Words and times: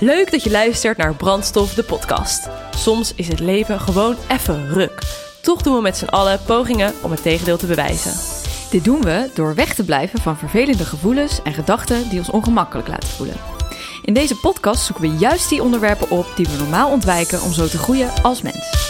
Leuk 0.00 0.30
dat 0.30 0.42
je 0.42 0.50
luistert 0.50 0.96
naar 0.96 1.14
Brandstof, 1.14 1.74
de 1.74 1.82
podcast. 1.82 2.48
Soms 2.76 3.14
is 3.14 3.28
het 3.28 3.40
leven 3.40 3.80
gewoon 3.80 4.16
even 4.28 4.68
ruk. 4.68 5.02
Toch 5.42 5.62
doen 5.62 5.74
we 5.74 5.80
met 5.80 5.96
z'n 5.96 6.04
allen 6.04 6.40
pogingen 6.46 6.94
om 7.02 7.10
het 7.10 7.22
tegendeel 7.22 7.56
te 7.56 7.66
bewijzen. 7.66 8.12
Dit 8.70 8.84
doen 8.84 9.02
we 9.02 9.30
door 9.34 9.54
weg 9.54 9.74
te 9.74 9.84
blijven 9.84 10.20
van 10.20 10.36
vervelende 10.36 10.84
gevoelens 10.84 11.42
en 11.42 11.54
gedachten 11.54 12.08
die 12.08 12.18
ons 12.18 12.30
ongemakkelijk 12.30 12.88
laten 12.88 13.08
voelen. 13.08 13.36
In 14.04 14.14
deze 14.14 14.36
podcast 14.36 14.84
zoeken 14.84 15.10
we 15.10 15.16
juist 15.16 15.48
die 15.48 15.62
onderwerpen 15.62 16.10
op 16.10 16.26
die 16.36 16.46
we 16.46 16.56
normaal 16.56 16.90
ontwijken 16.90 17.42
om 17.42 17.52
zo 17.52 17.66
te 17.66 17.78
groeien 17.78 18.22
als 18.22 18.42
mens. 18.42 18.88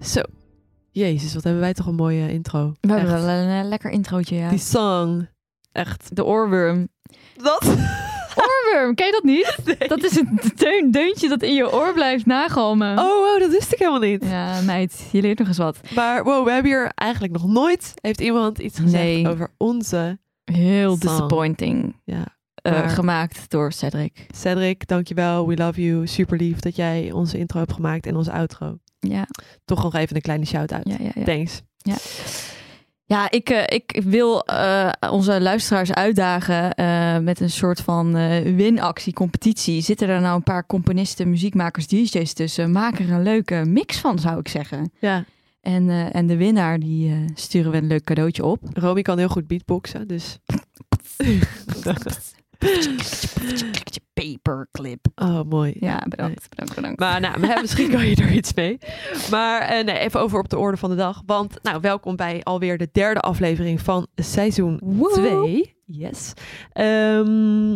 Zo. 0.00 0.41
Jezus, 0.92 1.34
wat 1.34 1.42
hebben 1.44 1.62
wij 1.62 1.72
toch 1.72 1.86
een 1.86 1.94
mooie 1.94 2.32
intro. 2.32 2.72
We 2.80 2.92
hebben 2.92 3.12
wel 3.24 3.28
een 3.28 3.62
eh, 3.62 3.68
lekker 3.68 3.90
introotje, 3.90 4.36
ja. 4.36 4.48
Die 4.48 4.58
song. 4.58 5.28
Echt. 5.72 6.16
De 6.16 6.24
oorworm. 6.24 6.88
Dat? 7.36 7.64
Oorworm, 8.36 8.94
ken 8.94 9.06
je 9.06 9.12
dat 9.12 9.22
niet? 9.22 9.56
Dat 9.88 10.02
is 10.04 10.16
een 10.16 10.40
deun, 10.56 10.90
deuntje 10.90 11.28
dat 11.28 11.42
in 11.42 11.54
je 11.54 11.72
oor 11.72 11.92
blijft 11.92 12.26
nagalmen. 12.26 12.98
Oh, 12.98 13.04
wow, 13.04 13.40
dat 13.40 13.50
wist 13.50 13.72
ik 13.72 13.78
helemaal 13.78 14.00
niet. 14.00 14.24
Ja, 14.24 14.60
meid, 14.60 15.08
je 15.12 15.20
leert 15.20 15.38
nog 15.38 15.48
eens 15.48 15.56
wat. 15.58 15.78
Maar 15.94 16.24
wow, 16.24 16.44
we 16.44 16.50
hebben 16.52 16.70
hier 16.70 16.90
eigenlijk 16.94 17.32
nog 17.32 17.46
nooit... 17.46 17.92
Heeft 18.00 18.20
iemand 18.20 18.58
iets 18.58 18.78
gezegd 18.78 19.02
Nee. 19.02 19.28
over 19.28 19.54
onze... 19.56 20.18
Heel 20.44 20.90
Song. 20.96 21.00
disappointing. 21.00 21.96
Ja. 22.04 22.24
Eh, 22.54 22.72
Maar- 22.72 22.88
gemaakt 22.90 23.50
door 23.50 23.72
Cedric. 23.72 24.26
Cedric, 24.34 24.86
dankjewel. 24.86 25.46
We 25.48 25.56
love 25.56 25.82
you. 25.82 26.06
Super 26.06 26.36
lief 26.36 26.58
dat 26.60 26.76
jij 26.76 27.12
onze 27.12 27.38
intro 27.38 27.58
hebt 27.58 27.72
gemaakt 27.72 28.06
en 28.06 28.16
onze 28.16 28.32
outro. 28.32 28.78
Ja, 29.08 29.26
Toch 29.64 29.82
nog 29.82 29.94
even 29.94 30.16
een 30.16 30.22
kleine 30.22 30.44
shout-out. 30.44 30.88
ja, 30.88 30.96
ja. 30.98 31.10
ja. 31.14 31.24
Thanks. 31.24 31.62
Ja, 33.04 33.30
ik, 33.30 33.48
eh, 33.50 33.62
ik 33.66 34.00
wil 34.04 34.44
eh, 34.44 34.90
onze 35.10 35.40
luisteraars 35.40 35.92
uitdagen 35.92 36.74
eh, 36.74 37.18
met 37.18 37.40
een 37.40 37.50
soort 37.50 37.80
van 37.80 38.16
eh, 38.16 38.54
winactie, 38.54 39.12
competitie. 39.12 39.80
Zitten 39.80 40.08
er 40.08 40.20
nou 40.20 40.36
een 40.36 40.42
paar 40.42 40.66
componisten, 40.66 41.30
muziekmakers, 41.30 41.86
DJ's 41.86 42.32
tussen? 42.32 42.72
Maak 42.72 42.98
er 42.98 43.10
een 43.12 43.22
leuke 43.22 43.64
mix 43.66 43.98
van, 43.98 44.18
zou 44.18 44.38
ik 44.38 44.48
zeggen. 44.48 44.92
Ja, 45.00 45.24
En, 45.60 45.90
en 46.12 46.26
de 46.26 46.36
winnaar, 46.36 46.78
die 46.78 47.24
sturen 47.34 47.70
we 47.70 47.76
een 47.76 47.86
leuk 47.86 48.04
cadeautje 48.04 48.44
op. 48.44 48.60
Romy 48.72 49.02
kan 49.02 49.18
heel 49.18 49.28
goed 49.28 49.46
beatboxen, 49.46 50.08
dus... 50.08 50.38
Paperclip. 54.12 55.06
Oh, 55.14 55.42
mooi. 55.48 55.74
Ja, 55.80 56.04
bedankt, 56.08 56.48
bedankt, 56.48 56.74
bedankt. 56.74 57.00
Maar 57.00 57.20
nou, 57.20 57.38
maar, 57.40 57.60
misschien 57.60 57.90
kan 57.90 58.06
je 58.06 58.16
er 58.16 58.32
iets 58.32 58.54
mee. 58.54 58.78
Maar 59.30 59.60
eh, 59.60 59.84
nee, 59.84 59.98
even 59.98 60.20
over 60.20 60.38
op 60.38 60.48
de 60.48 60.58
orde 60.58 60.76
van 60.76 60.90
de 60.90 60.96
dag. 60.96 61.22
Want 61.26 61.58
nou, 61.62 61.80
welkom 61.80 62.16
bij 62.16 62.42
alweer 62.42 62.78
de 62.78 62.88
derde 62.92 63.20
aflevering 63.20 63.80
van 63.80 64.06
seizoen 64.14 64.80
Woe. 64.84 65.12
2. 65.12 65.76
Yes. 65.86 66.32
Ehm, 66.72 67.74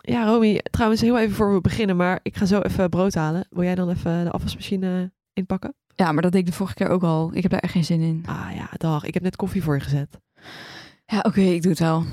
ja, 0.00 0.24
Romy, 0.24 0.60
trouwens 0.70 1.00
heel 1.00 1.18
even 1.18 1.34
voor 1.34 1.54
we 1.54 1.60
beginnen. 1.60 1.96
Maar 1.96 2.20
ik 2.22 2.36
ga 2.36 2.44
zo 2.44 2.60
even 2.60 2.88
brood 2.88 3.14
halen. 3.14 3.46
Wil 3.50 3.64
jij 3.64 3.74
dan 3.74 3.90
even 3.90 4.24
de 4.24 4.30
afwasmachine 4.30 5.12
inpakken? 5.32 5.74
Ja, 5.94 6.12
maar 6.12 6.22
dat 6.22 6.32
deed 6.32 6.40
ik 6.40 6.46
de 6.46 6.52
vorige 6.52 6.74
keer 6.74 6.88
ook 6.88 7.02
al. 7.02 7.30
Ik 7.32 7.42
heb 7.42 7.50
daar 7.50 7.60
echt 7.60 7.72
geen 7.72 7.84
zin 7.84 8.00
in. 8.00 8.24
Ah 8.26 8.48
ja, 8.54 8.68
dag. 8.76 9.04
Ik 9.04 9.14
heb 9.14 9.22
net 9.22 9.36
koffie 9.36 9.62
voor 9.62 9.74
je 9.74 9.80
gezet. 9.80 10.20
Ja, 11.06 11.18
oké, 11.18 11.40
ik 11.40 11.62
doe 11.62 11.70
het 11.70 11.80
wel. 11.80 12.04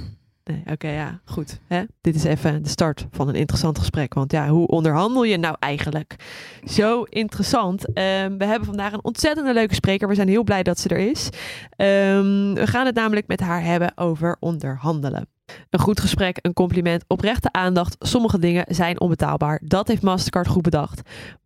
Nee, 0.51 0.63
oké, 0.71 0.87
ja, 0.87 1.19
goed. 1.25 1.59
Hè? 1.67 1.83
Dit 2.01 2.15
is 2.15 2.23
even 2.23 2.63
de 2.63 2.69
start 2.69 3.07
van 3.11 3.27
een 3.27 3.35
interessant 3.35 3.79
gesprek. 3.79 4.13
Want 4.13 4.31
ja, 4.31 4.47
hoe 4.47 4.67
onderhandel 4.67 5.23
je 5.23 5.37
nou 5.37 5.55
eigenlijk? 5.59 6.15
Zo 6.63 7.03
interessant. 7.03 7.93
Ehm, 7.93 8.37
we 8.37 8.45
hebben 8.45 8.65
vandaag 8.65 8.93
een 8.93 9.03
ontzettend 9.03 9.53
leuke 9.53 9.73
spreker. 9.73 10.07
We 10.07 10.15
zijn 10.15 10.27
heel 10.27 10.43
blij 10.43 10.63
dat 10.63 10.79
ze 10.79 10.89
er 10.89 11.09
is. 11.09 11.29
Ehm, 11.69 12.53
we 12.53 12.67
gaan 12.67 12.85
het 12.85 12.95
namelijk 12.95 13.27
met 13.27 13.39
haar 13.39 13.63
hebben 13.63 13.91
over 13.97 14.37
onderhandelen. 14.39 15.27
Een 15.69 15.79
goed 15.79 15.99
gesprek, 15.99 16.39
een 16.41 16.53
compliment, 16.53 17.03
oprechte 17.07 17.51
aandacht. 17.51 17.95
Sommige 17.99 18.39
dingen 18.39 18.65
zijn 18.67 18.99
onbetaalbaar. 18.99 19.61
Dat 19.63 19.87
heeft 19.87 20.01
Mastercard 20.01 20.47
goed 20.47 20.61
bedacht. 20.61 21.01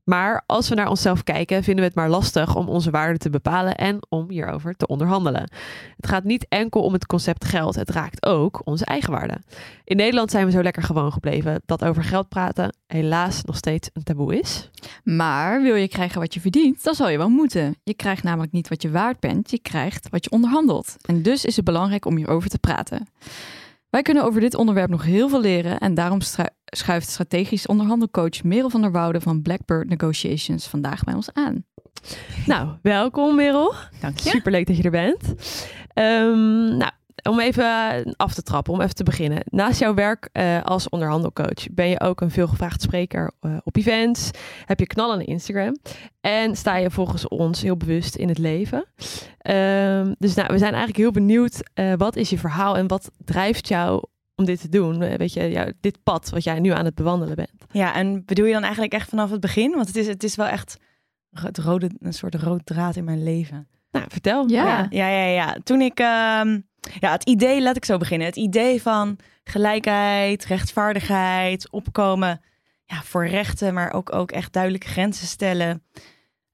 Maar 0.10 0.44
als 0.46 0.70
we 0.70 0.76
naar 0.76 0.90
onszelf 0.90 1.24
kijken, 1.24 1.64
vinden 1.64 1.84
we 1.84 1.90
het 1.90 1.96
maar 1.96 2.10
lastig 2.10 2.56
om 2.56 2.68
onze 2.68 2.92
waarde 2.92 3.18
te 3.18 3.30
bepalen 3.30 3.76
en 3.76 4.00
om 4.10 4.30
hierover 4.30 4.76
te 4.76 4.88
onderhandelen. 4.88 5.52
Het 5.96 6.08
gaat 6.08 6.24
niet 6.24 6.46
enkel 6.48 6.82
om 6.82 6.94
het 6.94 7.06
concept 7.06 7.46
geld, 7.46 7.76
het 7.76 7.90
raakt 7.90 8.26
ook 8.26 8.62
onze 8.64 8.86
eigen 8.86 9.12
waarde. 9.12 9.38
In 9.84 9.96
Nederland 9.96 10.32
zijn 10.32 10.46
we 10.46 10.52
zo 10.52 10.64
lekker 10.64 10.84
gewoon 10.84 11.12
gebleven 11.12 11.62
dat 11.66 11.84
over 11.84 12.04
geld 12.04 12.30
praten 12.30 12.76
helaas 12.88 13.44
nog 13.44 13.56
steeds 13.56 13.90
een 13.94 14.04
taboe 14.04 14.40
is. 14.40 14.70
Maar 15.04 15.62
wil 15.62 15.76
je 15.76 15.88
krijgen 15.88 16.20
wat 16.20 16.34
je 16.34 16.40
verdient, 16.40 16.84
dan 16.84 16.96
zal 16.96 17.10
je 17.10 17.18
wel 17.18 17.30
moeten. 17.30 17.76
Je 17.84 17.94
krijgt 17.94 18.24
namelijk 18.24 18.52
niet 18.52 18.70
wat 18.70 18.82
je 18.82 18.92
waard 18.92 19.20
bent, 19.20 19.52
je 19.52 19.60
krijgt 19.60 20.10
wat 20.10 20.24
je 20.24 20.32
onderhandelt. 20.32 20.96
En 21.06 21.22
dus 21.22 21.46
is 21.46 21.56
het 21.56 21.66
belangrijk 21.66 22.06
om 22.06 22.16
hierover 22.16 22.50
te 22.50 22.60
praten. 22.60 23.08
Wij 23.90 24.02
kunnen 24.02 24.24
over 24.24 24.42
dit 24.42 24.56
onderwerp 24.56 24.90
nog 24.90 25.04
heel 25.04 25.30
veel 25.30 25.42
leren 25.42 25.80
en 25.80 25.94
daarom 25.94 26.20
schuift 26.66 27.10
strategisch 27.10 27.68
onderhandelcoach 27.68 28.44
Merel 28.44 28.70
van 28.70 28.82
der 28.82 28.92
Woude 28.92 29.22
van 29.22 29.42
Blackbird 29.42 29.90
Negotiations 29.90 30.68
vandaag 30.68 31.04
bij 31.04 31.14
ons 31.14 31.34
aan. 31.34 31.66
Nou, 32.46 32.70
welkom 32.82 33.36
Merel. 33.36 33.74
Dank 34.02 34.20
je. 34.20 34.30
Superleuk 34.30 34.68
dat 34.68 34.78
je 34.78 34.84
er 34.84 34.92
bent. 34.92 35.36
Ehm, 35.94 36.78
nou, 36.78 36.92
om 37.24 37.40
even 37.40 37.66
af 38.16 38.34
te 38.34 38.42
trappen, 38.42 38.74
om 38.74 38.82
even 38.82 38.96
te 38.96 39.04
beginnen. 39.04 39.42
Naast 39.46 39.80
jouw 39.80 39.94
werk 39.94 40.30
eh, 40.32 40.62
als 40.62 40.90
onderhandelcoach 40.90 41.68
ben 41.72 41.88
je 41.90 42.00
ook 42.00 42.22
een 42.22 42.32
veelgevraagd 42.32 42.82
spreker 42.82 43.32
eh, 43.40 43.58
op 43.64 43.76
events. 43.78 44.30
Heb 44.66 44.80
je 44.80 44.88
knallende 44.88 45.26
Instagram. 45.26 45.78
En 46.22 46.56
sta 46.56 46.76
je 46.76 46.92
volgens 46.92 47.28
ons 47.28 47.62
heel 47.62 47.78
bewust 47.78 48.16
in 48.16 48.28
het 48.28 48.38
leven. 48.38 48.86
Ehm, 49.38 50.14
dus 50.18 50.34
nou, 50.36 50.48
we 50.48 50.58
zijn 50.58 50.74
eigenlijk 50.74 50.98
heel 50.98 51.12
benieuwd. 51.12 51.70
eh, 51.74 51.94
wat 51.98 52.16
is 52.16 52.30
je 52.30 52.38
verhaal 52.38 52.78
en 52.78 52.88
wat 52.88 53.12
drijft 53.26 53.68
jou 53.68 54.04
om 54.36 54.46
dit 54.46 54.62
te 54.62 54.70
doen? 54.70 55.02
Eh, 55.02 55.18
weet 55.18 55.34
je, 55.34 55.50
jou, 55.50 55.74
dit 55.82 56.04
pad 56.04 56.30
wat 56.30 56.44
jij 56.44 56.60
nu 56.60 56.70
aan 56.70 56.86
het 56.86 56.96
bewandelen 56.96 57.36
bent. 57.36 57.52
Ja, 57.72 57.94
en 57.94 58.26
bedoel 58.26 58.46
je 58.46 58.54
dan 58.54 58.64
eigenlijk 58.64 58.94
echt 58.94 59.10
vanaf 59.10 59.32
het 59.32 59.40
begin? 59.40 59.72
Want 59.72 59.88
het 59.88 59.96
is, 59.96 60.08
het 60.08 60.24
is 60.24 60.36
wel 60.36 60.48
echt 60.48 60.78
het 61.32 61.58
rode, 61.58 61.90
een 62.00 62.14
soort 62.14 62.36
rood 62.36 62.66
draad 62.66 62.96
in 62.96 63.04
mijn 63.04 63.24
leven. 63.24 63.68
Nou, 63.92 64.06
vertel. 64.10 64.48
Ja. 64.48 64.88
ja, 64.90 65.08
ja, 65.08 65.08
ja. 65.08 65.26
ja. 65.26 65.58
Toen 65.64 65.82
ik, 65.82 66.00
ehm, 66.00 66.60
ja, 67.00 67.12
het 67.12 67.24
idee, 67.24 67.62
laat 67.62 67.76
ik 67.76 67.86
zo 67.86 67.98
beginnen. 67.98 68.28
Het 68.28 68.36
idee 68.36 68.82
van 68.82 69.18
gelijkheid, 69.44 70.46
rechtvaardigheid, 70.46 71.72
opkomen 71.72 72.42
ja, 72.86 73.02
voor 73.04 73.28
rechten, 73.28 73.74
maar 73.74 73.94
ook, 73.94 74.14
ook 74.14 74.32
echt 74.32 74.54
duidelijke 74.54 74.88
grenzen 74.88 75.28
stellen, 75.28 75.84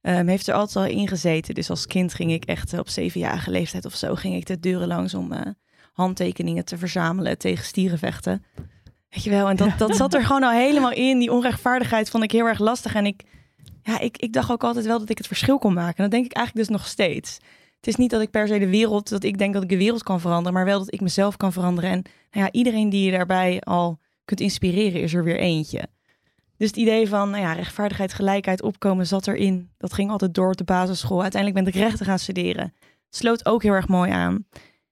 ehm, 0.01 0.27
heeft 0.27 0.47
er 0.47 0.53
altijd 0.53 0.85
al 0.85 0.97
in 0.97 1.07
gezeten. 1.07 1.53
Dus 1.53 1.69
als 1.69 1.85
kind 1.85 2.13
ging 2.13 2.31
ik 2.31 2.45
echt 2.45 2.73
eh, 2.73 2.79
op 2.79 2.89
zevenjarige 2.89 3.51
leeftijd 3.51 3.85
of 3.85 3.95
zo, 3.95 4.15
ging 4.15 4.35
ik 4.35 4.45
de 4.45 4.59
deuren 4.59 4.87
langs 4.87 5.13
om 5.13 5.31
eh, 5.31 5.41
handtekeningen 5.93 6.65
te 6.65 6.77
verzamelen 6.77 7.37
tegen 7.37 7.65
stierenvechten. 7.65 8.43
Weet 9.09 9.23
je 9.23 9.29
wel, 9.29 9.49
en 9.49 9.55
dat, 9.55 9.77
dat 9.77 9.95
zat 9.95 10.13
er 10.13 10.25
gewoon 10.25 10.43
al 10.43 10.51
helemaal 10.51 10.91
in. 10.91 11.19
Die 11.19 11.31
onrechtvaardigheid 11.31 12.09
vond 12.09 12.23
ik 12.23 12.31
heel 12.31 12.45
erg 12.45 12.59
lastig. 12.59 12.95
En 12.95 13.05
ik, 13.05 13.23
ja, 13.83 13.99
ik, 13.99 14.17
ik 14.17 14.33
dacht 14.33 14.51
ook 14.51 14.63
altijd 14.63 14.85
wel 14.85 14.99
dat 14.99 15.09
ik 15.09 15.17
het 15.17 15.27
verschil 15.27 15.57
kon 15.57 15.73
maken. 15.73 15.95
En 15.97 16.03
dat 16.03 16.11
denk 16.11 16.25
ik 16.25 16.33
eigenlijk 16.33 16.67
dus 16.67 16.77
nog 16.77 16.87
steeds. 16.87 17.37
Het 17.85 17.93
is 17.93 17.99
niet 17.99 18.11
dat 18.11 18.21
ik 18.21 18.31
per 18.31 18.47
se 18.47 18.59
de 18.59 18.69
wereld, 18.69 19.09
dat 19.09 19.23
ik 19.23 19.37
denk 19.37 19.53
dat 19.53 19.63
ik 19.63 19.69
de 19.69 19.77
wereld 19.77 20.03
kan 20.03 20.19
veranderen, 20.19 20.53
maar 20.53 20.65
wel 20.65 20.79
dat 20.79 20.93
ik 20.93 21.01
mezelf 21.01 21.37
kan 21.37 21.53
veranderen. 21.53 21.89
En 21.89 22.01
nou 22.31 22.45
ja, 22.45 22.51
iedereen 22.51 22.89
die 22.89 23.05
je 23.05 23.11
daarbij 23.11 23.61
al 23.61 23.99
kunt 24.23 24.39
inspireren, 24.39 25.01
is 25.01 25.13
er 25.13 25.23
weer 25.23 25.39
eentje. 25.39 25.87
Dus 26.57 26.67
het 26.67 26.77
idee 26.77 27.09
van 27.09 27.29
nou 27.29 27.43
ja, 27.43 27.53
rechtvaardigheid, 27.53 28.13
gelijkheid, 28.13 28.61
opkomen 28.61 29.07
zat 29.07 29.27
erin. 29.27 29.69
Dat 29.77 29.93
ging 29.93 30.09
altijd 30.09 30.33
door 30.33 30.47
op 30.47 30.57
de 30.57 30.63
basisschool. 30.63 31.21
Uiteindelijk 31.21 31.63
ben 31.63 31.73
ik 31.73 31.79
rechten 31.79 32.05
gaan 32.05 32.19
studeren. 32.19 32.73
Sloot 33.09 33.45
ook 33.45 33.63
heel 33.63 33.73
erg 33.73 33.87
mooi 33.87 34.11
aan. 34.11 34.45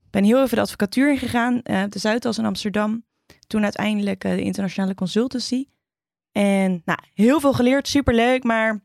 Ben 0.10 0.24
heel 0.24 0.44
even 0.44 0.56
de 0.56 0.62
advocatuur 0.62 1.12
ingegaan, 1.12 1.62
eh, 1.62 1.84
de 1.90 2.00
Zuidas 2.00 2.38
in 2.38 2.46
Amsterdam. 2.46 3.06
Toen 3.48 3.64
uiteindelijk 3.64 4.24
eh, 4.24 4.32
de 4.32 4.42
internationale 4.42 4.96
consultancy. 4.96 5.66
En 6.32 6.82
nou, 6.86 7.00
heel 7.14 7.40
veel 7.40 7.54
geleerd, 7.54 7.88
superleuk, 7.88 8.44
maar 8.44 8.84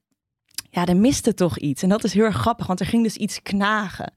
ja, 0.71 0.87
er 0.87 0.97
miste 0.97 1.35
toch 1.35 1.59
iets. 1.59 1.83
En 1.83 1.89
dat 1.89 2.05
is 2.05 2.13
heel 2.13 2.25
erg 2.25 2.37
grappig, 2.37 2.67
want 2.67 2.81
er 2.81 2.87
ging 2.87 3.03
dus 3.03 3.17
iets 3.17 3.43
knagen. 3.43 4.15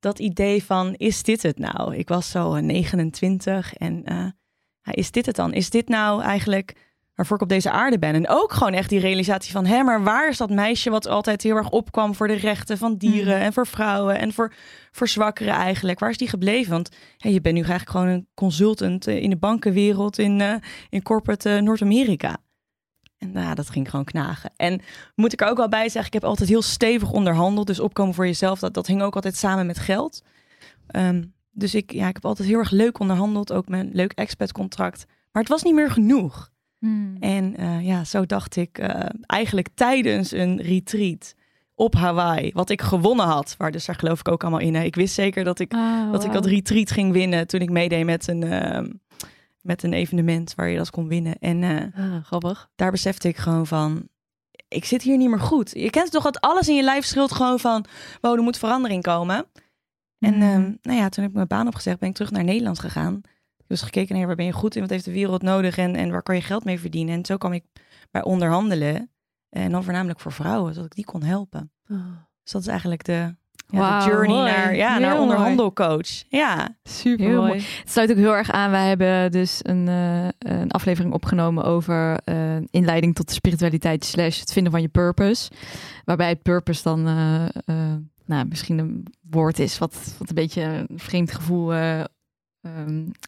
Dat 0.00 0.18
idee 0.18 0.64
van, 0.64 0.94
is 0.94 1.22
dit 1.22 1.42
het 1.42 1.58
nou? 1.58 1.96
Ik 1.96 2.08
was 2.08 2.30
zo 2.30 2.54
eh, 2.54 2.62
29 2.62 3.74
en 3.74 4.04
eh, 4.04 4.26
is 4.94 5.10
dit 5.10 5.26
het 5.26 5.36
dan? 5.36 5.52
Is 5.52 5.70
dit 5.70 5.88
nou 5.88 6.22
eigenlijk 6.22 6.74
waarvoor 7.14 7.36
ik 7.36 7.42
op 7.42 7.48
deze 7.48 7.70
aarde 7.70 7.98
ben? 7.98 8.14
En 8.14 8.28
ook 8.28 8.52
gewoon 8.52 8.72
echt 8.72 8.88
die 8.88 9.00
realisatie 9.00 9.52
van, 9.52 9.66
hé, 9.66 9.82
maar 9.82 10.02
waar 10.02 10.28
is 10.28 10.36
dat 10.36 10.50
meisje 10.50 10.90
wat 10.90 11.06
altijd 11.06 11.42
heel 11.42 11.56
erg 11.56 11.70
opkwam 11.70 12.14
voor 12.14 12.28
de 12.28 12.34
rechten 12.34 12.78
van 12.78 12.96
dieren 12.96 13.38
en 13.38 13.52
voor 13.52 13.66
vrouwen 13.66 14.18
en 14.18 14.32
voor, 14.32 14.52
voor 14.90 15.08
zwakkeren 15.08 15.54
eigenlijk? 15.54 15.98
Waar 15.98 16.10
is 16.10 16.16
die 16.16 16.28
gebleven? 16.28 16.72
Want 16.72 16.88
je 17.16 17.40
bent 17.40 17.54
nu 17.54 17.60
eigenlijk 17.60 17.90
gewoon 17.90 18.06
een 18.06 18.28
consultant 18.34 19.06
eh, 19.06 19.22
in 19.22 19.30
de 19.30 19.36
bankenwereld 19.36 20.18
in, 20.18 20.40
eh, 20.40 20.54
in 20.88 21.02
corporate 21.02 21.50
eh, 21.50 21.62
Noord-Amerika. 21.62 22.36
En 23.24 23.32
nou, 23.32 23.54
dat 23.54 23.70
ging 23.70 23.90
gewoon 23.90 24.04
knagen. 24.04 24.50
En 24.56 24.80
moet 25.14 25.32
ik 25.32 25.40
er 25.40 25.48
ook 25.48 25.56
wel 25.56 25.68
bij 25.68 25.88
zeggen, 25.88 26.06
ik 26.06 26.12
heb 26.12 26.24
altijd 26.24 26.48
heel 26.48 26.62
stevig 26.62 27.10
onderhandeld. 27.10 27.66
Dus 27.66 27.80
opkomen 27.80 28.14
voor 28.14 28.26
jezelf, 28.26 28.58
dat, 28.58 28.74
dat 28.74 28.86
hing 28.86 29.02
ook 29.02 29.14
altijd 29.14 29.36
samen 29.36 29.66
met 29.66 29.78
geld. 29.78 30.22
Ehm, 30.86 31.22
dus 31.52 31.74
ik, 31.74 31.92
ja, 31.92 32.08
ik 32.08 32.14
heb 32.14 32.24
altijd 32.24 32.48
heel 32.48 32.58
erg 32.58 32.70
leuk 32.70 32.98
onderhandeld. 33.00 33.52
Ook 33.52 33.68
mijn 33.68 33.90
leuk 33.92 34.12
expertcontract. 34.12 35.04
Maar 35.32 35.42
het 35.42 35.50
was 35.52 35.62
niet 35.62 35.74
meer 35.74 35.90
genoeg. 35.90 36.52
Hmm. 36.78 37.16
En 37.20 37.56
eh, 37.56 37.86
ja, 37.86 38.04
zo 38.04 38.26
dacht 38.26 38.56
ik 38.56 38.78
eh, 38.78 39.08
eigenlijk 39.26 39.68
tijdens 39.74 40.32
een 40.32 40.60
retreat 40.62 41.34
op 41.74 41.94
Hawaii. 41.94 42.50
Wat 42.52 42.70
ik 42.70 42.82
gewonnen 42.82 43.26
had. 43.26 43.54
Waar 43.58 43.70
dus 43.70 43.84
daar 43.84 43.96
geloof 43.96 44.18
ik 44.20 44.28
ook 44.28 44.42
allemaal 44.42 44.60
in. 44.60 44.74
hè. 44.74 44.82
Ik 44.82 44.94
wist 44.94 45.14
zeker 45.14 45.44
dat 45.44 45.58
ik, 45.58 45.72
Ah, 45.72 46.12
dat 46.12 46.24
ik 46.24 46.32
dat 46.32 46.46
retreat 46.46 46.90
ging 46.90 47.12
winnen 47.12 47.46
toen 47.46 47.60
ik 47.60 47.70
meedeed 47.70 48.04
met 48.04 48.28
een, 48.28 48.42
ehm, 48.42 48.90
met 49.64 49.82
een 49.82 49.92
evenement 49.92 50.54
waar 50.54 50.68
je 50.68 50.76
dat 50.76 50.90
kon 50.90 51.08
winnen. 51.08 51.38
En 51.38 51.62
eh, 51.62 52.04
Ah, 52.14 52.24
grappig. 52.24 52.70
daar 52.74 52.90
besefte 52.90 53.28
ik 53.28 53.36
gewoon 53.36 53.66
van, 53.66 54.08
ik 54.68 54.84
zit 54.84 55.02
hier 55.02 55.16
niet 55.16 55.28
meer 55.28 55.40
goed. 55.40 55.70
Je 55.70 55.90
kent 55.90 56.10
toch 56.10 56.22
dat 56.24 56.40
alles 56.40 56.68
in 56.68 56.74
je 56.74 56.82
lijf 56.82 57.04
schreeuwt 57.04 57.32
gewoon 57.32 57.58
van, 57.60 57.84
wow, 58.20 58.34
er 58.36 58.42
moet 58.42 58.58
verandering 58.58 59.02
komen. 59.02 59.46
En 60.18 60.34
Mhm. 60.34 60.42
ehm, 60.42 60.72
nou 60.82 60.98
ja, 60.98 61.08
toen 61.08 61.22
heb 61.22 61.28
ik 61.32 61.34
mijn 61.36 61.46
baan 61.48 61.66
opgezegd, 61.66 61.98
ben 61.98 62.08
ik 62.08 62.14
terug 62.14 62.30
naar 62.30 62.44
Nederland 62.44 62.78
gegaan. 62.78 63.20
Dus 63.66 63.82
gekeken 63.82 64.16
naar 64.16 64.26
waar 64.26 64.36
ben 64.36 64.44
je 64.44 64.52
goed 64.52 64.74
in, 64.74 64.80
wat 64.80 64.90
heeft 64.90 65.04
de 65.04 65.12
wereld 65.12 65.42
nodig 65.42 65.76
en, 65.78 65.94
en 65.96 66.10
waar 66.10 66.22
kan 66.22 66.34
je 66.34 66.40
geld 66.42 66.64
mee 66.64 66.80
verdienen. 66.80 67.14
En 67.14 67.24
zo 67.24 67.36
kwam 67.36 67.52
ik 67.52 67.64
bij 68.10 68.22
onderhandelen. 68.24 69.10
En 69.50 69.70
dan 69.70 69.84
voornamelijk 69.84 70.20
voor 70.20 70.32
vrouwen, 70.32 70.72
zodat 70.74 70.86
ik 70.90 70.94
die 70.94 71.04
kon 71.04 71.22
helpen. 71.22 71.72
Ah, 71.88 71.96
Dus 72.42 72.52
dat 72.52 72.60
is 72.62 72.66
eigenlijk 72.68 73.04
de, 73.04 73.36
ja, 73.66 73.78
de 73.98 74.04
Wauw, 74.04 74.06
journey 74.06 74.36
mooi. 74.36 74.50
naar, 74.50 74.76
ja, 74.76 74.92
Heel 74.92 75.00
naar 75.00 75.18
onderhandelcoach. 75.18 76.22
Ja, 76.28 76.76
super 76.84 77.26
mooi. 77.26 77.36
mooi. 77.36 77.60
Het 77.80 77.90
sluit 77.90 78.10
ook 78.10 78.16
heel 78.16 78.36
erg 78.36 78.50
aan. 78.50 78.70
Wij 78.70 78.88
hebben 78.88 79.30
dus 79.32 79.60
een, 79.62 79.88
eh, 79.88 80.28
een 80.38 80.70
aflevering 80.70 81.14
opgenomen 81.14 81.64
over 81.64 82.18
eh, 82.24 82.56
inleiding 82.70 83.14
tot 83.14 83.28
de 83.28 83.34
spiritualiteit 83.34 84.04
slash 84.04 84.40
het 84.40 84.52
vinden 84.52 84.72
van 84.72 84.82
je 84.82 84.88
purpose. 84.88 85.50
Waarbij 86.04 86.28
het 86.28 86.42
purpose 86.42 86.82
dan 86.82 87.06
eh, 87.06 87.74
nou, 88.26 88.46
misschien 88.48 88.78
een 88.78 89.06
woord 89.30 89.58
is 89.58 89.78
wat, 89.78 90.14
wat 90.18 90.28
een 90.28 90.34
beetje 90.34 90.62
een 90.62 90.98
vreemd 90.98 91.32
gevoel 91.32 91.72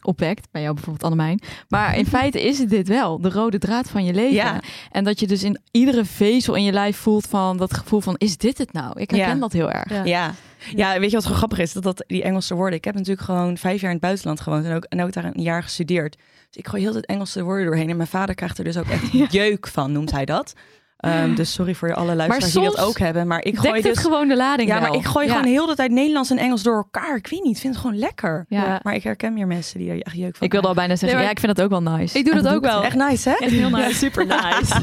opwekt. 0.03 0.47
Bij 0.51 0.61
jou 0.61 0.73
bijvoorbeeld 0.73 1.03
Annemijn. 1.03 1.41
Maar 1.67 1.97
in 1.97 2.05
feite 2.05 2.41
is 2.41 2.59
het 2.59 2.69
dit 2.69 2.87
wel. 2.87 3.21
De 3.21 3.29
rode 3.29 3.57
draad 3.57 3.89
van 3.89 4.05
je 4.05 4.13
leven. 4.13 4.33
Ja. 4.33 4.59
En 4.91 5.03
dat 5.03 5.19
je 5.19 5.27
dus 5.27 5.43
in 5.43 5.59
iedere 5.71 6.05
vezel 6.05 6.55
in 6.55 6.63
je 6.63 6.71
lijf 6.71 6.97
voelt 6.97 7.27
van 7.27 7.57
dat 7.57 7.73
gevoel 7.73 8.01
van 8.01 8.15
is 8.17 8.37
dit 8.37 8.57
het 8.57 8.73
nou? 8.73 8.99
Ik 8.99 9.09
herken 9.11 9.33
Ja. 9.33 9.35
dat 9.35 9.53
heel 9.53 9.71
erg. 9.71 9.89
Ja. 9.89 10.03
ja. 10.03 10.33
Ja, 10.75 10.99
weet 10.99 11.09
je 11.09 11.15
wat 11.15 11.23
gewoon 11.23 11.37
grappig 11.37 11.59
is? 11.59 11.73
Dat, 11.73 11.83
dat 11.83 12.03
die 12.07 12.23
Engelse 12.23 12.55
woorden. 12.55 12.77
Ik 12.77 12.85
heb 12.85 12.93
natuurlijk 12.93 13.25
gewoon 13.25 13.57
vijf 13.57 13.81
jaar 13.81 13.89
in 13.89 13.95
het 13.95 14.05
buitenland 14.05 14.39
gewoond 14.39 14.65
en 14.65 14.75
ook, 14.75 14.83
en 14.83 15.03
ook 15.03 15.13
daar 15.13 15.25
een 15.25 15.41
jaar 15.41 15.63
gestudeerd. 15.63 16.15
Dus 16.47 16.57
ik 16.57 16.67
gooi 16.67 16.81
heel 16.81 16.95
het 16.95 17.05
Engelse 17.05 17.43
woorden 17.43 17.65
doorheen. 17.65 17.89
En 17.89 17.97
mijn 17.97 18.09
vader 18.09 18.35
krijgt 18.35 18.57
er 18.57 18.63
dus 18.63 18.77
ook 18.77 18.87
echt 18.87 19.31
jeuk 19.31 19.67
van, 19.67 19.91
noemt 19.91 20.11
hij 20.11 20.25
dat. 20.25 20.53
Ehm, 20.97 21.35
dus 21.35 21.53
sorry 21.53 21.75
voor 21.75 21.93
alle 21.93 22.15
luisteraars 22.15 22.53
die 22.53 22.63
dat 22.63 22.77
ook 22.79 22.99
hebben. 22.99 23.27
Maar 23.27 23.43
ik 23.43 23.57
gooi 23.59 23.81
dus... 23.81 23.91
het 23.91 23.99
gewoon 23.99 24.27
de 24.27 24.35
lading 24.35 24.69
ja, 24.69 24.79
wel. 24.79 24.89
maar 24.89 24.97
ik 24.99 25.05
gooi 25.05 25.25
Ja. 25.27 25.31
gewoon 25.33 25.47
heel 25.51 25.65
de 25.65 25.75
tijd 25.75 25.91
Nederlands 25.91 26.29
en 26.29 26.37
Engels 26.37 26.63
door 26.63 26.75
elkaar. 26.75 27.15
Ik 27.15 27.27
weet 27.27 27.43
niet, 27.43 27.55
ik 27.55 27.61
vind 27.61 27.73
het 27.73 27.81
gewoon 27.83 27.99
lekker. 27.99 28.45
Ja. 28.49 28.63
Ja. 28.65 28.79
Maar 28.83 28.93
ik 28.95 29.03
herken 29.03 29.33
meer 29.33 29.47
mensen 29.47 29.79
die 29.79 29.89
er 29.89 30.01
echt 30.01 30.15
jeuk 30.15 30.35
van 30.35 30.45
Ik 30.45 30.51
wilde 30.51 30.67
al 30.67 30.73
bijna 30.73 30.89
zeggen, 30.95 31.07
Nee, 31.07 31.15
maar- 31.15 31.25
ja, 31.25 31.31
ik 31.31 31.39
vind 31.39 31.55
dat 31.55 31.65
ook 31.65 31.71
wel 31.71 31.81
nice. 31.97 32.17
Ik 32.17 32.25
doe 32.25 32.33
En 32.33 32.43
dat 32.43 32.51
ook 32.53 32.63
ik 32.63 32.69
wel. 32.69 32.83
Echt 32.83 32.95
nice, 32.95 33.29
hè? 33.29 33.35
Echt 33.35 33.51
heel 33.51 33.69
nice. 33.69 33.87
Ja, 33.89 33.93
super 33.93 34.25
nice. 34.25 34.81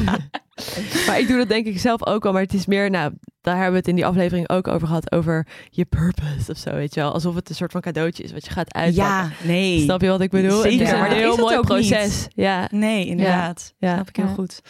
maar 1.07 1.19
ik 1.19 1.29
doe 1.29 1.37
dat 1.37 1.49
denk 1.49 1.67
ik 1.67 1.79
zelf 1.79 2.07
ook 2.07 2.23
wel. 2.23 2.33
Maar 2.33 2.43
het 2.43 2.55
is 2.55 2.67
meer, 2.67 2.91
nou, 2.91 3.13
daar 3.41 3.55
hebben 3.55 3.73
we 3.73 3.79
het 3.79 3.89
in 3.89 3.95
die 3.95 4.07
aflevering 4.07 4.49
ook 4.51 4.69
over 4.69 4.87
gehad. 4.87 5.13
Over 5.13 5.47
je 5.71 5.85
purpose 5.85 6.51
of 6.51 6.57
zo, 6.59 6.73
weet 6.75 6.95
je 6.95 7.01
wel. 7.01 7.13
Alsof 7.13 7.35
het 7.35 7.49
een 7.49 7.55
soort 7.55 7.73
van 7.73 7.81
cadeautje 7.81 8.23
is 8.23 8.33
wat 8.33 8.45
je 8.45 8.51
gaat 8.51 8.75
uitpakken. 8.75 9.15
Ja, 9.15 9.31
nee. 9.53 9.81
Snap 9.81 10.01
je 10.01 10.09
wat 10.09 10.21
ik 10.21 10.31
bedoel? 10.31 10.61
Zeker, 10.61 10.87
het 10.87 10.97
is 10.97 11.13
een 11.13 11.17
heel 11.19 11.37
mooi 11.37 11.61
proces. 11.61 12.27
Ja. 12.35 12.69
Nee, 12.71 13.07
inderdaad. 13.07 13.75
Ja. 13.79 13.95
Snap 13.95 14.09
ik 14.09 14.17
heel 14.17 14.25
Ja. 14.27 14.33
goed. 14.33 14.61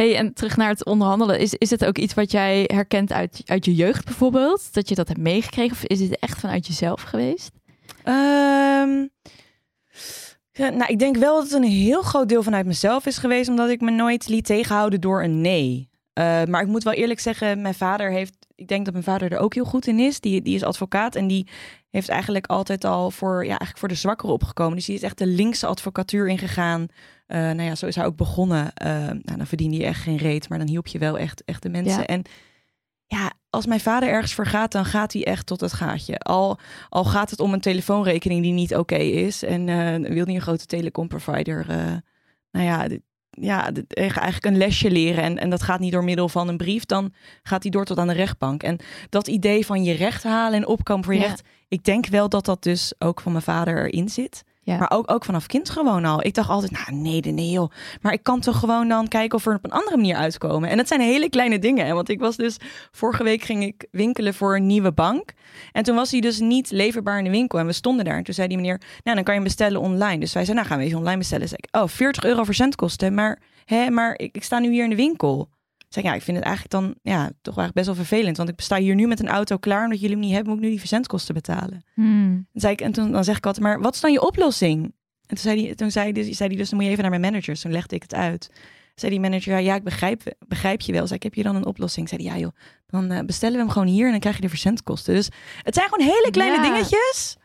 Hey, 0.00 0.16
en 0.16 0.34
terug 0.34 0.56
naar 0.56 0.68
het 0.68 0.84
onderhandelen. 0.84 1.38
Is, 1.38 1.54
is 1.54 1.70
het 1.70 1.84
ook 1.84 1.98
iets 1.98 2.14
wat 2.14 2.30
jij 2.30 2.64
herkent 2.66 3.12
uit, 3.12 3.42
uit 3.44 3.64
je 3.64 3.74
jeugd 3.74 4.04
bijvoorbeeld? 4.04 4.74
Dat 4.74 4.88
je 4.88 4.94
dat 4.94 5.08
hebt 5.08 5.20
meegekregen? 5.20 5.72
Of 5.72 5.84
is 5.84 6.00
het 6.00 6.18
echt 6.18 6.38
vanuit 6.38 6.66
jezelf 6.66 7.02
geweest? 7.02 7.50
Ja, 10.52 10.68
nou, 10.68 10.84
ik 10.86 10.98
denk 10.98 11.16
wel 11.16 11.34
dat 11.34 11.44
het 11.44 11.52
een 11.52 11.68
heel 11.68 12.02
groot 12.02 12.28
deel 12.28 12.42
vanuit 12.42 12.66
mezelf 12.66 13.06
is 13.06 13.18
geweest, 13.18 13.48
omdat 13.48 13.70
ik 13.70 13.80
me 13.80 13.90
nooit 13.90 14.28
liet 14.28 14.44
tegenhouden 14.44 15.00
door 15.00 15.22
een 15.22 15.40
nee. 15.40 15.88
Eh, 16.12 16.44
maar 16.44 16.62
ik 16.62 16.68
moet 16.68 16.82
wel 16.82 16.92
eerlijk 16.92 17.20
zeggen, 17.20 17.62
mijn 17.62 17.74
vader 17.74 18.10
heeft, 18.10 18.36
ik 18.54 18.68
denk 18.68 18.84
dat 18.84 18.92
mijn 18.92 19.04
vader 19.04 19.32
er 19.32 19.38
ook 19.38 19.54
heel 19.54 19.64
goed 19.64 19.86
in 19.86 19.98
is. 19.98 20.20
Die, 20.20 20.42
die 20.42 20.54
is 20.54 20.64
advocaat 20.64 21.14
en 21.14 21.26
die 21.26 21.46
heeft 21.90 22.08
eigenlijk 22.08 22.46
altijd 22.46 22.84
al 22.84 23.10
voor, 23.10 23.42
ja, 23.42 23.48
eigenlijk 23.48 23.78
voor 23.78 23.88
de 23.88 23.94
zwakkeren 23.94 24.34
opgekomen. 24.34 24.76
Dus 24.76 24.86
die 24.86 24.94
is 24.94 25.02
echt 25.02 25.18
de 25.18 25.26
linkse 25.26 25.66
advocatuur 25.66 26.28
ingegaan. 26.28 26.86
Eh 27.26 27.38
nou 27.38 27.62
ja, 27.62 27.74
zo 27.74 27.86
is 27.86 27.96
hij 27.96 28.04
ook 28.04 28.16
begonnen. 28.16 28.74
Eh, 28.74 28.90
nou, 28.96 29.36
dan 29.36 29.46
verdien 29.46 29.72
je 29.72 29.84
echt 29.84 30.02
geen 30.02 30.16
reet, 30.16 30.48
maar 30.48 30.58
dan 30.58 30.68
hielp 30.68 30.86
je 30.86 30.98
wel 30.98 31.18
echt, 31.18 31.44
echt 31.44 31.62
de 31.62 31.68
mensen. 31.68 32.00
Ja. 32.00 32.06
En 32.06 32.22
ja, 33.06 33.32
als 33.50 33.66
mijn 33.66 33.80
vader 33.80 34.08
ergens 34.08 34.34
voor 34.34 34.46
gaat, 34.46 34.72
dan 34.72 34.84
gaat 34.84 35.12
hij 35.12 35.24
echt 35.24 35.46
tot 35.46 35.60
het 35.60 35.72
gaatje. 35.72 36.18
Al, 36.18 36.58
al 36.88 37.04
gaat 37.04 37.30
het 37.30 37.40
om 37.40 37.52
een 37.52 37.60
telefoonrekening 37.60 38.42
die 38.42 38.52
niet 38.52 38.76
oké 38.76 38.96
is. 38.96 39.42
En 39.42 39.68
eh 39.68 40.12
wil 40.12 40.24
niet 40.24 40.36
een 40.36 40.40
grote 40.40 40.66
telecomprovider. 40.66 41.66
nou 42.50 42.66
ja, 42.66 42.88
ja, 43.40 43.70
eigenlijk 43.88 44.44
een 44.44 44.56
lesje 44.56 44.90
leren. 44.90 45.24
En, 45.24 45.38
en 45.38 45.50
dat 45.50 45.62
gaat 45.62 45.80
niet 45.80 45.92
door 45.92 46.04
middel 46.04 46.28
van 46.28 46.48
een 46.48 46.56
brief. 46.56 46.84
Dan 46.84 47.12
gaat 47.42 47.62
hij 47.62 47.70
door 47.70 47.84
tot 47.84 47.98
aan 47.98 48.06
de 48.06 48.12
rechtbank. 48.12 48.62
En 48.62 48.78
dat 49.08 49.28
idee 49.28 49.66
van 49.66 49.84
je 49.84 49.92
recht 49.92 50.22
halen 50.22 50.58
en 50.58 50.66
opkomen 50.66 51.04
voor 51.04 51.14
je 51.14 51.20
Ja. 51.20 51.26
recht. 51.26 51.42
Ik 51.68 51.84
denk 51.84 52.06
wel 52.06 52.28
dat 52.28 52.44
dat 52.44 52.62
dus 52.62 52.92
ook 52.98 53.20
van 53.20 53.32
mijn 53.32 53.44
vader 53.44 53.84
erin 53.84 54.08
zit. 54.08 54.44
Maar 54.78 54.90
ook, 54.90 55.10
ook 55.10 55.24
vanaf 55.24 55.46
kind 55.46 55.70
gewoon 55.70 56.04
al. 56.04 56.24
Ik 56.24 56.34
dacht 56.34 56.48
altijd, 56.48 56.72
nou 56.72 57.00
nee, 57.00 57.20
nee, 57.20 57.50
joh. 57.50 57.70
Maar 58.00 58.12
ik 58.12 58.22
kan 58.22 58.40
toch 58.40 58.58
gewoon 58.58 58.88
dan 58.88 59.08
kijken 59.08 59.38
of 59.38 59.44
we 59.44 59.50
er 59.50 59.56
op 59.56 59.64
een 59.64 59.70
andere 59.70 59.96
manier 59.96 60.16
uitkomen. 60.16 60.68
En 60.68 60.76
dat 60.76 60.88
zijn 60.88 61.00
hele 61.00 61.28
kleine 61.28 61.58
dingen. 61.58 61.94
Want 61.94 62.08
ik 62.08 62.20
was 62.20 62.36
dus, 62.36 62.56
vorige 62.90 63.24
week 63.24 63.42
ging 63.42 63.64
ik 63.64 63.86
winkelen 63.90 64.34
voor 64.34 64.56
een 64.56 64.66
nieuwe 64.66 64.92
bank. 64.92 65.32
En 65.72 65.82
toen 65.82 65.94
was 65.94 66.10
hij 66.10 66.20
dus 66.20 66.38
niet 66.38 66.70
leverbaar 66.70 67.18
in 67.18 67.24
de 67.24 67.30
winkel. 67.30 67.58
En 67.58 67.66
we 67.66 67.72
stonden 67.72 68.04
daar. 68.04 68.16
En 68.16 68.24
toen 68.24 68.34
zei 68.34 68.48
die 68.48 68.56
meneer, 68.56 68.80
nou 69.02 69.16
dan 69.16 69.24
kan 69.24 69.34
je 69.34 69.42
bestellen 69.42 69.80
online. 69.80 70.18
Dus 70.18 70.32
wij 70.32 70.44
zeiden, 70.44 70.54
nou 70.54 70.66
gaan 70.66 70.78
we 70.78 70.84
even 70.84 70.98
online 70.98 71.18
bestellen. 71.18 71.48
Zei 71.48 71.60
ik, 71.62 71.80
oh 71.80 71.88
40 71.88 72.24
euro 72.24 72.44
verzendkosten. 72.44 73.14
Maar, 73.14 73.38
hè, 73.64 73.90
maar 73.90 74.18
ik, 74.18 74.34
ik 74.34 74.44
sta 74.44 74.58
nu 74.58 74.70
hier 74.70 74.84
in 74.84 74.90
de 74.90 74.96
winkel. 74.96 75.48
Zeg 75.90 76.04
ik, 76.04 76.10
ja, 76.10 76.16
ik 76.16 76.22
vind 76.22 76.36
het 76.36 76.46
eigenlijk 76.46 76.74
dan 76.74 76.94
ja, 77.12 77.18
toch 77.24 77.56
eigenlijk 77.56 77.72
best 77.74 77.86
wel 77.86 77.94
vervelend. 77.94 78.36
Want 78.36 78.48
ik 78.48 78.60
sta 78.60 78.76
hier 78.76 78.94
nu 78.94 79.06
met 79.06 79.20
een 79.20 79.28
auto 79.28 79.56
klaar. 79.56 79.84
Omdat 79.84 80.00
jullie 80.00 80.16
hem 80.16 80.24
niet 80.24 80.34
hebben, 80.34 80.48
moet 80.52 80.58
ik 80.58 80.64
nu 80.64 80.70
die 80.70 80.78
verzendkosten 80.80 81.34
betalen. 81.34 81.84
Hmm. 81.94 82.46
Dan 82.52 82.60
zei 82.60 82.72
ik, 82.72 82.80
en 82.80 82.92
toen 82.92 83.12
dan 83.12 83.24
zeg 83.24 83.36
ik 83.36 83.46
altijd, 83.46 83.64
maar 83.64 83.80
wat 83.80 83.94
is 83.94 84.00
dan 84.00 84.12
je 84.12 84.26
oplossing? 84.26 84.84
En 84.84 84.92
toen 85.36 85.38
zei 85.38 85.64
hij, 85.66 85.74
toen 85.74 85.90
zei, 85.90 86.12
dus, 86.12 86.36
zei 86.36 86.48
hij 86.48 86.58
dus, 86.58 86.68
dan 86.68 86.78
moet 86.78 86.86
je 86.86 86.92
even 86.92 87.10
naar 87.10 87.20
mijn 87.20 87.32
manager. 87.32 87.52
Dus 87.52 87.62
toen 87.62 87.72
legde 87.72 87.94
ik 87.94 88.02
het 88.02 88.14
uit. 88.14 88.50
Zei 88.94 89.10
die 89.12 89.20
manager, 89.20 89.58
ja, 89.60 89.74
ik 89.74 89.82
begrijp, 89.84 90.22
begrijp 90.48 90.80
je 90.80 90.92
wel. 90.92 91.02
Zei 91.06 91.14
ik, 91.14 91.22
heb 91.22 91.34
je 91.34 91.42
dan 91.42 91.56
een 91.56 91.66
oplossing? 91.66 92.08
Zei 92.08 92.22
hij, 92.22 92.32
ja 92.34 92.38
joh, 92.40 92.52
dan 92.86 93.10
eh, 93.10 93.24
bestellen 93.24 93.56
we 93.56 93.62
hem 93.62 93.70
gewoon 93.70 93.88
hier 93.88 94.04
en 94.04 94.10
dan 94.10 94.20
krijg 94.20 94.36
je 94.36 94.42
de 94.42 94.48
verzendkosten. 94.48 95.14
Dus 95.14 95.28
het 95.62 95.74
zijn 95.74 95.88
gewoon 95.88 96.06
hele 96.06 96.28
kleine 96.30 96.56
Ja. 96.56 96.62
dingetjes. 96.62 97.36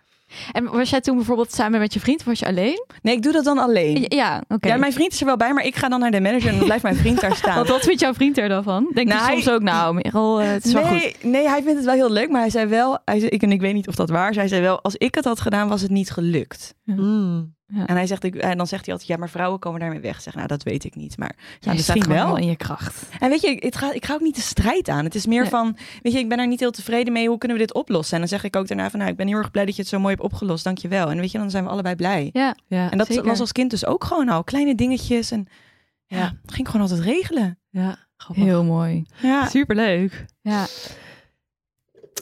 En 0.52 0.64
was 0.72 0.90
jij 0.90 1.02
toen 1.02 1.16
bijvoorbeeld 1.16 1.54
samen 1.54 1.80
met 1.80 1.94
je 1.94 2.00
vriend 2.00 2.20
of 2.20 2.26
was 2.26 2.40
je 2.40 2.46
alleen? 2.46 2.86
Nee, 3.02 3.16
ik 3.16 3.22
doe 3.24 3.32
dat 3.32 3.44
dan 3.44 3.58
alleen. 3.58 4.06
Ja, 4.08 4.44
oké. 4.48 4.68
Ja, 4.68 4.78
mijn 4.78 4.94
vriend 4.94 5.14
is 5.14 5.20
er 5.20 5.26
wel 5.26 5.38
bij, 5.38 5.54
maar 5.54 5.66
ik 5.66 5.76
ga 5.76 5.90
dan 5.90 6.00
naar 6.00 6.12
de 6.12 6.22
manager 6.22 6.50
en 6.50 6.56
dan 6.56 6.66
blijft 6.66 6.84
mijn 6.84 6.96
vriend 6.96 7.22
daar 7.22 7.36
staan. 7.46 7.56
Want 7.56 7.68
wat 7.68 7.82
vindt 7.84 8.00
jouw 8.02 8.14
vriend 8.14 8.38
er 8.38 8.50
dan 8.50 8.64
van? 8.64 8.92
Denk 8.94 9.08
Nou, 9.08 9.20
je 9.26 9.32
soms 9.32 9.46
hij- 9.46 9.54
ook, 9.54 9.62
nou, 9.62 9.94
Merel, 9.94 10.40
eh, 10.42 10.48
het 10.48 10.66
is 10.66 10.74
wel 10.74 10.84
goed. 10.84 10.92
Nee, 11.00 11.16
nee, 11.22 11.48
hij 11.50 11.62
vindt 11.62 11.76
het 11.78 11.86
wel 11.86 11.94
heel 11.96 12.12
leuk, 12.12 12.30
maar 12.30 12.42
hij 12.42 12.50
zei 12.50 12.66
wel, 12.66 12.98
hij 13.06 13.20
zei, 13.20 13.30
ik, 13.32 13.42
en 13.42 13.52
ik 13.52 13.62
weet 13.62 13.74
niet 13.74 13.88
of 13.88 13.96
dat 13.96 14.10
waar 14.10 14.30
is, 14.30 14.36
hij 14.36 14.48
zei 14.48 14.62
wel, 14.62 14.82
als 14.82 14.96
ik 14.96 15.16
het 15.16 15.26
had 15.26 15.40
gedaan, 15.42 15.68
was 15.68 15.82
het 15.82 15.92
niet 15.92 16.12
gelukt. 16.12 16.76
Mm. 16.84 17.55
En 17.86 17.96
hij 17.96 18.08
zegt, 18.08 18.24
ik, 18.24 18.36
en 18.36 18.58
dan 18.58 18.68
zegt 18.68 18.84
hij 18.86 18.94
altijd, 18.94 19.12
ja, 19.12 19.18
maar 19.18 19.30
vrouwen 19.30 19.60
komen 19.60 19.80
daarmee 19.80 20.00
weg. 20.00 20.16
Ik 20.16 20.22
Zeg, 20.22 20.36
nou, 20.36 20.48
dat 20.48 20.64
weet 20.64 20.84
ik 20.84 20.96
niet, 20.96 21.18
maar 21.18 21.36
ja, 21.60 21.72
Jij 21.72 21.82
staat 21.82 22.04
gewoon 22.04 22.18
wel. 22.28 22.38
in 22.38 22.48
je 22.48 22.56
kracht. 22.56 23.10
En 23.20 23.30
weet 23.30 23.42
je, 23.42 23.48
ik, 23.50 23.64
het 23.64 23.76
ga, 23.78 23.94
ik 23.94 24.06
ga 24.06 24.14
ook 24.14 24.22
niet 24.22 24.36
de 24.36 24.42
strijd 24.42 24.90
aan. 24.90 25.04
Het 25.04 25.16
is 25.16 25.26
meer 25.26 25.42
Nee. 25.42 25.50
van, 25.50 25.78
weet 26.02 26.14
je, 26.14 26.20
ik 26.20 26.30
ben 26.30 26.40
er 26.40 26.48
niet 26.48 26.60
heel 26.60 26.72
tevreden 26.72 27.14
mee. 27.14 27.28
Hoe 27.28 27.38
kunnen 27.38 27.58
we 27.58 27.64
dit 27.64 27.74
oplossen? 27.74 28.14
En 28.14 28.20
dan 28.20 28.30
zeg 28.30 28.44
ik 28.44 28.56
ook 28.56 28.68
daarna 28.68 28.90
van, 28.90 29.00
nou, 29.00 29.12
ik 29.12 29.18
ben 29.18 29.28
heel 29.28 29.38
erg 29.38 29.52
blij 29.52 29.66
dat 29.66 29.76
je 29.76 29.82
het 29.82 29.90
zo 29.92 30.00
mooi 30.00 30.14
hebt 30.14 30.26
opgelost. 30.26 30.64
Dank 30.64 30.78
je 30.78 30.88
wel. 30.88 31.10
En 31.10 31.18
weet 31.20 31.32
je, 31.32 31.38
dan 31.38 31.50
zijn 31.50 31.64
we 31.64 31.70
allebei 31.70 31.96
blij. 31.96 32.30
Ja, 32.34 32.56
Ja, 32.68 32.92
en 32.92 32.98
dat 32.98 33.08
zeker. 33.08 33.24
was 33.26 33.40
als 33.40 33.52
kind 33.52 33.70
dus 33.70 33.86
ook 33.86 34.04
gewoon 34.04 34.30
al. 34.30 34.44
Kleine 34.44 34.76
dingetjes 34.76 35.32
en 35.32 35.48
ja, 36.06 36.18
Ja. 36.18 36.34
ging 36.46 36.68
gewoon 36.70 36.82
altijd 36.90 37.06
regelen. 37.08 37.60
ja, 37.70 37.98
grappig. 38.18 38.44
heel 38.46 38.64
mooi. 38.64 39.06
Ja. 39.22 39.48
Superleuk. 39.48 40.26
Ja. 40.42 40.66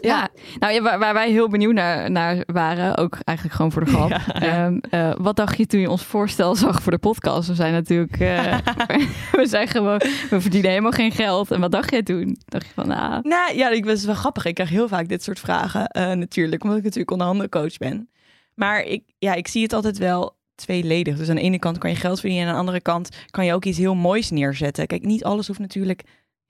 Ja, 0.01 0.29
nou 0.59 0.73
ja, 0.73 0.81
waar, 0.81 0.99
waar 0.99 1.13
wij 1.13 1.31
heel 1.31 1.49
benieuwd 1.49 1.73
naar, 1.73 2.11
naar 2.11 2.43
waren, 2.45 2.97
ook 2.97 3.17
eigenlijk 3.23 3.57
gewoon 3.57 3.71
voor 3.71 3.85
de 3.85 3.91
grap. 3.91 4.09
Ja. 4.33 4.65
Ehm, 4.65 4.77
eh, 4.89 5.11
wat 5.17 5.35
dacht 5.35 5.57
je 5.57 5.65
toen 5.65 5.79
je 5.79 5.89
ons 5.89 6.03
voorstel 6.03 6.55
zag 6.55 6.81
voor 6.81 6.91
de 6.91 6.97
podcast? 6.97 7.47
We 7.47 7.55
zijn 7.55 7.73
natuurlijk, 7.73 8.19
eh, 8.19 8.57
we 9.41 9.45
zijn 9.45 9.67
gewoon, 9.67 10.01
we 10.29 10.41
verdienen 10.41 10.69
helemaal 10.69 10.91
geen 10.91 11.11
geld. 11.11 11.51
En 11.51 11.59
wat 11.59 11.71
dacht 11.71 11.91
jij 11.91 12.03
toen? 12.03 12.37
Dacht 12.45 12.65
je 12.65 12.73
van, 12.73 12.87
nou, 12.87 13.27
Nou 13.27 13.55
ja, 13.55 13.69
ik 13.69 13.85
was 13.85 14.05
wel 14.05 14.15
grappig. 14.15 14.45
Ik 14.45 14.53
krijg 14.53 14.69
heel 14.69 14.87
vaak 14.87 15.07
dit 15.07 15.23
soort 15.23 15.39
vragen 15.39 15.87
eh, 15.87 16.11
natuurlijk, 16.11 16.63
omdat 16.63 16.77
ik 16.77 16.83
natuurlijk 16.83 17.11
onderhandelcoach 17.11 17.77
ben. 17.77 18.09
Maar 18.55 18.83
ik, 18.83 19.03
ja, 19.19 19.33
ik 19.33 19.47
zie 19.47 19.63
het 19.63 19.73
altijd 19.73 19.97
wel 19.97 20.35
tweeledig. 20.55 21.17
Dus 21.17 21.29
aan 21.29 21.35
de 21.35 21.41
ene 21.41 21.59
kant 21.59 21.77
kan 21.77 21.89
je 21.89 21.95
geld 21.95 22.19
verdienen 22.19 22.47
en 22.47 22.49
aan 22.49 22.55
de 22.59 22.65
andere 22.65 22.81
kant 22.81 23.09
kan 23.29 23.45
je 23.45 23.53
ook 23.53 23.65
iets 23.65 23.77
heel 23.77 23.95
moois 23.95 24.29
neerzetten. 24.29 24.87
Kijk, 24.87 25.05
niet 25.05 25.23
alles 25.23 25.47
hoeft 25.47 25.59
natuurlijk 25.59 26.03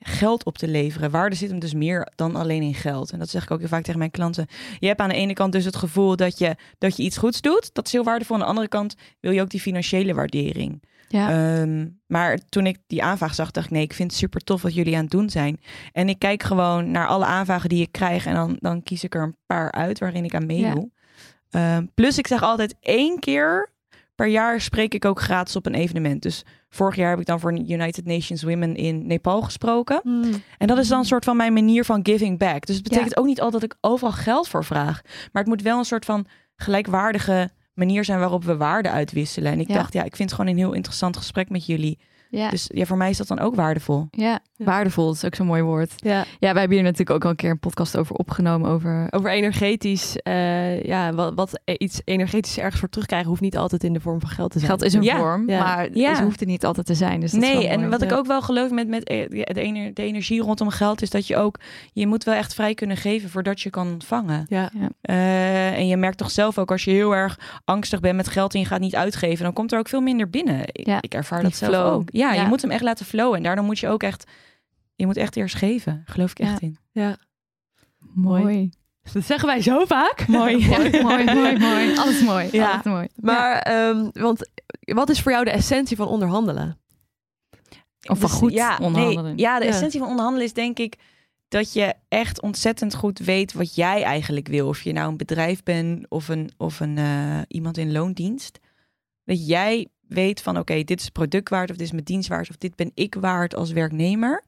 geld 0.06 0.44
op 0.46 0.58
te 0.58 0.68
leveren. 0.68 1.12
Waarde 1.12 1.36
zit 1.36 1.50
hem 1.50 1.60
dus 1.60 1.74
meer 1.74 2.12
dan 2.16 2.36
alleen 2.36 2.62
in 2.62 2.74
geld. 2.74 3.12
En 3.12 3.20
dat 3.20 3.30
zeg 3.30 3.44
ik 3.44 3.52
ook 3.52 3.60
heel 3.60 3.68
vaak 3.68 3.84
tegen 3.84 4.00
mijn 4.00 4.12
klanten. 4.12 4.48
Je 4.80 4.88
hebt 4.88 5.00
aan 5.00 5.10
de 5.10 5.16
ene 5.16 5.34
kant 5.34 5.52
dus 5.52 5.66
het 5.66 5.76
gevoel 5.76 6.16
dat 6.16 6.38
je, 6.38 6.56
dat 6.78 6.98
je 6.98 7.04
iets 7.04 7.18
goeds 7.18 7.42
doet. 7.42 7.70
Dat 7.74 7.86
is 7.86 7.92
heel 7.92 8.04
waardevol. 8.04 8.36
Aan 8.36 8.42
de 8.42 8.48
andere 8.48 8.68
kant 8.68 8.96
wil 9.20 9.32
je 9.32 9.42
ook 9.42 9.50
die 9.50 9.60
financiële 9.62 10.14
waardering. 10.14 10.84
ja, 11.08 11.30
Ehm, 11.62 11.88
maar 12.08 12.38
toen 12.50 12.66
ik 12.66 12.78
die 12.88 13.04
aanvraag 13.04 13.36
zag, 13.36 13.52
dacht 13.52 13.66
ik, 13.66 13.72
nee, 13.72 13.84
ik 13.84 13.94
vind 13.94 14.12
het 14.12 14.20
super 14.20 14.42
tof 14.42 14.62
wat 14.62 14.74
jullie 14.74 14.96
aan 14.96 15.02
het 15.02 15.12
doen 15.12 15.30
zijn. 15.30 15.60
En 15.92 16.10
ik 16.10 16.20
kijk 16.20 16.44
gewoon 16.44 16.92
naar 16.92 17.08
alle 17.08 17.26
aanvragen 17.26 17.70
die 17.70 17.82
ik 17.82 17.92
krijg 17.92 18.26
en 18.26 18.34
dan, 18.34 18.58
dan 18.60 18.84
kies 18.84 19.04
ik 19.04 19.16
er 19.16 19.22
een 19.22 19.38
paar 19.46 19.72
uit 19.72 20.00
waarin 20.00 20.24
ik 20.26 20.36
aan 20.36 20.46
meedoe. 20.46 20.90
Ehm, 21.50 21.86
plus 21.94 22.18
ik 22.18 22.28
zeg 22.28 22.42
altijd 22.44 22.76
één 22.80 23.20
keer 23.20 23.72
per 24.16 24.28
jaar 24.28 24.62
spreek 24.62 24.94
ik 24.94 25.06
ook 25.06 25.22
gratis 25.22 25.56
op 25.56 25.66
een 25.66 25.74
evenement. 25.76 26.22
Dus 26.22 26.44
vorig 26.75 26.96
jaar 26.96 27.10
heb 27.10 27.20
ik 27.20 27.25
dan 27.25 27.39
voor 27.39 27.53
United 27.53 28.06
Nations 28.06 28.44
Women 28.44 28.75
in 28.75 29.08
Nepal 29.08 29.42
gesproken. 29.42 30.00
Hmm. 30.03 30.32
En 30.58 30.68
dat 30.68 30.77
is 30.77 30.88
dan 30.88 31.00
een 31.00 31.06
soort 31.06 31.24
van 31.25 31.38
mijn 31.38 31.53
manier 31.53 31.86
van 31.86 32.00
giving 32.03 32.38
back. 32.39 32.65
Dus 32.65 32.75
het 32.75 32.84
betekent 32.89 33.18
ook 33.18 33.25
niet 33.25 33.42
altijd 33.42 33.62
dat 33.62 33.72
ik 33.72 33.77
overal 33.82 34.12
geld 34.12 34.48
voor 34.48 34.65
vraag. 34.65 35.01
Maar 35.03 35.42
het 35.44 35.48
moet 35.51 35.62
wel 35.62 35.77
een 35.77 35.86
soort 35.86 36.06
van 36.06 36.25
gelijkwaardige 36.56 37.50
manier 37.74 38.06
zijn 38.06 38.20
waarop 38.20 38.44
we 38.44 38.58
waarden 38.58 38.92
uitwisselen. 38.92 39.51
En 39.51 39.60
ik 39.60 39.68
Ja. 39.68 39.74
dacht, 39.74 39.94
ja, 39.94 40.03
ik 40.03 40.15
vind 40.15 40.30
het 40.30 40.39
gewoon 40.39 40.56
een 40.56 40.60
heel 40.63 40.74
interessant 40.74 41.18
gesprek 41.18 41.50
met 41.50 41.65
jullie. 41.65 42.00
Ja. 42.36 42.50
Dus 42.50 42.70
ja, 42.74 42.86
voor 42.86 42.98
mij 42.98 43.10
is 43.10 43.18
dat 43.18 43.28
dan 43.28 43.40
ook 43.40 43.56
waardevol. 43.56 44.08
ja, 44.12 44.40
waardevol 44.58 45.06
dat 45.06 45.16
is 45.16 45.25
ook 45.25 45.36
zo'n 45.36 45.46
mooi 45.48 45.62
woord. 45.62 45.92
Ja. 45.96 46.18
Ja, 46.18 46.25
wij 46.52 46.60
hebben 46.60 46.72
hier 46.72 46.82
natuurlijk 46.84 47.10
ook 47.10 47.24
al 47.24 47.30
een 47.30 47.36
keer 47.36 47.50
een 47.50 47.60
podcast 47.60 47.98
over 47.98 48.16
opgenomen. 48.16 48.70
Over 48.70 49.08
Over 49.10 49.32
energetisch, 49.32 50.18
eh, 50.18 50.84
ja, 50.84 51.13
wat, 51.13 51.34
wat 51.36 51.60
e- 51.66 51.74
iets 51.78 52.02
energetisch 52.06 52.58
ergens 52.60 52.80
voor 52.80 52.90
terugkrijgen 52.90 53.30
hoeft 53.30 53.42
niet 53.42 53.58
altijd 53.58 53.84
in 53.84 53.94
de 53.94 54.00
vorm 54.00 54.20
van 54.20 54.30
geld 54.30 54.52
te 54.52 54.58
zijn. 54.60 54.70
geld 54.72 54.84
is 54.84 54.94
een 54.94 55.02
Ja, 55.04 55.18
vorm, 55.18 55.50
ja. 55.50 55.63
maar 55.63 55.90
Ja. 55.98 56.10
het 56.10 56.20
hoeft 56.20 56.42
er 56.42 56.48
niet 56.48 56.66
altijd 56.66 56.86
te 56.86 56.94
zijn. 56.96 57.20
Dus 57.20 57.32
dat 57.32 57.42
is 57.44 57.48
nee, 57.54 57.68
en 57.68 57.90
wat 57.90 58.02
ik 58.02 58.12
ook 58.12 58.25
wel 58.25 58.42
geloof 58.42 58.72
met, 58.72 58.88
met 58.88 59.04
eh, 59.04 59.30
de, 59.30 59.62
ener- 59.62 59.94
de 59.94 60.04
energie 60.04 60.42
rondom 60.42 60.70
geld 60.70 61.02
is 61.02 61.10
dat 61.10 61.28
je 61.28 61.38
ook, 61.38 61.60
je 61.94 62.08
moet 62.08 62.24
wel 62.24 62.36
echt 62.36 62.54
vrij 62.54 62.74
kunnen 62.74 62.98
geven 62.98 63.30
voordat 63.30 63.62
je 63.62 63.70
kan 63.70 63.88
ontvangen. 63.88 64.46
Ja. 64.50 64.70
Eh, 65.02 65.78
en 65.78 65.88
je 65.88 65.98
merkt 65.98 66.18
toch 66.18 66.32
zelf 66.32 66.58
ook 66.58 66.72
als 66.72 66.84
je 66.84 66.92
heel 66.92 67.16
erg 67.16 67.40
angstig 67.66 68.00
bent 68.00 68.16
met 68.16 68.28
geld 68.28 68.54
en 68.54 68.60
je 68.60 68.66
gaat 68.66 68.80
niet 68.80 68.96
uitgeven, 68.96 69.44
dan 69.44 69.54
komt 69.54 69.72
er 69.72 69.80
ook 69.80 69.88
veel 69.88 70.02
minder 70.02 70.30
binnen. 70.30 70.60
Ik, 70.72 70.86
Ja, 70.88 70.98
ik 71.02 71.13
ervaar 71.13 71.40
die 71.40 71.50
dat 71.50 71.58
zelf 71.58 71.72
flow. 71.74 71.94
ook. 71.94 72.08
Ja, 72.24 72.34
Ja. 72.34 72.42
je 72.42 72.48
moet 72.48 72.62
hem 72.62 72.72
echt 72.72 72.82
laten 72.84 73.06
flowen 73.06 73.38
en 73.38 73.44
daardoor 73.44 73.65
moet 73.65 73.80
je 73.80 73.88
ook 73.88 74.03
echt, 74.03 74.32
je 74.96 75.06
moet 75.06 75.18
echt 75.18 75.36
eerst 75.36 75.56
geven. 75.56 76.03
Geloof 76.06 76.32
ik 76.32 76.39
echt 76.39 76.51
Ja. 76.62 76.68
in. 76.68 76.77
ja. 76.92 77.18
mooi. 78.13 78.70
Dat 79.13 79.24
zeggen 79.25 79.48
wij 79.48 79.62
zo 79.62 79.86
vaak. 79.86 80.27
Mooi. 80.39 80.68
mooi, 80.68 81.01
mooi, 81.01 81.24
mooi, 81.25 81.58
mooi. 81.70 81.98
Alles 81.98 82.22
mooi. 82.24 82.50
Ja. 82.51 82.72
Alles 82.72 82.84
mooi. 82.84 83.08
Maar, 83.15 83.58
ehm, 83.60 84.10
want 84.13 84.50
wat 84.80 85.10
is 85.10 85.22
voor 85.22 85.32
jou 85.32 85.44
de 85.46 85.51
essentie 85.51 85.98
van 85.98 86.08
onderhandelen? 86.08 86.77
Of 88.10 88.20
van 88.20 88.30
Dus, 88.30 88.38
goed 88.38 88.53
ja, 88.53 88.77
onderhandelen. 88.82 89.24
Nee, 89.24 89.38
ja, 89.46 89.60
de 89.60 89.65
Ja. 89.65 89.72
essentie 89.72 90.00
van 90.00 90.10
onderhandelen 90.10 90.46
is 90.48 90.53
denk 90.53 90.80
ik 90.80 90.96
dat 91.48 91.74
je 91.74 91.94
echt 92.08 92.42
ontzettend 92.42 92.96
goed 92.96 93.20
weet 93.20 93.53
wat 93.53 93.75
jij 93.75 94.03
eigenlijk 94.03 94.48
wil. 94.48 94.68
Of 94.68 94.82
je 94.82 94.94
nou 94.94 95.10
een 95.10 95.18
bedrijf 95.18 95.63
bent 95.63 96.10
of 96.10 96.27
een, 96.27 96.51
of 96.58 96.80
een 96.80 96.98
eh, 96.98 97.39
iemand 97.48 97.77
in 97.77 97.92
loondienst. 97.92 98.60
Dat 99.24 99.48
jij 99.48 99.88
weet 100.13 100.41
van 100.41 100.58
oké, 100.58 100.84
dit 100.84 101.00
is 101.00 101.10
product 101.10 101.50
waard 101.50 101.70
of 101.70 101.75
dit 101.75 101.86
is 101.86 101.91
mijn 101.91 102.03
dienst 102.03 102.29
waard 102.29 102.50
of 102.50 102.55
dit 102.58 102.75
ben 102.75 102.91
ik 102.93 103.15
waard 103.20 103.55
als 103.55 103.72
werknemer. 103.72 104.43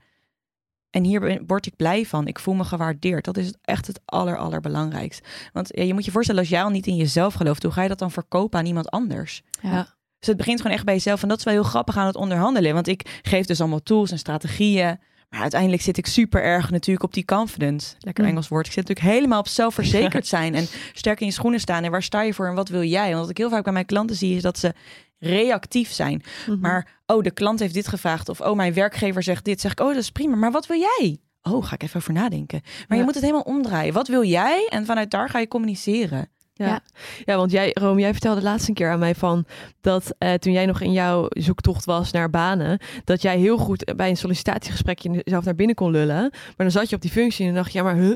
En 0.89 1.03
hier 1.03 1.19
ben- 1.19 1.43
word 1.48 1.65
ik 1.65 1.75
blij 1.75 2.05
van. 2.05 2.27
Ik 2.27 2.39
voel 2.39 2.53
me 2.53 2.63
gewaardeerd. 2.63 3.25
Dat 3.25 3.38
is 3.38 3.53
echt 3.62 3.88
het 3.88 4.00
aller, 4.05 4.38
allerbelangrijkst. 4.38 5.27
Want 5.53 5.69
ja, 5.72 5.84
je 5.84 5.93
moet 5.93 6.05
je 6.05 6.12
voorstellen, 6.12 6.41
als 6.41 6.50
jij 6.50 6.63
al 6.63 6.69
niet 6.69 6.88
in 6.88 6.95
jezelf 6.95 7.34
gelooft, 7.34 7.63
hoe 7.63 7.72
ga 7.72 7.81
je 7.81 7.88
dat 7.89 8.00
dan 8.00 8.12
verkopen 8.12 8.60
aan 8.60 8.65
iemand 8.65 8.89
anders? 8.89 9.41
Ja. 9.62 9.93
Dus 10.19 10.27
het 10.27 10.38
begint 10.38 10.62
gewoon 10.62 10.75
echt 10.75 10.86
bij 10.86 10.93
jezelf. 10.93 11.22
En 11.22 11.27
dat 11.27 11.38
is 11.38 11.43
wel 11.43 11.53
heel 11.53 11.63
grappig 11.63 11.98
aan 11.98 12.05
het 12.07 12.15
onderhandelen. 12.15 12.74
Want 12.74 12.88
ik 12.88 13.19
geef 13.22 13.45
dus 13.45 13.60
allemaal 13.60 13.84
tools 13.84 14.12
en 14.12 14.17
strategieën. 14.19 15.00
Maar 15.29 15.41
uiteindelijk 15.41 15.81
zit 15.81 15.98
ik 15.98 16.05
super 16.05 16.43
erg 16.43 16.72
natuurlijk 16.72 17.05
op 17.05 17.13
die 17.13 17.25
confidence. 17.25 17.95
Lekker 18.00 18.24
Mm. 18.24 18.29
Engels 18.29 18.48
woord. 18.48 18.65
Ik 18.65 18.72
zit 18.72 18.88
natuurlijk 18.88 19.15
helemaal 19.15 19.39
op 19.39 19.48
zelfverzekerd 19.48 20.27
zijn. 20.38 20.55
En 20.55 20.67
sterk 20.93 21.19
in 21.19 21.25
je 21.25 21.31
schoenen 21.31 21.60
staan. 21.60 21.84
En 21.84 21.91
waar 21.91 22.03
sta 22.03 22.22
je 22.22 22.34
voor 22.34 22.48
en 22.48 22.53
wat 22.55 22.69
wil 22.69 22.84
jij? 22.84 23.07
Want 23.07 23.19
wat 23.19 23.29
ik 23.29 23.38
heel 23.38 23.50
vaak 23.50 23.63
bij 23.63 23.74
mijn 23.74 23.86
klanten 23.86 24.15
zie 24.15 24.36
is 24.36 24.41
dat 24.41 24.60
ze 24.60 24.74
reactief 25.19 25.91
zijn. 25.91 26.24
Mhm. 26.48 26.60
Maar, 26.60 26.88
oh, 27.05 27.24
de 27.24 27.31
klant 27.31 27.60
heeft 27.60 27.74
dit 27.74 27.88
gevraagd. 27.88 28.29
Of, 28.29 28.41
oh, 28.41 28.55
mijn 28.55 28.74
werkgever 28.74 29.24
zegt 29.24 29.45
dit. 29.45 29.62
Zeg 29.62 29.72
ik, 29.72 29.79
oh, 29.79 29.88
dat 29.88 29.95
is 29.95 30.12
prima. 30.12 30.36
Maar 30.36 30.51
wat 30.51 30.67
wil 30.67 30.77
jij? 30.79 31.17
Oh, 31.41 31.65
ga 31.65 31.74
ik 31.74 31.84
even 31.84 31.98
over 32.00 32.13
nadenken. 32.13 32.60
Maar 32.63 32.86
Ja. 32.89 32.95
je 32.95 33.03
moet 33.03 33.13
het 33.13 33.24
helemaal 33.24 33.43
omdraaien. 33.43 33.93
Wat 33.93 34.07
wil 34.07 34.24
jij? 34.24 34.67
En 34.69 34.86
vanuit 34.86 35.12
daar 35.12 35.29
ga 35.29 35.39
je 35.39 35.48
communiceren. 35.48 36.29
Ja. 36.53 36.65
Ja. 36.67 36.81
ja, 37.25 37.38
want 37.38 37.51
jij, 37.51 37.72
Rome, 37.74 38.00
jij 38.00 38.12
vertelde 38.12 38.41
laatst 38.41 38.67
een 38.67 38.74
keer 38.74 38.91
aan 38.91 39.00
mij 39.00 39.15
van 39.15 39.45
dat 39.81 40.15
eh, 40.17 40.34
toen 40.34 40.53
jij 40.53 40.65
nog 40.65 40.81
in 40.81 40.91
jouw 40.91 41.25
zoektocht 41.29 41.86
was 41.86 42.12
naar 42.12 42.29
banen, 42.29 42.79
dat 43.03 43.22
jij 43.22 43.38
heel 43.38 43.57
goed 43.57 43.93
bij 43.95 44.10
een 44.10 44.17
sollicitatiegesprekje 44.17 45.22
jezelf 45.24 45.43
naar 45.45 45.55
binnen 45.55 45.75
kon 45.75 45.91
lullen. 45.91 46.22
Maar 46.31 46.53
dan 46.57 46.72
zat 46.72 46.89
je 46.89 46.95
op 46.95 47.01
die 47.01 47.12
functie 47.12 47.45
en 47.48 47.53
dan 47.53 47.62
dacht 47.62 47.72
je, 47.74 47.77
ja, 47.77 47.84
maar 47.84 47.95
huh, 47.95 48.15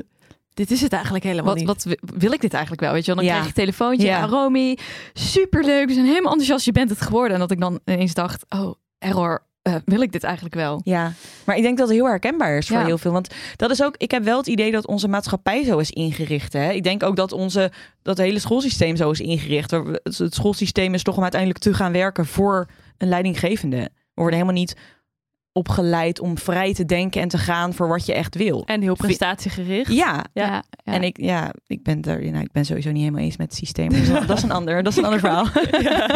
dit 0.60 0.70
is 0.70 0.80
het 0.80 0.92
eigenlijk 0.92 1.24
helemaal 1.24 1.44
Wat, 1.44 1.56
niet. 1.56 1.66
wat 1.66 1.82
wi- 1.84 1.98
wil 2.18 2.32
ik 2.32 2.40
dit 2.40 2.52
eigenlijk 2.52 2.82
wel? 2.82 2.92
Weet 2.92 3.04
je 3.04 3.14
wel, 3.14 3.16
dan 3.16 3.24
Ja. 3.24 3.30
krijg 3.30 3.42
je 3.54 3.60
een 3.60 3.66
telefoontje. 3.66 4.06
Ja. 4.06 4.26
Romy, 4.26 4.78
superleuk. 5.12 5.86
We 5.86 5.92
zijn 5.94 6.06
helemaal 6.06 6.30
enthousiast. 6.30 6.64
Je 6.64 6.72
bent 6.72 6.90
het 6.90 7.00
geworden. 7.00 7.32
En 7.32 7.38
dat 7.38 7.50
ik 7.50 7.60
dan 7.60 7.80
ineens 7.84 8.14
dacht, 8.14 8.44
oh, 8.48 8.74
error. 8.98 9.48
eh, 9.62 9.74
wil 9.84 10.00
ik 10.00 10.12
dit 10.12 10.24
eigenlijk 10.24 10.54
wel? 10.54 10.80
Ja, 10.84 11.12
maar 11.44 11.56
ik 11.56 11.62
denk 11.62 11.78
dat 11.78 11.88
het 11.88 11.96
heel 11.96 12.06
herkenbaar 12.06 12.56
is 12.56 12.66
voor 12.68 12.76
Ja. 12.78 12.84
heel 12.84 12.98
veel. 12.98 13.12
Want 13.12 13.34
dat 13.56 13.70
is 13.70 13.82
ook, 13.82 13.94
ik 13.96 14.10
heb 14.10 14.24
wel 14.24 14.36
het 14.38 14.46
idee 14.46 14.70
dat 14.70 14.86
onze 14.86 15.08
maatschappij 15.08 15.64
zo 15.64 15.78
is 15.78 15.90
ingericht. 15.90 16.52
Hè? 16.52 16.70
Ik 16.72 16.82
denk 16.82 17.02
ook 17.02 17.16
dat 17.16 17.32
onze, 17.32 17.72
dat 18.02 18.18
hele 18.18 18.38
schoolsysteem 18.38 18.96
zo 18.96 19.10
is 19.10 19.20
ingericht. 19.20 19.70
Het 19.70 20.34
schoolsysteem 20.34 20.94
is 20.94 21.02
toch 21.02 21.16
om 21.16 21.22
uiteindelijk 21.22 21.60
te 21.62 21.74
gaan 21.74 21.92
werken 21.92 22.26
voor 22.26 22.68
een 22.98 23.08
leidinggevende. 23.08 23.76
We 23.92 24.20
worden 24.26 24.38
helemaal 24.40 24.60
niet 24.60 24.76
opgeleid 25.60 26.20
om 26.20 26.38
vrij 26.38 26.74
te 26.74 26.84
denken 26.84 27.20
en 27.20 27.28
te 27.28 27.38
gaan 27.38 27.74
voor 27.74 27.88
wat 27.88 28.06
je 28.06 28.14
echt 28.14 28.34
wil. 28.34 28.62
En 28.66 28.80
heel 28.80 28.94
prestatiegericht. 28.94 29.92
Ja, 29.92 30.24
Ja. 30.32 30.64
ja. 30.84 30.92
en 30.92 31.02
ik, 31.02 31.20
ja, 31.20 31.52
ik 31.66 31.82
ben 31.82 32.02
er, 32.02 32.30
nou, 32.30 32.44
ik 32.44 32.52
ben 32.52 32.64
sowieso 32.64 32.90
niet 32.90 33.02
helemaal 33.02 33.22
eens 33.22 33.36
met 33.36 33.46
het 33.46 33.56
systeem. 33.56 33.88
Dus 33.88 34.08
dat, 34.08 34.26
dat 34.26 34.36
is 34.36 34.42
een 34.42 34.50
ander, 34.50 34.82
dat 34.82 34.92
is 34.92 34.98
een 34.98 35.04
ander 35.10 35.20
verhaal. 35.20 35.46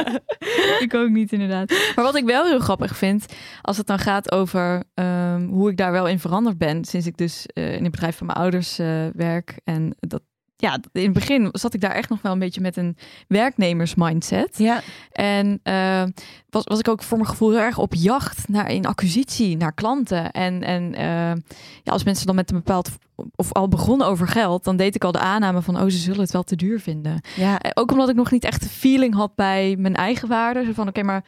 ik 0.87 0.95
ook 0.95 1.09
niet, 1.09 1.33
inderdaad. 1.33 1.69
Maar 1.95 2.05
wat 2.05 2.17
ik 2.17 2.25
wel 2.25 2.45
heel 2.45 2.59
grappig 2.59 2.97
vind, 2.97 3.27
als 3.63 3.77
het 3.77 3.87
dan 3.87 3.99
gaat 3.99 4.33
over 4.33 4.85
ehm, 4.95 5.47
hoe 5.47 5.71
ik 5.71 5.77
daar 5.77 5.93
wel 5.93 6.09
in 6.09 6.19
veranderd 6.19 6.59
ben, 6.59 6.85
sinds 6.85 7.07
ik 7.07 7.17
dus 7.17 7.47
eh, 7.47 7.75
in 7.75 7.83
het 7.83 7.93
bedrijf 7.93 8.17
van 8.17 8.27
mijn 8.27 8.39
ouders 8.39 8.79
eh, 8.79 9.07
werk. 9.13 9.61
En 9.65 9.97
dat, 10.01 10.23
ja, 10.65 10.79
in 10.93 11.03
het 11.03 11.13
begin 11.13 11.49
zat 11.53 11.75
ik 11.75 11.81
daar 11.81 11.91
echt 11.91 12.09
nog 12.09 12.23
wel 12.23 12.33
een 12.33 12.39
beetje 12.39 12.61
met 12.61 12.77
een 12.77 12.97
werknemersmindset. 13.29 14.59
Ja, 14.59 14.81
En 15.13 15.61
eh, 15.63 16.05
was, 16.51 16.65
was 16.65 16.79
ik 16.79 16.89
ook 16.89 17.03
voor 17.03 17.19
mijn 17.19 17.29
gevoel 17.31 17.51
heel 17.51 17.59
erg 17.59 17.79
op 17.79 17.95
jacht 17.95 18.49
naar 18.49 18.71
in 18.71 18.87
acquisitie, 18.87 19.57
naar 19.57 19.73
klanten. 19.73 20.31
En, 20.31 20.63
en 20.63 20.95
eh, 20.95 21.43
ja, 21.83 21.93
als 21.93 22.05
mensen 22.05 22.27
dan 22.27 22.35
met 22.35 22.51
een 22.51 22.57
bepaald 22.57 22.91
of 23.37 23.53
al 23.53 23.69
begonnen 23.69 24.07
over 24.07 24.29
geld, 24.29 24.65
dan 24.65 24.77
deed 24.77 24.95
ik 24.95 25.05
al 25.05 25.13
de 25.13 25.19
aanname 25.19 25.63
van, 25.63 25.77
oh, 25.77 25.83
ze 25.85 25.91
zullen 25.99 26.21
het 26.21 26.31
wel 26.33 26.43
te 26.43 26.57
duur 26.57 26.81
vinden. 26.81 27.21
ja, 27.37 27.61
Eh, 27.61 27.71
Ook 27.75 27.91
omdat 27.93 28.09
ik 28.09 28.17
nog 28.17 28.31
niet 28.31 28.45
echt 28.45 28.63
de 28.63 28.69
feeling 28.69 29.15
had 29.15 29.35
bij 29.35 29.77
mijn 29.79 29.95
eigen 29.95 30.29
waarde. 30.29 30.65
Zo 30.65 30.73
van, 30.73 30.89
oké, 30.89 31.03
maar 31.03 31.25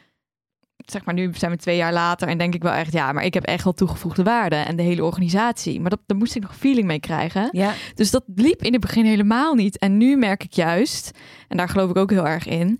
zeg 0.91 1.05
maar 1.05 1.13
nu 1.13 1.33
zijn 1.33 1.51
we 1.51 1.57
twee 1.57 1.77
jaar 1.77 1.93
later 1.93 2.27
en 2.27 2.37
denk 2.37 2.53
ik 2.53 2.63
wel 2.63 2.71
echt, 2.71 2.91
ja, 2.91 3.11
maar 3.11 3.23
ik 3.25 3.33
heb 3.33 3.43
echt 3.43 3.63
wel 3.63 3.73
toegevoegde 3.73 4.23
waarde 4.23 4.55
en 4.55 4.75
de 4.75 4.83
hele 4.83 5.03
organisatie. 5.03 5.79
Maar 5.79 5.89
dat, 5.89 5.99
daar 6.05 6.17
moest 6.17 6.35
ik 6.35 6.41
nog 6.41 6.55
feeling 6.55 6.87
mee 6.87 6.99
krijgen. 6.99 7.49
ja. 7.51 7.73
Dus 7.95 8.11
dat 8.11 8.23
liep 8.35 8.63
in 8.63 8.71
het 8.71 8.81
begin 8.81 9.05
helemaal 9.05 9.53
niet. 9.53 9.77
En 9.77 9.97
nu 9.97 10.17
merk 10.17 10.43
ik 10.43 10.53
juist, 10.53 11.11
en 11.47 11.57
daar 11.57 11.69
geloof 11.69 11.89
ik 11.89 11.97
ook 11.97 12.09
heel 12.09 12.27
erg 12.27 12.47
in, 12.47 12.79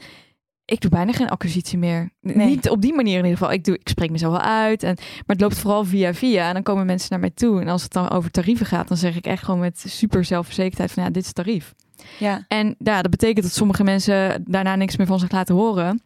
ik 0.66 0.82
doe 0.82 0.92
bijna 0.92 1.12
geen 1.12 1.30
acquisitie 1.30 1.78
meer. 1.78 2.10
Nee. 2.22 2.48
Niet 2.48 2.70
op 2.70 2.82
die 2.82 2.94
manier 2.94 3.18
in 3.18 3.24
ieder 3.24 3.38
geval. 3.38 3.54
Ik, 3.54 3.64
doe, 3.64 3.78
ik 3.78 3.90
spreek 3.90 4.10
mezelf 4.10 4.32
wel 4.32 4.42
uit. 4.42 4.84
En, 4.84 4.96
maar 4.96 5.24
het 5.36 5.42
loopt 5.42 5.58
vooral 5.60 5.86
via 5.86 6.14
via. 6.14 6.48
En 6.48 6.54
dan 6.54 6.64
komen 6.64 6.86
mensen 6.86 7.08
naar 7.10 7.20
mij 7.20 7.30
toe. 7.30 7.62
En 7.62 7.68
als 7.68 7.84
het 7.84 7.94
dan 7.94 8.10
over 8.10 8.32
tarieven 8.32 8.66
gaat, 8.66 8.88
dan 8.88 8.98
zeg 8.98 9.16
ik 9.16 9.26
echt 9.26 9.44
gewoon 9.44 9.60
met 9.60 9.84
super 9.88 10.26
zelfverzekerdheid 10.26 10.92
van 10.92 11.04
ja, 11.04 11.10
dit 11.10 11.24
is 11.24 11.34
tarief. 11.34 11.74
ja. 12.20 12.46
En 12.48 12.76
ja, 12.78 13.02
dat 13.02 13.12
betekent 13.12 13.44
dat 13.46 13.54
sommige 13.54 13.84
mensen 13.84 14.44
daarna 14.48 14.76
niks 14.76 14.98
meer 14.98 15.08
van 15.08 15.20
zich 15.20 15.32
laten 15.32 15.56
horen. 15.56 16.02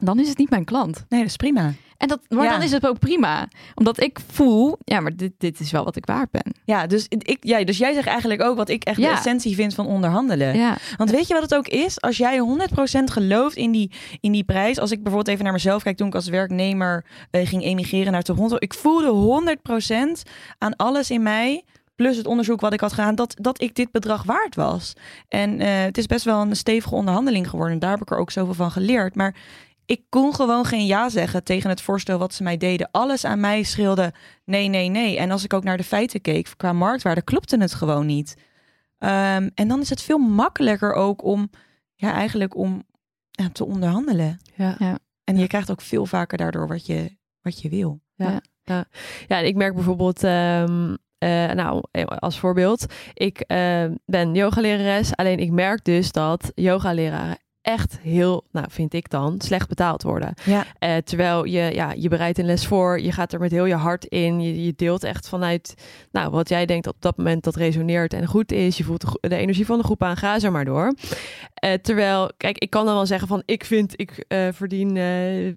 Dan 0.00 0.18
is 0.20 0.28
het 0.28 0.38
niet 0.38 0.50
mijn 0.50 0.64
klant. 0.64 1.04
Nee, 1.08 1.20
dat 1.20 1.28
is 1.28 1.36
prima. 1.36 1.72
En 1.96 2.08
dat, 2.08 2.20
maar 2.28 2.44
Ja. 2.44 2.50
dan 2.50 2.62
is 2.62 2.70
het 2.72 2.86
ook 2.86 2.98
prima. 2.98 3.48
Omdat 3.74 4.00
ik 4.00 4.18
voel, 4.32 4.78
ja, 4.84 5.00
maar 5.00 5.16
dit, 5.16 5.32
dit 5.38 5.60
is 5.60 5.70
wel 5.70 5.84
wat 5.84 5.96
ik 5.96 6.06
waard 6.06 6.30
ben. 6.30 6.54
Ja, 6.64 6.86
dus, 6.86 7.06
ik, 7.08 7.36
ja, 7.40 7.64
dus 7.64 7.78
jij 7.78 7.92
zegt 7.94 8.06
eigenlijk 8.06 8.42
ook 8.42 8.56
wat 8.56 8.68
ik 8.68 8.84
echt 8.84 8.96
de 8.96 9.08
essentie 9.08 9.54
vind 9.54 9.74
van 9.74 9.86
onderhandelen. 9.86 10.56
Ja, 10.56 10.76
Want 10.96 11.10
weet 11.10 11.26
je 11.26 11.34
wat 11.34 11.42
het 11.42 11.54
ook 11.54 11.68
is? 11.68 12.00
Als 12.00 12.16
jij 12.16 12.38
100% 13.00 13.04
gelooft 13.04 13.56
in 13.56 13.70
die, 13.72 13.90
in 14.20 14.32
die 14.32 14.44
prijs. 14.44 14.78
Als 14.78 14.90
ik 14.90 15.02
bijvoorbeeld 15.02 15.28
even 15.32 15.44
naar 15.44 15.52
mezelf 15.52 15.82
kijk 15.82 15.96
toen 15.96 16.06
ik 16.06 16.14
als 16.14 16.28
werknemer 16.28 17.04
eh, 17.30 17.46
ging 17.46 17.62
emigreren 17.62 18.12
naar 18.12 18.22
Toronto. 18.22 18.56
Ik 18.58 18.74
voelde 18.74 19.52
100% 20.24 20.30
aan 20.58 20.76
alles 20.76 21.10
in 21.10 21.22
mij. 21.22 21.64
Plus 21.96 22.16
het 22.16 22.26
onderzoek 22.26 22.60
wat 22.60 22.72
ik 22.72 22.80
had 22.80 22.92
gedaan, 22.92 23.14
dat, 23.14 23.34
dat 23.38 23.62
ik 23.62 23.74
dit 23.74 23.90
bedrag 23.90 24.22
waard 24.22 24.54
was. 24.54 24.92
En 25.28 25.60
eh, 25.60 25.82
het 25.82 25.98
is 25.98 26.06
best 26.06 26.24
wel 26.24 26.40
een 26.40 26.56
stevige 26.56 26.94
onderhandeling 26.94 27.48
geworden. 27.50 27.78
Daar 27.78 27.90
heb 27.90 28.00
ik 28.00 28.10
er 28.10 28.18
ook 28.18 28.30
zoveel 28.30 28.54
van 28.54 28.70
geleerd. 28.70 29.14
Maar 29.14 29.34
ik 29.90 30.02
kon 30.08 30.34
gewoon 30.34 30.64
geen 30.64 30.86
ja 30.86 31.08
zeggen 31.08 31.44
tegen 31.44 31.70
het 31.70 31.82
voorstel 31.82 32.18
wat 32.18 32.34
ze 32.34 32.42
mij 32.42 32.56
deden. 32.56 32.88
Alles 32.90 33.24
aan 33.24 33.40
mij 33.40 33.62
schreeuwde 33.62 34.12
nee, 34.44 34.68
nee, 34.68 34.88
nee. 34.88 35.18
En 35.18 35.30
als 35.30 35.44
ik 35.44 35.52
ook 35.52 35.64
naar 35.64 35.76
de 35.76 35.84
feiten 35.84 36.20
keek 36.20 36.52
qua 36.56 36.72
marktwaarde, 36.72 37.22
klopte 37.22 37.56
het 37.56 37.74
gewoon 37.74 38.06
niet. 38.06 38.36
Ehm, 38.98 39.48
en 39.54 39.68
dan 39.68 39.80
is 39.80 39.90
het 39.90 40.02
veel 40.02 40.18
makkelijker 40.18 40.92
ook 40.92 41.24
om, 41.24 41.50
ja, 41.94 42.12
eigenlijk 42.12 42.56
om 42.56 42.82
ja, 43.30 43.48
te 43.52 43.64
onderhandelen. 43.64 44.40
Ja. 44.54 44.74
Ja. 44.78 44.98
En 45.24 45.36
je 45.36 45.46
krijgt 45.46 45.70
ook 45.70 45.80
veel 45.80 46.06
vaker 46.06 46.38
daardoor 46.38 46.68
wat 46.68 46.86
je, 46.86 47.16
wat 47.40 47.60
je 47.62 47.68
wil. 47.68 48.00
Ja, 48.14 48.40
ja. 48.62 48.84
ja 49.26 49.38
en 49.38 49.46
ik 49.46 49.56
merk 49.56 49.74
bijvoorbeeld, 49.74 50.24
ehm, 50.24 50.96
eh, 51.18 51.50
nou, 51.50 51.82
eh, 51.90 52.04
als 52.04 52.38
voorbeeld, 52.38 52.86
ik 53.14 53.40
eh, 53.40 53.84
ben 54.04 54.34
yogalerares, 54.34 55.16
alleen 55.16 55.38
ik 55.38 55.50
merk 55.50 55.84
dus 55.84 56.12
dat 56.12 56.52
yogaleraren 56.54 57.38
echt 57.62 57.98
heel, 58.02 58.44
nou 58.52 58.66
vind 58.70 58.94
ik 58.94 59.10
dan, 59.10 59.40
slecht 59.40 59.68
betaald 59.68 60.02
worden. 60.02 60.34
Ja, 60.44 60.64
Eh, 60.78 60.96
terwijl 60.96 61.44
je, 61.44 61.70
ja, 61.74 61.92
je 61.92 62.08
bereidt 62.08 62.38
een 62.38 62.44
les 62.44 62.66
voor, 62.66 63.00
je 63.00 63.12
gaat 63.12 63.32
er 63.32 63.40
met 63.40 63.50
heel 63.50 63.64
je 63.64 63.74
hart 63.74 64.04
in, 64.04 64.40
je, 64.40 64.64
je 64.64 64.72
deelt 64.76 65.04
echt 65.04 65.28
vanuit, 65.28 65.74
nou, 66.12 66.30
wat 66.30 66.48
jij 66.48 66.66
denkt 66.66 66.86
op 66.86 66.96
dat 66.98 67.16
moment 67.16 67.44
dat 67.44 67.56
resoneert 67.56 68.12
en 68.12 68.26
goed 68.26 68.52
is, 68.52 68.76
je 68.76 68.84
voelt 68.84 69.18
de, 69.20 69.36
energie 69.36 69.66
van 69.66 69.78
de 69.78 69.84
groep 69.84 70.02
aan, 70.02 70.16
ga 70.16 70.38
zo 70.38 70.50
maar 70.50 70.64
door. 70.64 70.94
Eh, 71.54 71.72
terwijl, 71.72 72.30
kijk, 72.36 72.58
ik 72.58 72.70
kan 72.70 72.84
dan 72.84 72.94
wel 72.94 73.06
zeggen 73.06 73.28
van 73.28 73.42
ik 73.44 73.64
vind 73.64 74.00
ik 74.00 74.24
eh, 74.28 74.48
verdien 74.52 74.98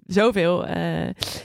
zoveel. 0.06 0.66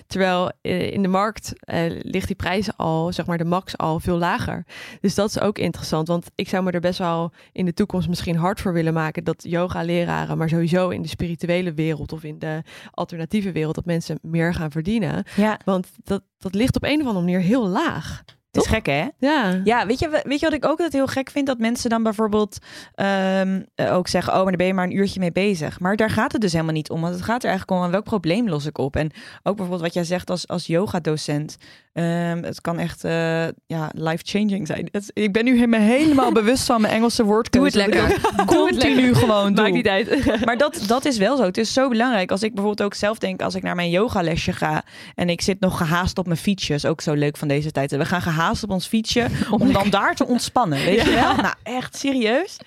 terwijl 0.07 0.51
in 0.61 1.01
de 1.01 1.07
markt 1.07 1.53
ligt 2.01 2.27
die 2.27 2.35
prijs 2.35 2.77
al, 2.77 3.13
zeg 3.13 3.25
maar 3.25 3.37
de 3.37 3.43
max 3.43 3.77
al 3.77 3.99
veel 3.99 4.17
lager. 4.17 4.65
Dus 5.01 5.15
dat 5.15 5.29
is 5.29 5.39
ook 5.39 5.57
interessant. 5.57 6.07
Want 6.07 6.31
ik 6.35 6.49
zou 6.49 6.63
me 6.63 6.71
er 6.71 6.79
best 6.79 6.99
wel 6.99 7.31
in 7.51 7.65
de 7.65 7.73
toekomst 7.73 8.07
misschien 8.07 8.35
hard 8.35 8.61
voor 8.61 8.73
willen 8.73 8.93
maken 8.93 9.23
dat 9.23 9.43
yoga 9.47 9.83
leraren, 9.83 10.37
maar 10.37 10.48
sowieso 10.49 10.89
in 10.89 11.01
de 11.01 11.07
spirituele 11.07 11.73
wereld 11.73 12.11
of 12.11 12.23
in 12.23 12.39
de 12.39 12.63
alternatieve 12.91 13.51
wereld, 13.51 13.75
dat 13.75 13.85
mensen 13.85 14.19
meer 14.21 14.53
gaan 14.53 14.71
verdienen. 14.71 15.23
Ja, 15.35 15.59
Want 15.65 15.89
dat, 16.03 16.23
dat 16.37 16.53
ligt 16.53 16.75
op 16.75 16.83
een 16.83 17.01
of 17.01 17.07
andere 17.07 17.25
manier 17.25 17.39
heel 17.39 17.67
laag. 17.67 18.23
Het 18.51 18.63
is 18.63 18.67
gek 18.69 18.85
hè? 18.85 19.07
Ja. 19.17 19.61
Ja, 19.63 19.85
weet 19.85 19.99
je, 19.99 20.21
weet 20.23 20.39
je 20.39 20.45
wat 20.45 20.55
ik 20.55 20.63
ook 20.65 20.69
altijd 20.69 20.93
heel 20.93 21.07
gek 21.07 21.29
vind? 21.29 21.47
Dat 21.47 21.57
mensen 21.57 21.89
dan 21.89 22.03
bijvoorbeeld 22.03 22.57
ehm, 22.95 23.61
eh, 23.75 23.95
ook 23.95 24.07
zeggen... 24.07 24.33
oh, 24.33 24.37
maar 24.39 24.47
daar 24.47 24.57
ben 24.57 24.67
je 24.67 24.73
maar 24.73 24.85
een 24.85 24.95
uurtje 24.97 25.19
mee 25.19 25.31
bezig. 25.31 25.79
Maar 25.79 25.95
daar 25.95 26.09
gaat 26.09 26.31
het 26.31 26.41
dus 26.41 26.51
helemaal 26.51 26.73
niet 26.73 26.89
om. 26.89 27.01
Want 27.01 27.13
het 27.13 27.23
gaat 27.23 27.43
er 27.43 27.49
eigenlijk 27.49 27.79
om 27.79 27.85
aan 27.85 27.91
welk 27.91 28.03
probleem 28.03 28.49
los 28.49 28.65
ik 28.65 28.77
op. 28.77 28.95
En 28.95 29.05
ook 29.43 29.55
bijvoorbeeld 29.55 29.81
wat 29.81 29.93
jij 29.93 30.03
zegt 30.03 30.29
als, 30.29 30.47
als 30.47 30.65
yoga-docent. 30.67 31.57
Ehm, 31.93 32.43
het 32.43 32.61
kan 32.61 32.79
echt 32.79 33.03
eh, 33.03 33.47
ja, 33.67 33.89
life-changing 33.93 34.67
zijn. 34.67 34.87
Het- 34.91 35.11
ik 35.13 35.33
ben 35.33 35.45
nu 35.45 35.67
me 35.67 35.77
helemaal 35.79 36.31
bewust 36.41 36.63
van 36.65 36.81
mijn 36.81 36.93
Engelse 36.93 37.23
woordkeuze. 37.23 37.77
Doe 37.77 37.83
het 37.83 37.93
lekker. 37.93 38.35
het 38.35 38.45
Continu 38.45 39.13
gewoon 39.15 39.43
Maakt 39.53 39.55
doe. 39.67 39.69
niet 39.69 39.87
uit. 39.87 40.07
Maar 40.45 40.57
dat, 40.57 40.83
dat 40.87 41.05
is 41.05 41.17
wel 41.17 41.37
zo. 41.37 41.43
Het 41.43 41.57
is 41.57 41.73
zo 41.73 41.89
belangrijk. 41.89 42.31
Als 42.31 42.43
ik 42.43 42.53
bijvoorbeeld 42.53 42.87
ook 42.87 42.93
zelf 42.93 43.17
denk, 43.17 43.41
als 43.41 43.55
ik 43.55 43.63
naar 43.63 43.75
mijn 43.75 43.89
yogalesje 43.89 44.53
ga 44.53 44.83
en 45.15 45.29
ik 45.29 45.41
zit 45.41 45.59
nog 45.59 45.77
gehaast 45.77 46.17
op 46.17 46.25
mijn 46.25 46.37
fietsje, 46.39 46.73
is 46.73 46.85
ook 46.85 47.01
zo 47.01 47.13
leuk 47.13 47.37
van 47.37 47.47
deze 47.47 47.71
tijd. 47.71 47.91
We 47.91 48.05
gaan 48.05 48.21
gehaast 48.21 48.37
op 48.63 48.69
ons 48.69 48.87
fietsje 48.87 49.27
om 49.59 49.73
dan 49.73 49.89
daar 49.89 50.15
te 50.15 50.25
ontspannen. 50.25 50.85
Weet 50.85 51.01
je 51.01 51.13
wel? 51.13 51.35
Nou, 51.35 51.55
echt 51.63 51.97
serieus. 51.97 52.57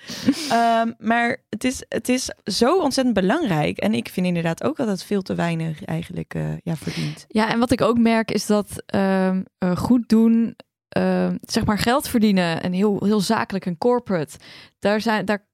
Ehm, 0.49 0.91
maar 0.97 1.37
het 1.49 1.63
is, 1.63 1.85
het 1.89 2.09
is 2.09 2.31
zo 2.43 2.79
ontzettend 2.79 3.15
belangrijk. 3.15 3.77
En 3.77 3.93
ik 3.93 4.09
vind 4.09 4.27
inderdaad 4.27 4.63
ook 4.63 4.77
dat 4.77 4.87
het 4.87 5.03
veel 5.03 5.21
te 5.21 5.35
weinig 5.35 5.85
eigenlijk 5.85 6.33
eh, 6.33 6.57
ja, 6.63 6.75
verdient. 6.75 7.25
Ja, 7.27 7.51
en 7.51 7.59
wat 7.59 7.71
ik 7.71 7.81
ook 7.81 7.97
merk 7.97 8.31
is 8.31 8.45
dat 8.45 8.83
ehm, 8.85 9.41
eh, 9.57 9.77
goed 9.77 10.09
doen, 10.09 10.55
ehm, 10.89 11.37
zeg 11.41 11.65
maar 11.65 11.77
geld 11.77 12.07
verdienen 12.07 12.63
en 12.63 12.71
heel, 12.71 13.03
heel 13.03 13.21
zakelijk 13.21 13.65
en 13.65 13.77
corporate, 13.77 14.37
daar, 14.79 15.01
zijn, 15.01 15.25
daar 15.25 15.47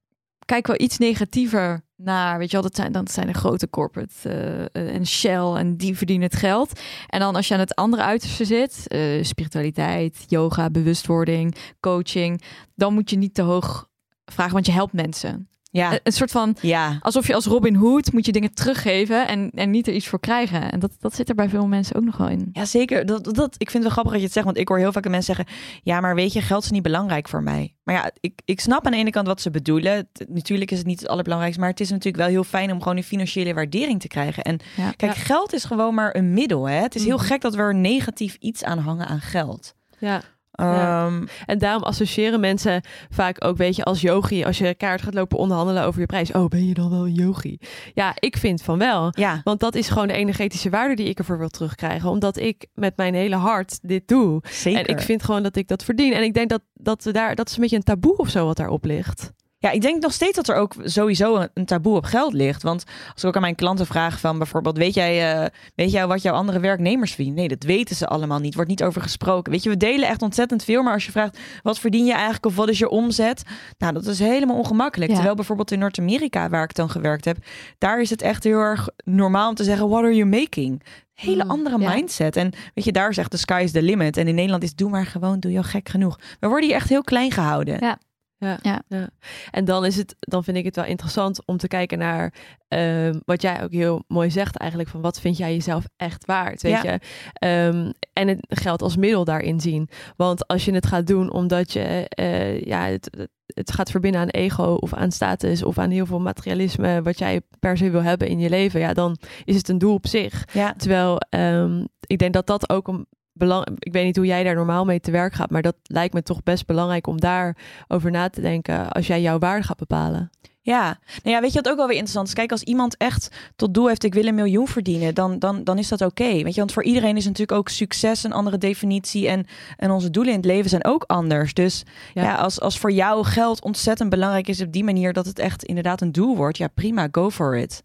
kijken 0.50 0.74
we 0.74 0.80
iets 0.80 0.98
negatiever 0.98 1.82
naar. 1.96 2.38
Weet 2.38 2.48
je 2.52 2.54
wel, 2.54 2.62
dat 2.62 2.76
zijn, 2.76 2.92
dan 2.92 3.08
zijn 3.08 3.28
de 3.28 3.34
grote 3.34 3.70
corporate 3.70 4.30
eh, 4.30 4.62
eh, 4.62 4.96
en 4.96 5.08
Shell 5.08 5.54
en 5.54 5.78
die 5.78 5.98
verdienen 5.98 6.28
het 6.28 6.40
geld. 6.40 6.80
En 7.08 7.20
dan 7.20 7.36
als 7.36 7.48
je 7.48 7.54
aan 7.54 7.60
het 7.60 7.76
andere 7.76 8.04
uiterste 8.04 8.46
zit, 8.46 8.88
eh, 8.88 9.24
spiritualiteit, 9.24 10.24
yoga, 10.28 10.70
bewustwording, 10.70 11.56
coaching, 11.80 12.42
dan 12.76 12.94
moet 12.94 13.10
je 13.10 13.18
niet 13.18 13.34
te 13.34 13.42
hoog 13.42 13.90
vragen, 14.26 14.54
want 14.54 14.66
je 14.66 14.72
helpt 14.72 14.94
mensen. 14.94 15.50
Ja, 15.72 16.00
Een- 16.04 16.12
soort 16.14 16.32
van 16.32 16.56
ja. 16.62 16.98
alsof 17.02 17.28
je 17.28 17.34
als 17.34 17.46
Robin 17.46 17.76
Hood 17.76 18.12
moet 18.14 18.26
je 18.26 18.32
dingen 18.32 18.54
teruggeven 18.54 19.28
en, 19.28 19.50
en 19.54 19.70
niet 19.70 19.88
er 19.88 19.94
iets 19.94 20.08
voor 20.08 20.20
krijgen. 20.20 20.72
En 20.72 20.80
dat, 20.80 20.92
dat 21.00 21.16
zit 21.16 21.30
er 21.30 21.36
bij 21.36 21.50
veel 21.50 21.68
mensen 21.68 21.96
ook 21.96 22.04
nog 22.04 22.18
wel 22.18 22.28
in. 22.28 22.50
Ja, 22.54 22.66
zeker. 22.66 23.06
Dat, 23.06 23.24
dat, 23.24 23.56
ik 23.58 23.70
vind 23.70 23.74
het 23.74 23.82
wel 23.84 23.92
grappig 23.92 24.12
dat 24.12 24.20
je 24.20 24.26
het 24.26 24.34
zegt. 24.34 24.46
Want 24.46 24.58
ik 24.58 24.68
hoor 24.68 24.78
heel 24.78 24.92
vaak 24.92 25.10
mensen 25.10 25.36
zeggen... 25.36 25.56
Ja, 25.84 26.00
maar 26.00 26.16
weet 26.16 26.34
je, 26.34 26.42
geld 26.42 26.64
is 26.64 26.70
niet 26.72 26.82
belangrijk 26.84 27.28
voor 27.30 27.44
mij. 27.44 27.76
Maar 27.84 27.96
ja, 27.96 28.12
ik, 28.20 28.42
ik 28.46 28.60
snap 28.60 28.86
aan 28.86 28.92
de 28.92 28.98
ene 28.98 29.10
kant 29.10 29.28
wat 29.28 29.42
ze 29.42 29.50
bedoelen. 29.52 30.10
Natuurlijk 30.28 30.72
is 30.72 30.78
het 30.78 30.88
niet 30.88 31.00
het 31.00 31.10
allerbelangrijkste. 31.10 31.62
Maar 31.62 31.72
het 31.72 31.80
is 31.80 31.90
natuurlijk 31.90 32.24
wel 32.24 32.28
heel 32.34 32.44
fijn 32.44 32.72
om 32.72 32.82
gewoon 32.82 32.98
een 32.98 33.04
financiële 33.04 33.54
waardering 33.54 34.00
te 34.00 34.08
krijgen. 34.08 34.44
En 34.44 34.60
Ja. 34.78 34.92
kijk, 34.92 35.16
geld 35.16 35.54
is 35.54 35.64
gewoon 35.64 35.94
maar 35.94 36.16
een 36.16 36.34
middel. 36.34 36.70
Hè? 36.70 36.76
Het 36.82 36.96
is 36.96 37.04
heel 37.04 37.18
Mhm. 37.18 37.26
gek 37.26 37.42
dat 37.42 37.56
we 37.56 37.62
er 37.62 37.76
negatief 37.76 38.36
iets 38.40 38.64
aan 38.64 38.78
hangen 38.80 39.08
aan 39.08 39.22
geld. 39.22 39.74
Ja. 40.00 40.22
Ja. 40.60 41.06
Ehm, 41.06 41.26
En 41.46 41.58
daarom 41.58 41.84
associëren 41.84 42.40
mensen 42.40 42.82
vaak 43.10 43.46
ook, 43.46 43.58
weet 43.58 43.76
je, 43.76 43.84
als 43.84 44.02
yogi, 44.02 44.44
als 44.44 44.58
je 44.58 44.76
kaart 44.76 45.02
gaat 45.02 45.14
lopen 45.14 45.38
onderhandelen 45.38 45.84
over 45.84 46.00
je 46.00 46.06
prijs. 46.06 46.32
Oh, 46.32 46.48
ben 46.48 46.68
je 46.68 46.74
dan 46.74 46.90
wel 46.90 47.06
een 47.06 47.14
yogi? 47.14 47.58
Ja, 47.94 48.14
ik 48.20 48.38
vind 48.38 48.62
van 48.62 48.78
wel. 48.78 49.08
ja. 49.12 49.42
Want 49.44 49.60
dat 49.60 49.76
is 49.76 49.90
gewoon 49.90 50.08
de 50.08 50.14
energetische 50.14 50.70
waarde 50.70 50.96
die 50.96 51.08
ik 51.08 51.20
ervoor 51.20 51.38
wil 51.38 51.50
terugkrijgen. 51.50 52.10
Omdat 52.10 52.38
ik 52.38 52.68
met 52.74 52.98
mijn 52.98 53.14
hele 53.14 53.36
hart 53.36 53.80
dit 53.82 54.08
doe. 54.08 54.42
Zeker. 54.50 54.80
En 54.80 54.88
ik 54.96 55.00
vind 55.02 55.24
gewoon 55.24 55.44
dat 55.44 55.56
ik 55.56 55.68
dat 55.68 55.84
verdien. 55.84 56.14
En 56.14 56.24
ik 56.24 56.34
denk 56.34 56.50
dat, 56.50 56.62
dat, 56.74 57.04
we 57.04 57.12
daar, 57.12 57.36
dat 57.36 57.50
is 57.50 57.56
een 57.56 57.62
beetje 57.62 57.76
een 57.76 57.84
taboe 57.84 58.18
of 58.18 58.30
zo 58.30 58.46
wat 58.46 58.58
daarop 58.58 58.86
ligt. 58.86 59.32
Ja, 59.62 59.72
ik 59.72 59.82
denk 59.82 60.02
nog 60.02 60.14
steeds 60.14 60.36
dat 60.36 60.48
er 60.48 60.56
ook 60.56 60.74
sowieso 60.84 61.48
een, 61.54 61.66
taboe 61.66 61.96
op 61.96 62.04
geld 62.04 62.34
ligt. 62.34 62.64
Want 62.64 62.84
als 63.14 63.22
ik 63.22 63.28
ook 63.28 63.36
aan 63.36 63.42
mijn 63.42 63.56
klanten 63.56 63.86
vraag 63.86 64.20
van 64.20 64.38
bijvoorbeeld... 64.38 64.78
weet 64.78 64.94
jij, 64.94 65.34
eh, 65.34 65.46
weet 65.76 65.92
jij 65.92 66.08
wat 66.08 66.22
jouw 66.22 66.34
andere 66.34 66.60
werknemers 66.60 67.14
verdienen? 67.14 67.40
Nee, 67.40 67.48
dat 67.48 67.64
weten 67.64 67.96
ze 67.96 68.08
allemaal 68.08 68.40
niet. 68.40 68.56
Wordt 68.56 68.70
niet 68.70 68.84
over 68.84 69.02
gesproken. 69.02 69.52
Weet 69.52 69.64
je, 69.64 69.70
we 69.70 69.78
delen 69.78 70.08
echt 70.08 70.22
ontzettend 70.22 70.64
veel. 70.64 70.84
Maar 70.84 70.94
als 70.94 71.06
je 71.06 71.12
vraagt, 71.12 71.40
wat 71.64 71.80
verdien 71.80 72.06
je 72.06 72.14
eigenlijk 72.14 72.46
of 72.46 72.56
wat 72.56 72.70
is 72.70 72.80
je 72.80 72.90
omzet? 72.90 73.44
Nou, 73.78 73.94
dat 73.94 74.06
is 74.06 74.20
helemaal 74.20 74.58
ongemakkelijk. 74.58 75.10
Ja. 75.10 75.16
Terwijl 75.16 75.36
bijvoorbeeld 75.36 75.72
in 75.72 75.80
Noord-Amerika, 75.80 76.50
waar 76.50 76.64
ik 76.64 76.76
dan 76.76 76.90
gewerkt 76.90 77.26
heb... 77.26 77.38
daar 77.78 78.02
is 78.02 78.10
het 78.10 78.22
echt 78.22 78.44
heel 78.44 78.60
erg 78.60 78.90
normaal 79.04 79.50
om 79.50 79.56
te 79.56 79.64
zeggen... 79.64 79.90
what 79.90 80.04
are 80.04 80.16
you 80.16 80.30
making? 80.30 80.84
Hele 81.14 81.44
Mm, 81.44 81.50
andere 81.50 81.80
ja. 81.80 81.94
mindset. 81.94 82.36
En 82.36 82.52
weet 82.74 82.86
je, 82.86 82.92
daar 82.92 83.14
zegt 83.14 83.32
de 83.32 83.38
sky 83.38 83.62
is 83.64 83.72
the 83.72 83.82
limit. 83.82 84.18
En 84.18 84.28
in 84.28 84.36
Nederland 84.36 84.64
is 84.64 84.76
doe 84.76 84.90
maar 84.90 85.06
gewoon, 85.06 85.40
doe 85.40 85.52
je 85.52 85.58
al 85.58 85.64
gek 85.64 85.90
genoeg. 85.90 86.20
We 86.40 86.48
worden 86.48 86.68
hier 86.68 86.78
echt 86.78 86.90
heel 86.90 87.02
klein 87.02 87.32
gehouden. 87.32 87.78
Ja. 87.80 87.98
Ja, 88.40 88.58
Ja. 88.88 89.10
En 89.52 89.66
dan 89.66 89.86
is 89.86 89.96
het, 89.96 90.16
dan 90.20 90.44
vind 90.44 90.58
ik 90.58 90.66
het 90.66 90.76
wel 90.76 90.86
interessant 90.86 91.46
om 91.46 91.58
te 91.58 91.68
kijken 91.68 91.98
naar 91.98 92.34
ehm, 92.68 93.20
wat 93.26 93.42
jij 93.42 93.64
ook 93.64 93.72
heel 93.72 94.04
mooi 94.08 94.32
zegt 94.32 94.58
eigenlijk 94.58 94.90
van 94.90 95.02
wat 95.02 95.20
vind 95.20 95.38
jij 95.38 95.54
jezelf 95.54 95.84
echt 95.98 96.26
waard, 96.26 96.62
weet 96.62 96.82
Ja. 96.82 96.92
je? 96.92 97.00
Ehm, 97.34 97.92
en 98.14 98.28
het 98.28 98.60
geld 98.60 98.82
als 98.82 98.96
middel 98.98 99.24
daarin 99.26 99.60
zien. 99.60 99.90
Want 100.16 100.48
als 100.48 100.66
je 100.66 100.74
het 100.74 100.86
gaat 100.86 101.08
doen 101.08 101.32
omdat 101.32 101.74
je 101.74 102.06
eh, 102.10 102.62
ja 102.62 102.86
het, 102.86 103.08
het- 103.18 103.30
het 103.50 103.72
gaat 103.72 103.92
verbinden 103.92 104.22
aan 104.22 104.28
ego 104.28 104.64
of 104.80 104.94
aan 104.94 105.12
status 105.12 105.64
of 105.64 105.78
aan 105.78 105.90
heel 105.90 106.06
veel 106.06 106.20
materialisme 106.20 107.02
wat 107.02 107.18
jij 107.20 107.42
per 107.60 107.78
se 107.78 107.90
wil 107.90 108.04
hebben 108.04 108.28
in 108.28 108.40
je 108.40 108.50
leven, 108.50 108.80
ja, 108.80 108.94
dan 108.94 109.18
is 109.46 109.56
het 109.56 109.70
een 109.70 109.78
doel 109.78 109.94
op 109.94 110.08
zich. 110.08 110.48
Ja. 110.54 110.74
Terwijl 110.74 111.18
ehm, 111.30 111.86
ik 112.00 112.18
denk 112.18 112.34
dat 112.34 112.48
dat 112.48 112.70
ook 112.70 112.88
een 112.88 113.08
belang. 113.40 113.68
Ik 113.80 113.92
weet 113.94 114.06
niet 114.06 114.16
hoe 114.16 114.26
jij 114.26 114.44
daar 114.44 114.56
normaal 114.56 114.86
mee 114.86 115.00
te 115.00 115.12
werk 115.12 115.34
gaat, 115.34 115.50
maar 115.50 115.62
dat 115.62 115.76
lijkt 115.84 116.14
me 116.14 116.24
toch 116.24 116.44
best 116.44 116.66
belangrijk 116.66 117.08
om 117.08 117.20
daar 117.20 117.58
over 117.88 118.12
na 118.12 118.30
te 118.30 118.42
denken 118.42 118.90
als 118.90 119.08
jij 119.08 119.22
jouw 119.22 119.40
waarde 119.40 119.66
gaat 119.66 119.78
bepalen. 119.78 120.30
Ja, 120.62 121.00
nou 121.24 121.36
ja, 121.36 121.42
weet 121.42 121.54
je 121.54 121.62
wat 121.62 121.70
ook 121.72 121.78
wel 121.78 121.86
weer 121.88 121.96
interessant 121.96 122.28
is? 122.28 122.34
Kijk, 122.34 122.52
als 122.52 122.64
iemand 122.64 122.98
echt 122.98 123.36
tot 123.56 123.74
doel 123.74 123.88
heeft, 123.88 124.04
ik 124.04 124.14
wil 124.14 124.26
een 124.26 124.36
miljoen 124.36 124.68
verdienen, 124.68 125.16
dan, 125.16 125.40
dan, 125.40 125.64
dan 125.64 125.78
is 125.78 125.88
dat 125.88 126.02
oké. 126.02 126.24
Weet 126.44 126.54
je, 126.54 126.60
want 126.60 126.72
voor 126.74 126.84
iedereen 126.84 127.18
is 127.18 127.26
natuurlijk 127.26 127.58
ook 127.58 127.70
succes 127.70 128.24
een 128.24 128.32
andere 128.34 128.58
definitie 128.58 129.28
en, 129.28 129.46
en 129.78 129.92
onze 129.92 130.10
doelen 130.10 130.34
in 130.34 130.40
het 130.40 130.48
leven 130.48 130.70
zijn 130.70 130.86
ook 130.86 131.04
anders. 131.08 131.54
Dus 131.54 131.84
ja, 132.14 132.24
Ja. 132.24 132.36
als, 132.36 132.60
als 132.62 132.78
voor 132.80 132.92
jou 132.92 133.26
geld 133.26 133.62
ontzettend 133.64 134.10
belangrijk 134.10 134.48
is 134.48 134.62
op 134.62 134.72
die 134.72 134.84
manier 134.84 135.14
dat 135.14 135.26
het 135.26 135.40
echt 135.40 135.64
inderdaad 135.64 136.02
een 136.02 136.12
doel 136.12 136.36
wordt, 136.36 136.58
ja 136.58 136.68
prima, 136.68 137.08
go 137.12 137.30
for 137.30 137.58
it. 137.58 137.84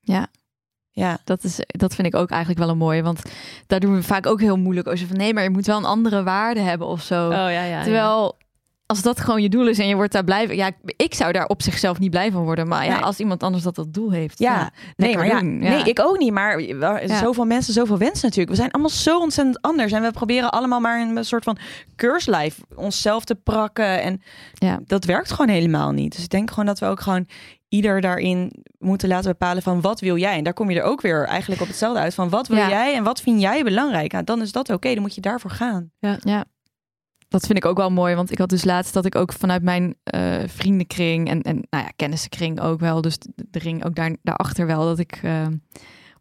Ja. 0.00 0.26
Ja, 0.94 1.18
Dat, 1.24 1.44
is, 1.44 1.60
dat 1.66 1.94
vind 1.94 2.06
ik 2.06 2.14
ook 2.14 2.30
eigenlijk 2.30 2.60
wel 2.60 2.68
een 2.68 2.78
mooie. 2.78 3.02
Want 3.02 3.22
daar 3.66 3.80
doen 3.80 3.94
we 3.94 4.02
vaak 4.02 4.26
ook 4.26 4.40
heel 4.40 4.56
moeilijk 4.56 4.88
over. 4.88 5.06
Van 5.06 5.16
nee, 5.16 5.34
maar 5.34 5.42
je 5.42 5.50
moet 5.50 5.66
wel 5.66 5.76
een 5.78 5.84
andere 5.84 6.22
waarde 6.22 6.60
hebben 6.60 6.86
of 6.86 7.02
zo. 7.02 7.30
ja, 7.30 7.48
ja. 7.48 7.82
Terwijl 7.82 8.36
als 8.86 9.02
dat 9.02 9.20
gewoon 9.20 9.42
je 9.42 9.48
doel 9.48 9.68
is 9.68 9.78
en 9.78 9.88
je 9.88 9.94
wordt 9.94 10.12
daar 10.12 10.24
blij 10.24 10.46
van. 10.46 10.56
Ja, 10.56 10.70
ik 10.96 11.14
zou 11.14 11.32
daar 11.32 11.46
op 11.46 11.62
zichzelf 11.62 11.98
niet 11.98 12.10
blij 12.10 12.32
van 12.32 12.42
worden. 12.42 12.68
Maar 12.68 12.84
ja, 12.84 12.98
als 12.98 13.18
iemand 13.18 13.42
anders 13.42 13.62
dat 13.62 13.74
dat 13.74 13.94
doel 13.94 14.10
heeft. 14.10 14.38
ja. 14.38 14.70
nee, 14.96 15.16
maar 15.16 15.26
ja, 15.26 15.40
doen, 15.40 15.62
ja. 15.62 15.68
nee, 15.68 15.84
ik 15.84 16.00
ook 16.00 16.18
niet. 16.18 16.32
Maar 16.32 16.62
zoveel 17.06 17.44
mensen, 17.44 17.72
zoveel 17.72 17.98
wensen 17.98 18.22
natuurlijk. 18.22 18.50
We 18.50 18.56
zijn 18.56 18.70
allemaal 18.70 18.90
zo 18.90 19.18
ontzettend 19.18 19.60
anders. 19.62 19.92
En 19.92 20.02
we 20.02 20.10
proberen 20.10 20.50
allemaal 20.50 20.80
maar 20.80 21.00
een 21.00 21.24
soort 21.24 21.44
van 21.44 21.58
keurslijf 21.96 22.60
onszelf 22.74 23.24
te 23.24 23.34
prakken. 23.34 24.02
En 24.02 24.22
dat 24.86 25.04
werkt 25.04 25.30
gewoon 25.30 25.48
helemaal 25.48 25.92
niet. 25.92 26.14
Dus 26.14 26.24
ik 26.24 26.30
denk 26.30 26.48
gewoon 26.48 26.66
dat 26.66 26.78
we 26.78 26.86
ook 26.86 27.00
gewoon 27.00 27.26
ieder 27.74 28.00
daarin 28.00 28.52
moeten 28.78 29.08
laten 29.08 29.30
bepalen 29.30 29.62
van 29.62 29.80
wat 29.80 30.00
wil 30.00 30.16
jij. 30.16 30.36
En 30.36 30.44
daar 30.44 30.52
kom 30.52 30.70
je 30.70 30.78
er 30.78 30.84
ook 30.86 31.00
weer 31.00 31.24
eigenlijk 31.24 31.60
op 31.60 31.66
hetzelfde 31.66 32.00
uit. 32.00 32.14
Van 32.14 32.28
wat 32.28 32.48
wil 32.48 32.56
Ja. 32.56 32.68
jij 32.68 32.94
en 32.94 33.04
wat 33.04 33.20
vind 33.20 33.40
jij 33.40 33.62
belangrijk? 33.62 34.12
Nou, 34.12 34.24
dan 34.24 34.42
is 34.42 34.52
dat 34.52 34.70
oké. 34.70 34.92
dan 34.92 35.02
moet 35.02 35.14
je 35.14 35.20
daarvoor 35.20 35.50
gaan. 35.50 35.90
Ja, 35.98 36.44
dat 37.28 37.46
vind 37.46 37.58
ik 37.58 37.64
ook 37.64 37.76
wel 37.76 37.90
mooi. 37.90 38.14
Want 38.14 38.30
ik 38.30 38.38
had 38.38 38.48
dus 38.48 38.64
laatst 38.64 38.94
dat 38.94 39.04
ik 39.04 39.14
ook 39.14 39.32
vanuit 39.32 39.62
mijn 39.62 39.94
eh, 40.02 40.34
vriendenkring 40.46 41.28
en, 41.28 41.42
en 41.42 41.54
nou 41.70 41.84
ja, 41.84 41.90
kennissenkring 41.96 42.60
ook 42.60 42.80
wel. 42.80 43.00
Dus 43.00 43.18
de, 43.18 43.46
de 43.50 43.58
ring 43.58 43.84
ook 43.84 43.94
daar, 43.94 44.16
daarachter 44.22 44.66
wel. 44.66 44.84
Dat 44.84 44.98
ik 44.98 45.20
eh, 45.22 45.46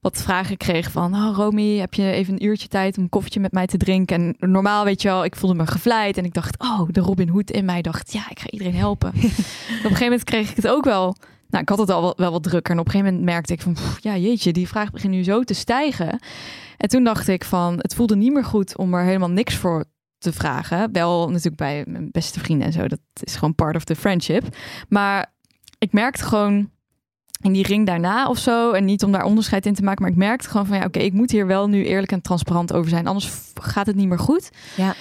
wat 0.01 0.21
vragen 0.21 0.57
kreeg 0.57 0.91
van... 0.91 1.13
Oh, 1.13 1.35
Romy, 1.35 1.77
heb 1.77 1.93
je 1.93 2.11
even 2.11 2.33
een 2.33 2.45
uurtje 2.45 2.67
tijd 2.67 2.97
om 2.97 3.03
een 3.03 3.09
koffietje 3.09 3.39
met 3.39 3.51
mij 3.51 3.65
te 3.65 3.77
drinken? 3.77 4.35
En 4.39 4.51
normaal, 4.51 4.83
weet 4.83 5.01
je 5.01 5.07
wel, 5.07 5.23
ik 5.23 5.35
voelde 5.35 5.55
me 5.55 5.67
gevleid. 5.67 6.17
En 6.17 6.25
ik 6.25 6.33
dacht, 6.33 6.59
oh, 6.59 6.81
de 6.91 7.01
Robin 7.01 7.29
Hood 7.29 7.51
in 7.51 7.65
mij 7.65 7.81
dacht... 7.81 8.13
Ja, 8.13 8.29
ik 8.29 8.39
ga 8.39 8.49
iedereen 8.49 8.75
helpen. 8.75 9.09
op 9.09 9.15
een 9.15 9.29
gegeven 9.29 10.03
moment 10.03 10.23
kreeg 10.23 10.49
ik 10.49 10.55
het 10.55 10.67
ook 10.67 10.83
wel... 10.83 11.15
Nou, 11.53 11.65
ik 11.65 11.69
had 11.69 11.79
het 11.79 11.89
al 11.89 12.01
wel, 12.01 12.13
wel 12.17 12.31
wat 12.31 12.43
drukker. 12.43 12.73
En 12.73 12.79
op 12.79 12.85
een 12.85 12.91
gegeven 12.91 13.13
moment 13.13 13.31
merkte 13.31 13.53
ik 13.53 13.61
van... 13.61 13.75
Ja, 13.99 14.17
jeetje, 14.17 14.53
die 14.53 14.67
vraag 14.67 14.91
begint 14.91 15.13
nu 15.13 15.23
zo 15.23 15.43
te 15.43 15.53
stijgen. 15.53 16.19
En 16.77 16.89
toen 16.89 17.03
dacht 17.03 17.27
ik 17.27 17.43
van... 17.43 17.77
Het 17.77 17.95
voelde 17.95 18.15
niet 18.15 18.33
meer 18.33 18.45
goed 18.45 18.77
om 18.77 18.93
er 18.93 19.03
helemaal 19.03 19.29
niks 19.29 19.55
voor 19.55 19.85
te 20.17 20.33
vragen. 20.33 20.91
Wel 20.91 21.27
natuurlijk 21.27 21.55
bij 21.55 21.83
mijn 21.87 22.11
beste 22.11 22.39
vrienden 22.39 22.67
en 22.67 22.73
zo. 22.73 22.87
Dat 22.87 22.99
is 23.13 23.35
gewoon 23.35 23.55
part 23.55 23.75
of 23.75 23.83
the 23.83 23.95
friendship. 23.95 24.55
Maar 24.89 25.33
ik 25.77 25.93
merkte 25.93 26.23
gewoon 26.23 26.69
in 27.41 27.53
die 27.53 27.67
ring 27.67 27.85
daarna 27.85 28.27
of 28.27 28.37
zo. 28.37 28.71
En 28.71 28.85
niet 28.85 29.03
om 29.03 29.11
daar 29.11 29.25
onderscheid 29.25 29.65
in 29.65 29.73
te 29.73 29.83
maken. 29.83 30.01
Maar 30.01 30.11
ik 30.11 30.17
merkte 30.17 30.49
gewoon 30.49 30.65
van 30.65 30.77
ja, 30.77 30.85
oké, 30.85 30.99
ik 30.99 31.13
moet 31.13 31.31
hier 31.31 31.47
wel 31.47 31.67
nu 31.67 31.85
eerlijk 31.85 32.11
en 32.11 32.21
transparant 32.21 32.73
over 32.73 32.89
zijn. 32.89 33.07
Anders 33.07 33.31
gaat 33.61 33.85
het 33.85 33.95
niet 33.95 34.07
meer 34.07 34.19
goed. 34.19 34.49
Ja. 34.75 34.95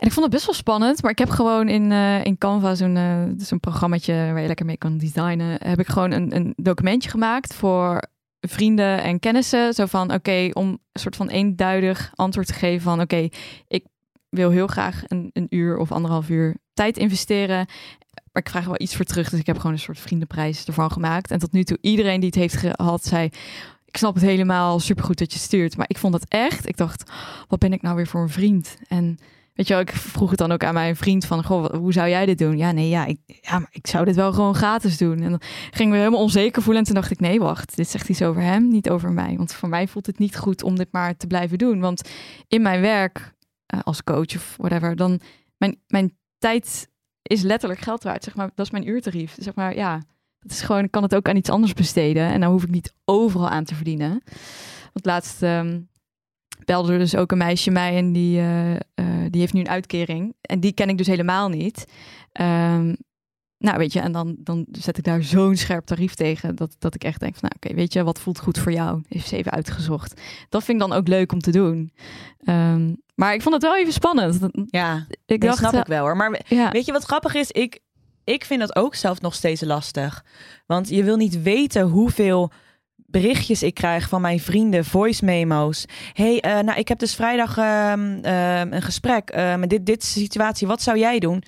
En 0.00 0.06
ik 0.06 0.12
vond 0.12 0.24
het 0.24 0.34
best 0.34 0.46
wel 0.46 0.54
spannend, 0.54 1.02
maar 1.02 1.10
ik 1.10 1.18
heb 1.18 1.30
gewoon 1.30 1.68
in, 1.68 1.92
eh, 1.92 2.24
in 2.24 2.38
Canva 2.38 2.74
zo'n 2.74 2.96
eh 2.96 3.22
zo'n 3.36 3.60
programmaatje 3.60 4.12
waar 4.12 4.40
je 4.40 4.46
lekker 4.46 4.66
mee 4.66 4.76
kan 4.76 4.98
designen, 4.98 5.68
heb 5.68 5.80
ik 5.80 5.86
gewoon 5.86 6.10
een, 6.10 6.36
een 6.36 6.52
documentje 6.56 7.10
gemaakt 7.10 7.54
voor 7.54 8.02
vrienden 8.40 9.02
en 9.02 9.18
kennissen. 9.18 9.74
Zo 9.74 9.86
van, 9.86 10.12
oké, 10.12 10.50
om 10.52 10.68
een 10.68 11.00
soort 11.00 11.16
van 11.16 11.28
eenduidig 11.28 12.12
antwoord 12.14 12.46
te 12.46 12.52
geven 12.52 12.82
van, 12.82 13.00
oké, 13.00 13.28
ik 13.68 13.84
wil 14.28 14.50
heel 14.50 14.66
graag 14.66 15.02
een, 15.06 15.30
een 15.32 15.46
uur 15.50 15.76
of 15.76 15.92
anderhalf 15.92 16.28
uur 16.28 16.56
tijd 16.74 16.96
investeren. 16.96 17.66
Maar 18.32 18.42
ik 18.42 18.50
vraag 18.50 18.64
wel 18.64 18.80
iets 18.80 18.96
voor 18.96 19.04
terug, 19.04 19.30
dus 19.30 19.40
ik 19.40 19.46
heb 19.46 19.56
gewoon 19.56 19.72
een 19.72 19.78
soort 19.78 19.98
vriendenprijs 19.98 20.64
ervan 20.64 20.90
gemaakt. 20.90 21.30
En 21.30 21.38
tot 21.38 21.52
nu 21.52 21.64
toe, 21.64 21.78
iedereen 21.80 22.20
die 22.20 22.28
het 22.28 22.38
heeft 22.38 22.56
gehad, 22.56 23.04
zei... 23.04 23.30
Ik 23.84 23.96
snap 23.96 24.14
het 24.14 24.22
helemaal, 24.22 24.80
supergoed 24.80 25.18
dat 25.18 25.32
je 25.32 25.38
stuurt. 25.38 25.76
Maar 25.76 25.88
ik 25.88 25.98
vond 25.98 26.14
het 26.14 26.28
echt, 26.28 26.68
ik 26.68 26.76
dacht, 26.76 27.10
wat 27.48 27.58
ben 27.58 27.72
ik 27.72 27.82
nou 27.82 27.96
weer 27.96 28.06
voor 28.06 28.22
een 28.22 28.28
vriend? 28.28 28.76
En 28.88 29.18
weet 29.54 29.66
je 29.66 29.72
wel, 29.72 29.82
ik 29.82 29.90
vroeg 29.90 30.30
het 30.30 30.38
dan 30.38 30.52
ook 30.52 30.64
aan 30.64 30.74
mijn 30.74 30.96
vriend 30.96 31.24
van... 31.24 31.44
Goh, 31.44 31.74
hoe 31.74 31.92
zou 31.92 32.08
jij 32.08 32.26
dit 32.26 32.38
doen? 32.38 32.56
Ja, 32.56 32.72
nee, 32.72 32.88
ja, 32.88 33.04
ik, 33.04 33.18
ja, 33.26 33.58
maar 33.58 33.68
ik 33.70 33.86
zou 33.86 34.04
dit 34.04 34.16
wel 34.16 34.32
gewoon 34.32 34.54
gratis 34.54 34.98
doen. 34.98 35.20
En 35.20 35.30
dan 35.30 35.40
ging 35.70 35.88
ik 35.88 35.88
me 35.88 35.96
helemaal 35.96 36.20
onzeker 36.20 36.62
voelen. 36.62 36.80
En 36.80 36.86
toen 36.86 37.00
dacht 37.00 37.10
ik, 37.10 37.20
nee, 37.20 37.40
wacht, 37.40 37.76
dit 37.76 37.88
zegt 37.88 38.08
iets 38.08 38.22
over 38.22 38.42
hem, 38.42 38.68
niet 38.68 38.90
over 38.90 39.12
mij. 39.12 39.36
Want 39.36 39.54
voor 39.54 39.68
mij 39.68 39.88
voelt 39.88 40.06
het 40.06 40.18
niet 40.18 40.36
goed 40.36 40.62
om 40.62 40.76
dit 40.76 40.88
maar 40.92 41.16
te 41.16 41.26
blijven 41.26 41.58
doen. 41.58 41.80
Want 41.80 42.10
in 42.48 42.62
mijn 42.62 42.80
werk, 42.80 43.34
eh, 43.66 43.80
als 43.82 44.04
coach 44.04 44.34
of 44.34 44.54
whatever, 44.56 44.96
dan... 44.96 45.20
Mijn, 45.56 45.80
mijn 45.86 46.16
tijd 46.38 46.88
is 47.22 47.42
letterlijk 47.42 47.80
geld 47.80 48.02
waard. 48.02 48.24
Zeg 48.24 48.34
maar, 48.34 48.50
dat 48.54 48.66
is 48.66 48.72
mijn 48.72 48.88
uurtarief. 48.88 49.36
Zeg 49.38 49.54
maar, 49.54 49.74
ja, 49.74 50.02
dat 50.40 50.50
is 50.50 50.60
gewoon, 50.62 50.84
ik 50.84 50.90
kan 50.90 51.02
het 51.02 51.14
ook 51.14 51.28
aan 51.28 51.36
iets 51.36 51.50
anders 51.50 51.72
besteden. 51.72 52.26
En 52.26 52.40
dan 52.40 52.50
hoef 52.50 52.62
ik 52.62 52.70
niet 52.70 52.94
overal 53.04 53.48
aan 53.48 53.64
te 53.64 53.74
verdienen. 53.74 54.22
Want 54.92 55.04
laatst 55.04 55.42
ehm, 55.42 55.80
belde 56.64 56.92
er 56.92 56.98
dus 56.98 57.16
ook 57.16 57.32
een 57.32 57.38
meisje 57.38 57.70
mij 57.70 57.96
en 57.96 58.12
die, 58.12 58.38
eh, 58.38 58.74
eh, 58.74 58.80
die 59.30 59.40
heeft 59.40 59.52
nu 59.52 59.60
een 59.60 59.68
uitkering. 59.68 60.34
En 60.40 60.60
die 60.60 60.72
ken 60.72 60.88
ik 60.88 60.98
dus 60.98 61.06
helemaal 61.06 61.48
niet. 61.48 61.86
Ehm, 62.32 62.94
nou, 63.58 63.78
weet 63.78 63.92
je, 63.92 64.00
en 64.00 64.12
dan, 64.12 64.36
dan 64.38 64.66
zet 64.72 64.98
ik 64.98 65.04
daar 65.04 65.22
zo'n 65.22 65.56
scherp 65.56 65.86
tarief 65.86 66.14
tegen. 66.14 66.56
Dat, 66.56 66.76
dat 66.78 66.94
ik 66.94 67.04
echt 67.04 67.20
denk 67.20 67.36
van, 67.36 67.42
nou 67.48 67.54
oké, 67.56 67.74
weet 67.74 67.92
je, 67.92 68.04
wat 68.04 68.20
voelt 68.20 68.40
goed 68.40 68.58
voor 68.58 68.72
jou? 68.72 69.02
Heeft 69.08 69.28
ze 69.28 69.36
even 69.36 69.52
uitgezocht. 69.52 70.20
Dat 70.48 70.64
vind 70.64 70.82
ik 70.82 70.88
dan 70.88 70.98
ook 70.98 71.08
leuk 71.08 71.32
om 71.32 71.40
te 71.40 71.50
doen. 71.50 71.92
Ehm, 72.44 72.94
maar 73.14 73.34
ik 73.34 73.42
vond 73.42 73.54
het 73.54 73.64
wel 73.64 73.76
even 73.76 73.92
spannend. 73.92 74.38
Ja, 74.66 75.06
Ik 75.26 75.40
dat 75.40 75.40
dacht, 75.40 75.58
snap 75.58 75.72
eh, 75.72 75.80
ik 75.80 75.86
wel 75.86 76.02
hoor. 76.02 76.16
Maar 76.16 76.40
ja, 76.48 76.70
weet 76.70 76.86
je 76.86 76.92
wat 76.92 77.04
grappig 77.04 77.34
is? 77.34 77.50
Ik, 77.50 77.78
ik 78.24 78.44
vind 78.44 78.60
dat 78.60 78.76
ook 78.76 78.94
zelf 78.94 79.20
nog 79.20 79.34
steeds 79.34 79.60
lastig. 79.60 80.24
Want 80.66 80.88
je 80.88 81.04
wil 81.04 81.16
niet 81.16 81.42
weten 81.42 81.82
hoeveel 81.82 82.50
berichtjes 83.10 83.62
ik 83.62 83.74
krijg 83.74 84.08
van 84.08 84.20
mijn 84.20 84.40
vrienden, 84.40 84.84
voice 84.84 85.24
memo's. 85.24 85.84
hey, 86.12 86.40
eh, 86.40 86.58
nou, 86.58 86.78
ik 86.78 86.88
heb 86.88 86.98
dus 86.98 87.14
vrijdag 87.14 87.56
ehm, 87.56 88.18
ehm, 88.22 88.72
een 88.72 88.82
gesprek 88.82 89.30
eh, 89.30 89.56
met 89.56 89.70
dit, 89.70 89.86
dit 89.86 90.04
situatie. 90.04 90.66
Wat 90.66 90.82
zou 90.82 90.98
jij 90.98 91.18
doen? 91.18 91.42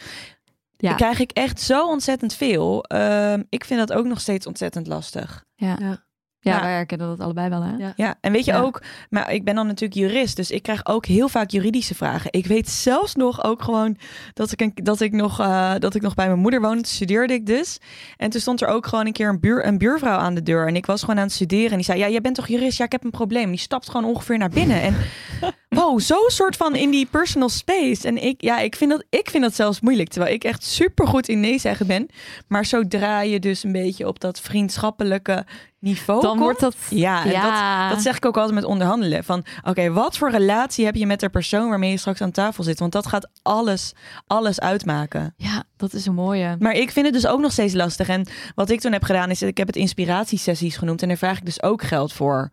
ja, 0.77 0.89
Dan 0.89 0.97
krijg 0.97 1.19
ik 1.19 1.31
echt 1.31 1.61
zo 1.61 1.89
ontzettend 1.89 2.35
veel. 2.35 2.85
Ehm, 2.85 3.43
ik 3.49 3.65
vind 3.65 3.81
dat 3.89 3.99
ook 3.99 4.07
nog 4.07 4.21
steeds 4.21 4.47
ontzettend 4.47 4.87
lastig. 4.87 5.45
ja. 5.55 5.77
Ja. 5.81 6.11
Ja, 6.45 6.55
Ja. 6.55 6.61
wij 6.63 6.73
herkennen 6.73 7.09
dat 7.09 7.21
allebei 7.21 7.49
wel, 7.49 7.63
hè? 7.63 7.77
Ja. 7.77 7.93
Ja, 7.97 8.15
en 8.21 8.33
weet 8.33 8.45
je 8.45 8.53
Ja. 8.53 8.61
ook, 8.61 8.83
maar 9.11 9.33
ik 9.33 9.45
ben 9.45 9.55
dan 9.55 9.67
natuurlijk 9.67 10.01
jurist, 10.01 10.37
dus 10.37 10.51
ik 10.51 10.63
krijg 10.63 10.87
ook 10.87 11.07
heel 11.07 11.29
vaak 11.29 11.51
juridische 11.51 11.95
vragen. 11.95 12.33
Ik 12.33 12.47
weet 12.47 12.69
zelfs 12.69 13.15
nog 13.15 13.45
ook 13.45 13.63
gewoon 13.63 13.97
dat 14.35 14.53
ik, 14.53 14.61
een, 14.61 14.73
dat 14.75 15.01
ik, 15.01 15.13
nog, 15.13 15.41
eh, 15.41 15.75
dat 15.79 15.95
ik 15.95 16.03
nog 16.03 16.15
bij 16.15 16.27
mijn 16.27 16.39
moeder 16.39 16.61
woonde, 16.61 16.87
studeerde 16.87 17.35
ik 17.35 17.47
dus. 17.47 17.79
En 18.17 18.31
toen 18.31 18.41
stond 18.41 18.61
er 18.63 18.69
ook 18.69 18.87
gewoon 18.87 19.07
een 19.07 19.13
keer 19.13 19.29
een, 19.29 19.41
buur, 19.41 19.67
een 19.67 19.79
buurvrouw 19.79 20.19
aan 20.19 20.35
de 20.35 20.43
deur 20.43 20.67
en 20.67 20.77
ik 20.77 20.87
was 20.87 21.01
gewoon 21.01 21.17
aan 21.17 21.23
het 21.25 21.33
studeren 21.33 21.71
en 21.71 21.77
die 21.77 21.85
zei, 21.85 21.99
ja, 21.99 22.09
jij 22.09 22.21
bent 22.21 22.35
toch 22.35 22.49
jurist? 22.49 22.79
Ja, 22.79 22.85
ik 22.85 22.93
heb 22.93 23.05
een 23.05 23.11
probleem. 23.11 23.49
Die 23.51 23.59
stapt 23.59 23.91
gewoon 23.91 24.07
ongeveer 24.11 24.39
naar 24.39 24.51
binnen 24.51 24.83
en 24.83 24.97
wow, 25.79 26.01
zo'n 26.01 26.31
soort 26.31 26.57
van 26.57 26.75
in 26.77 26.91
die 26.91 27.07
personal 27.07 27.49
space. 27.49 28.07
En 28.09 28.23
ik, 28.23 28.41
ja, 28.43 28.59
ik 28.59 28.77
vind 28.77 28.91
dat, 28.91 29.05
ik 29.11 29.31
vind 29.31 29.43
dat 29.43 29.55
zelfs 29.55 29.81
moeilijk, 29.81 30.09
terwijl 30.09 30.35
ik 30.35 30.45
echt 30.45 30.65
super 30.65 31.07
goed 31.07 31.29
in 31.29 31.41
nee 31.41 31.59
zeggen 31.59 31.87
ben. 31.87 32.07
Maar 32.49 32.65
zodra 32.65 33.21
je 33.21 33.39
dus 33.39 33.63
een 33.65 33.73
beetje 33.73 34.07
op 34.07 34.21
dat 34.21 34.41
vriendschappelijke 34.41 35.45
niveau 35.83 36.21
Dan 36.21 36.31
komt, 36.31 36.43
wordt 36.43 36.61
dat... 36.61 36.77
ja, 36.91 37.25
en 37.25 37.31
Ja. 37.31 37.81
dat, 37.83 37.91
dat 37.95 38.03
zeg 38.03 38.17
ik 38.17 38.27
ook 38.27 38.37
altijd 38.37 38.55
met 38.55 38.65
onderhandelen. 38.65 39.25
Van 39.25 39.45
oké, 39.63 39.91
wat 39.93 40.17
voor 40.17 40.31
relatie 40.31 40.85
heb 40.85 40.95
je 40.95 41.07
met 41.07 41.21
de 41.21 41.29
persoon 41.29 41.69
waarmee 41.69 41.91
je 41.91 41.97
straks 41.97 42.21
aan 42.21 42.31
tafel 42.31 42.65
zit? 42.65 42.79
Want 42.79 42.93
dat 42.93 43.07
gaat 43.07 43.29
alles, 43.43 43.93
alles 44.27 44.61
uitmaken. 44.61 45.35
Ja, 45.37 45.63
dat 45.77 45.93
is 45.93 46.07
een 46.07 46.15
mooie. 46.15 46.57
Maar 46.59 46.73
ik 46.75 46.91
vind 46.91 47.07
het 47.07 47.15
dus 47.15 47.27
ook 47.27 47.41
nog 47.41 47.53
steeds 47.53 47.75
lastig. 47.75 48.09
En 48.09 48.27
wat 48.55 48.71
ik 48.71 48.81
toen 48.81 48.93
heb 48.93 49.05
gedaan 49.05 49.31
is, 49.31 49.43
ik 49.43 49.57
heb 49.59 49.67
het 49.67 49.77
inspiratiesessies 49.77 50.77
genoemd. 50.77 51.03
En 51.03 51.09
daar 51.09 51.17
vraag 51.17 51.37
ik 51.39 51.45
dus 51.45 51.63
ook 51.63 51.83
geld 51.83 52.13
voor. 52.13 52.51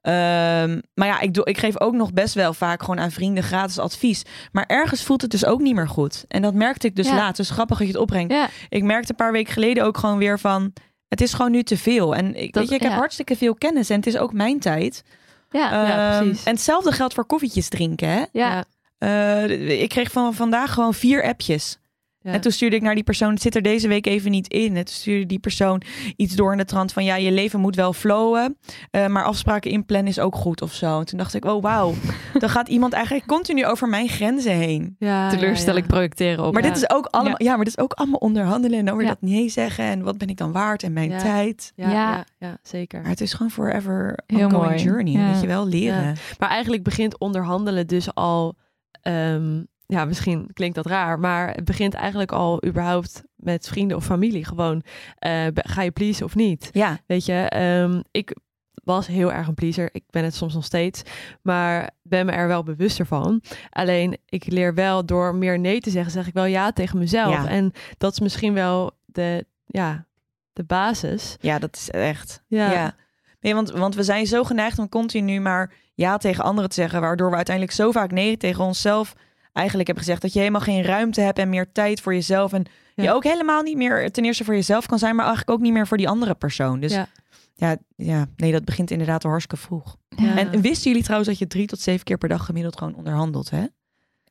Ehm, 0.00 0.80
maar 0.94 1.06
ja, 1.08 1.20
ik, 1.20 1.34
doe, 1.34 1.44
ik 1.44 1.58
geef 1.58 1.80
ook 1.80 1.94
nog 1.94 2.12
best 2.12 2.34
wel 2.34 2.54
vaak 2.54 2.80
gewoon 2.80 3.00
aan 3.00 3.10
vrienden 3.10 3.42
gratis 3.42 3.78
advies. 3.78 4.22
Maar 4.52 4.64
ergens 4.66 5.02
voelt 5.02 5.22
het 5.22 5.30
dus 5.30 5.44
ook 5.44 5.60
niet 5.60 5.74
meer 5.74 5.88
goed. 5.88 6.24
En 6.28 6.42
dat 6.42 6.54
merkte 6.54 6.86
ik 6.86 6.96
dus 6.96 7.08
Ja. 7.08 7.14
laat. 7.16 7.36
Dus 7.36 7.50
grappig 7.50 7.78
dat 7.78 7.86
je 7.86 7.92
het 7.92 8.02
opbrengt. 8.02 8.32
Ja, 8.32 8.48
Ik 8.68 8.82
merkte 8.82 9.10
een 9.10 9.16
paar 9.16 9.32
weken 9.32 9.52
geleden 9.52 9.84
ook 9.84 9.98
gewoon 9.98 10.18
weer 10.18 10.38
van... 10.38 10.72
Het 11.14 11.22
is 11.22 11.34
gewoon 11.34 11.50
nu 11.50 11.62
te 11.62 11.76
veel. 11.78 12.14
En 12.14 12.34
ik, 12.34 12.52
Dat- 12.52 12.62
weet 12.62 12.68
je, 12.68 12.74
ik 12.74 12.82
heb 12.82 12.90
ja. 12.90 12.96
hartstikke 12.96 13.36
veel 13.36 13.54
kennis. 13.54 13.90
En 13.90 13.96
het 13.96 14.06
is 14.06 14.16
ook 14.16 14.32
mijn 14.32 14.58
tijd. 14.60 15.02
ja, 15.50 15.86
ja, 15.86 16.14
Ehm, 16.16 16.24
precies. 16.24 16.44
En 16.44 16.52
hetzelfde 16.52 16.92
geldt 16.92 17.14
voor 17.14 17.24
koffietjes 17.26 17.68
drinken. 17.68 18.08
Hè? 18.08 18.22
ja, 18.32 18.64
Eh, 18.98 19.80
ik 19.82 19.88
kreeg 19.88 20.10
van 20.12 20.34
vandaag 20.34 20.72
gewoon 20.72 20.94
vier 20.94 21.22
appjes. 21.24 21.78
Ja. 22.24 22.32
En 22.32 22.40
toen 22.40 22.52
stuurde 22.52 22.76
ik 22.76 22.82
naar 22.82 22.94
die 22.94 23.04
persoon, 23.04 23.30
het 23.32 23.42
zit 23.42 23.54
er 23.54 23.62
deze 23.62 23.88
week 23.88 24.06
even 24.06 24.30
niet 24.30 24.48
in. 24.48 24.76
En 24.76 24.84
toen 24.84 24.94
stuurde 24.94 25.26
die 25.26 25.38
persoon 25.38 25.82
iets 26.16 26.34
door 26.34 26.52
in 26.52 26.58
de 26.58 26.64
trant 26.64 26.92
van, 26.92 27.04
ja, 27.04 27.16
je 27.16 27.32
leven 27.32 27.60
moet 27.60 27.76
wel 27.76 27.92
flowen, 27.92 28.58
eh, 28.90 29.06
maar 29.06 29.24
afspraken 29.24 29.70
inplannen 29.70 30.08
is 30.08 30.18
ook 30.18 30.34
goed 30.34 30.62
of 30.62 30.72
zo. 30.72 30.98
En 30.98 31.04
toen 31.06 31.18
dacht 31.18 31.34
ik, 31.34 31.44
oh 31.44 31.62
wauw, 31.62 31.94
dan 32.38 32.48
gaat 32.48 32.68
iemand 32.68 32.92
eigenlijk 32.92 33.26
continu 33.26 33.66
over 33.66 33.88
mijn 33.88 34.08
grenzen 34.08 34.52
heen. 34.56 34.96
Ja, 34.98 35.28
teleurstelling 35.30 35.76
ja, 35.86 35.90
ja. 35.90 35.94
projecteren 35.94 36.44
op. 36.44 36.52
Maar 36.52 36.62
ja. 36.62 36.68
dit 36.68 36.76
is 36.76 36.90
ook 36.90 37.06
allemaal, 37.06 37.42
ja. 37.42 37.56
maar 37.56 37.64
dit 37.64 37.76
is 37.76 37.82
ook 37.82 37.92
allemaal 37.92 38.18
onderhandelen 38.18 38.78
en 38.78 38.84
dan 38.84 38.96
weer 38.96 39.06
Ja. 39.06 39.12
dat 39.12 39.22
nee 39.30 39.48
zeggen 39.48 39.84
en 39.84 40.02
wat 40.02 40.18
ben 40.18 40.28
ik 40.28 40.36
dan 40.36 40.52
waard 40.52 40.82
en 40.82 40.92
mijn 40.92 41.10
Ja. 41.10 41.18
tijd. 41.18 41.72
Ja, 41.74 41.90
Ja. 41.90 41.92
ja. 42.10 42.24
ja, 42.38 42.58
zeker. 42.62 43.00
Maar 43.00 43.10
het 43.10 43.20
is 43.20 43.32
gewoon 43.32 43.50
forever 43.50 44.18
Heel 44.26 44.44
ongoing 44.46 44.64
mooi. 44.64 44.82
journey, 44.82 45.12
Ja. 45.12 45.30
weet 45.32 45.40
je 45.40 45.46
wel, 45.46 45.66
leren. 45.66 46.16
Maar 46.38 46.48
eigenlijk 46.48 46.82
begint 46.82 47.18
onderhandelen 47.18 47.86
dus 47.86 48.14
al. 48.14 48.54
ehm, 49.02 49.62
ja, 49.86 50.04
misschien 50.04 50.50
klinkt 50.52 50.74
dat 50.74 50.86
raar, 50.86 51.18
maar 51.18 51.50
het 51.54 51.64
begint 51.64 51.94
eigenlijk 51.94 52.32
al 52.32 52.64
überhaupt 52.66 53.22
met 53.36 53.68
vrienden 53.68 53.96
of 53.96 54.04
familie. 54.04 54.44
Gewoon, 54.44 54.82
eh, 55.18 55.46
ga 55.54 55.82
je 55.82 55.90
pleasen 55.90 56.26
of 56.26 56.34
niet? 56.34 56.68
Ja, 56.72 56.98
Weet 57.06 57.24
je, 57.24 57.32
ehm, 57.32 58.00
ik 58.10 58.36
was 58.74 59.06
heel 59.06 59.32
erg 59.32 59.48
een 59.48 59.54
pleaser. 59.54 59.88
Ik 59.92 60.04
ben 60.10 60.24
het 60.24 60.34
soms 60.34 60.54
nog 60.54 60.64
steeds, 60.64 61.02
maar 61.42 61.90
ben 62.02 62.26
me 62.26 62.32
er 62.32 62.48
wel 62.48 62.62
bewuster 62.62 63.06
van. 63.06 63.42
Alleen, 63.70 64.18
ik 64.28 64.46
leer 64.46 64.74
wel 64.74 65.06
door 65.06 65.34
meer 65.34 65.58
nee 65.58 65.80
te 65.80 65.90
zeggen, 65.90 66.12
zeg 66.12 66.26
ik 66.26 66.34
wel 66.34 66.44
ja 66.44 66.72
tegen 66.72 66.98
mezelf. 66.98 67.34
Ja. 67.34 67.48
En 67.48 67.72
dat 67.98 68.12
is 68.12 68.20
misschien 68.20 68.54
wel 68.54 68.90
de, 69.04 69.46
ja, 69.66 70.06
de 70.52 70.64
basis. 70.64 71.36
ja, 71.40 71.58
dat 71.58 71.76
is 71.76 71.90
echt. 71.90 72.42
Ja. 72.46 72.72
Ja. 72.72 72.94
Nee, 73.40 73.54
want, 73.54 73.70
want 73.70 73.94
we 73.94 74.02
zijn 74.02 74.26
zo 74.26 74.44
geneigd 74.44 74.78
om 74.78 74.88
continu 74.88 75.40
maar 75.40 75.72
ja 75.94 76.16
tegen 76.16 76.44
anderen 76.44 76.70
te 76.70 76.76
zeggen, 76.76 77.00
waardoor 77.00 77.30
we 77.30 77.36
uiteindelijk 77.36 77.76
zo 77.76 77.90
vaak 77.90 78.10
nee 78.10 78.36
tegen 78.36 78.64
onszelf 78.64 79.14
eigenlijk 79.54 79.86
hebben 79.86 80.04
gezegd 80.04 80.22
dat 80.22 80.32
je 80.32 80.38
helemaal 80.38 80.60
geen 80.60 80.82
ruimte 80.82 81.20
hebt 81.20 81.38
en 81.38 81.48
meer 81.48 81.72
tijd 81.72 82.00
voor 82.00 82.14
jezelf 82.14 82.52
en 82.52 82.64
Ja. 82.94 83.02
je 83.02 83.12
ook 83.12 83.24
helemaal 83.24 83.62
niet 83.62 83.76
meer 83.76 84.10
ten 84.10 84.24
eerste 84.24 84.44
voor 84.44 84.54
jezelf 84.54 84.86
kan 84.86 84.98
zijn, 84.98 85.14
maar 85.16 85.24
eigenlijk 85.26 85.56
ook 85.56 85.62
niet 85.64 85.72
meer 85.72 85.86
voor 85.86 85.96
die 85.96 86.08
andere 86.08 86.34
persoon. 86.34 86.80
Dus 86.80 86.92
ja, 86.92 87.08
Ja. 87.54 87.76
ja, 87.96 88.26
nee, 88.36 88.52
dat 88.52 88.64
begint 88.64 88.90
inderdaad 88.90 89.24
al 89.24 89.30
hartstikke 89.30 89.64
vroeg. 89.64 89.96
Ja. 90.08 90.36
En 90.36 90.60
wisten 90.60 90.86
jullie 90.90 91.02
trouwens 91.02 91.28
dat 91.30 91.38
je 91.38 91.46
drie 91.46 91.66
tot 91.66 91.80
zeven 91.80 92.04
keer 92.04 92.18
per 92.18 92.28
dag 92.28 92.44
gemiddeld 92.44 92.78
gewoon 92.78 92.94
onderhandelt, 92.94 93.50
hè? 93.50 93.64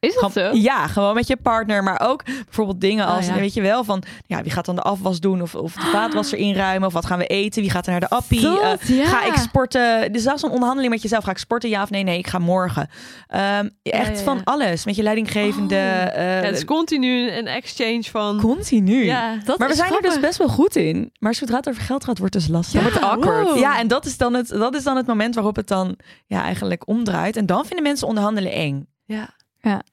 Is 0.03 0.13
dat 0.19 0.31
Gewoon- 0.31 0.53
zo? 0.53 0.59
Ja, 0.61 0.87
gewoon 0.87 1.13
met 1.15 1.27
je 1.27 1.37
partner, 1.37 1.83
maar 1.83 1.99
ook 2.09 2.23
bijvoorbeeld 2.25 2.81
dingen 2.81 3.05
Oh, 3.07 3.15
als, 3.15 3.25
ja. 3.27 3.33
weet 3.35 3.53
je 3.53 3.61
wel, 3.61 3.83
van 3.83 4.03
ja, 4.25 4.41
wie 4.41 4.51
gaat 4.51 4.65
dan 4.65 4.75
de 4.75 4.81
afwas 4.81 5.19
doen 5.19 5.41
of, 5.41 5.55
of 5.55 5.73
de 5.73 5.81
vaatwasser 5.91 6.37
inruimen 6.37 6.87
of 6.87 6.93
wat 6.93 7.05
gaan 7.05 7.17
we 7.17 7.27
eten, 7.27 7.61
wie 7.61 7.71
gaat 7.71 7.85
er 7.85 7.91
naar 7.91 7.99
de 7.99 8.09
appie, 8.09 8.41
Dat, 8.41 8.79
Eh, 8.81 8.97
ja. 8.97 9.05
Ga 9.05 9.25
ik 9.25 9.35
sporten? 9.35 10.11
Dus 10.11 10.23
zelfs 10.23 10.43
een 10.43 10.49
onderhandeling 10.49 10.93
met 10.93 11.01
jezelf. 11.01 11.23
Ga 11.23 11.31
ik 11.31 11.37
sporten? 11.37 11.69
Ja 11.69 11.81
of 11.83 11.89
nee? 11.89 12.03
Nee, 12.03 12.17
ik 12.17 12.27
ga 12.27 12.37
morgen. 12.39 12.89
Ehm, 13.27 13.69
echt 13.83 14.17
ja, 14.17 14.23
van 14.23 14.43
alles. 14.43 14.85
Met 14.85 14.95
je 14.95 15.03
leidinggevende. 15.03 15.75
Oh. 15.75 15.81
eh, 16.15 16.41
Ja, 16.41 16.45
het 16.47 16.55
is 16.57 16.65
continu 16.65 17.31
een 17.31 17.47
exchange 17.47 18.03
van. 18.03 18.39
continu. 18.41 19.03
Ja, 19.05 19.35
Dat 19.45 19.57
maar 19.57 19.67
we 19.67 19.73
is 19.73 19.79
zijn 19.79 19.93
er 19.93 20.01
dus 20.01 20.19
best 20.19 20.37
wel 20.37 20.47
goed 20.49 20.75
in. 20.75 21.11
Maar 21.19 21.33
zodra 21.35 21.55
het 21.57 21.69
over 21.69 21.81
geld 21.81 22.03
gaat, 22.03 22.17
wordt 22.17 22.33
het 22.33 22.43
dus 22.43 22.51
lastig. 22.51 22.81
Wordt 22.81 22.95
het 22.95 23.03
awkward. 23.05 23.47
wow. 23.47 23.57
Ja, 23.57 23.79
en 23.79 23.87
dat 23.87 24.05
is, 24.05 24.17
dan 24.17 24.33
het, 24.33 24.47
dat 24.47 24.75
is 24.75 24.83
dan 24.83 24.95
het 24.97 25.07
moment 25.07 25.35
waarop 25.35 25.55
het 25.55 25.67
dan 25.67 25.97
ja, 26.25 26.41
eigenlijk 26.43 26.87
omdraait. 26.87 27.37
En 27.37 27.45
dan 27.45 27.65
vinden 27.65 27.83
mensen 27.83 28.07
onderhandelen 28.07 28.51
eng. 28.51 28.87
Ja. 29.05 29.29
Ja. 29.63 29.83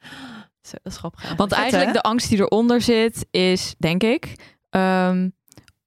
Zo, 0.62 0.76
dat 0.82 0.92
is 0.92 0.98
grappig. 0.98 1.34
Want 1.36 1.52
eigenlijk 1.52 1.92
de 1.92 2.02
angst 2.02 2.28
die 2.28 2.38
eronder 2.38 2.80
zit, 2.80 3.26
is 3.30 3.74
denk 3.78 4.02
ik. 4.02 4.34
ehm, 4.70 5.28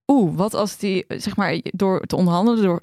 Oeh, 0.07 0.35
wat 0.37 0.53
als 0.53 0.77
die, 0.77 1.05
zeg 1.07 1.35
maar, 1.35 1.59
door 1.63 2.01
te 2.01 2.15
onderhandelen, 2.15 2.63
door 2.63 2.81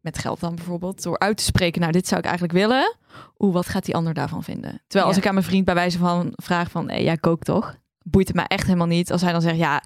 met 0.00 0.18
geld 0.18 0.40
dan 0.40 0.54
bijvoorbeeld, 0.54 1.02
door 1.02 1.18
uit 1.18 1.36
te 1.36 1.42
spreken, 1.42 1.80
nou, 1.80 1.92
dit 1.92 2.06
zou 2.06 2.20
ik 2.20 2.26
eigenlijk 2.26 2.58
willen. 2.58 2.96
Oeh, 3.38 3.52
wat 3.54 3.66
gaat 3.68 3.84
die 3.84 3.94
ander 3.94 4.14
daarvan 4.14 4.42
vinden? 4.44 4.82
Terwijl 4.86 5.04
als 5.06 5.14
Ja. 5.16 5.22
ik 5.22 5.28
aan 5.28 5.34
mijn 5.34 5.46
vriend 5.46 5.64
bij 5.64 5.74
wijze 5.74 5.98
van 5.98 6.32
vraag 6.34 6.70
van, 6.70 6.88
hey, 6.90 7.02
jij 7.04 7.16
kookt 7.16 7.44
toch? 7.44 7.76
Boeit 8.02 8.26
het 8.26 8.36
mij 8.36 8.44
echt 8.46 8.66
helemaal 8.66 8.86
niet. 8.86 9.12
Als 9.12 9.20
hij 9.22 9.32
dan 9.32 9.40
zegt, 9.42 9.56
ja, 9.56 9.82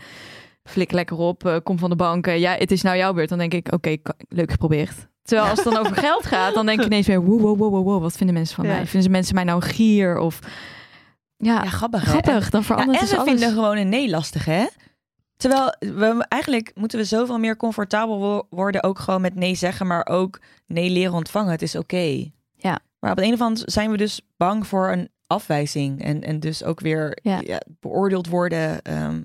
flik 0.65 0.93
lekker 0.93 1.17
op, 1.17 1.47
eh, 1.47 1.57
kom 1.63 1.79
van 1.79 1.91
de 1.91 1.97
bank, 1.97 2.27
eh, 2.27 2.39
ja, 2.39 2.55
het 2.55 2.71
is 2.71 2.83
nou 2.83 2.97
jouw 2.97 3.13
beurt. 3.13 3.29
Dan 3.29 3.39
denk 3.39 3.55
ik, 3.55 3.73
oké, 3.73 3.97
leuk 4.29 4.51
geprobeerd. 4.51 5.09
Terwijl 5.23 5.49
als 5.51 5.65
het 5.65 5.73
dan 5.75 5.85
over 5.87 5.97
geld 5.97 6.27
gaat, 6.27 6.55
dan 6.55 6.67
denk 6.67 6.81
ik 6.81 6.87
ineens 6.91 7.07
weer, 7.07 7.25
wow, 7.25 7.41
wow, 7.41 7.59
wow, 7.59 7.85
wow, 7.85 8.03
wat 8.03 8.17
vinden 8.17 8.35
mensen 8.35 8.55
van 8.57 8.65
Ja. 8.65 8.71
mij? 8.71 8.81
Vinden 8.85 9.03
ze 9.03 9.09
mensen 9.09 9.35
mij 9.35 9.45
nou 9.45 9.63
een 9.63 9.69
gier 9.71 10.19
of... 10.19 10.39
Ja, 11.37 11.63
Ja, 11.63 11.69
grappig. 11.71 12.03
grappig. 12.03 12.51
Dan 12.51 12.61
Ja, 12.61 12.67
verandert 12.67 12.99
en 12.99 13.05
dus 13.05 13.11
we 13.15 13.19
alles. 13.21 13.31
vinden 13.31 13.53
gewoon 13.53 13.77
een 13.77 13.89
nee 13.89 14.11
lastig, 14.11 14.45
hè? 14.45 14.67
Terwijl 15.37 15.75
we 15.79 16.25
eigenlijk 16.29 16.71
moeten 16.75 16.99
we 16.99 17.05
zoveel 17.05 17.39
meer 17.39 17.57
comfortabel 17.57 18.19
wo- 18.19 18.47
worden, 18.51 18.83
ook 18.83 18.99
gewoon 18.99 19.21
met 19.21 19.35
nee 19.35 19.55
zeggen, 19.55 19.87
maar 19.87 20.07
ook 20.07 20.41
nee 20.67 20.91
leren 20.91 21.13
ontvangen. 21.15 21.51
Het 21.51 21.63
is 21.63 21.77
oké. 21.77 22.31
Ja. 22.57 22.79
Maar 22.99 23.11
op 23.11 23.17
de 23.17 23.25
een 23.25 23.33
of 23.33 23.41
andere 23.41 23.71
zijn 23.71 23.91
we 23.91 23.97
dus 23.97 24.21
bang 24.37 24.67
voor 24.67 24.93
een 24.93 25.09
afwijzing 25.27 26.03
en, 26.05 26.23
en 26.23 26.41
dus 26.41 26.65
ook 26.65 26.81
weer 26.81 27.19
Ja. 27.23 27.41
ja, 27.45 27.61
beoordeeld 27.81 28.29
worden. 28.29 28.83
ehm, 28.83 29.17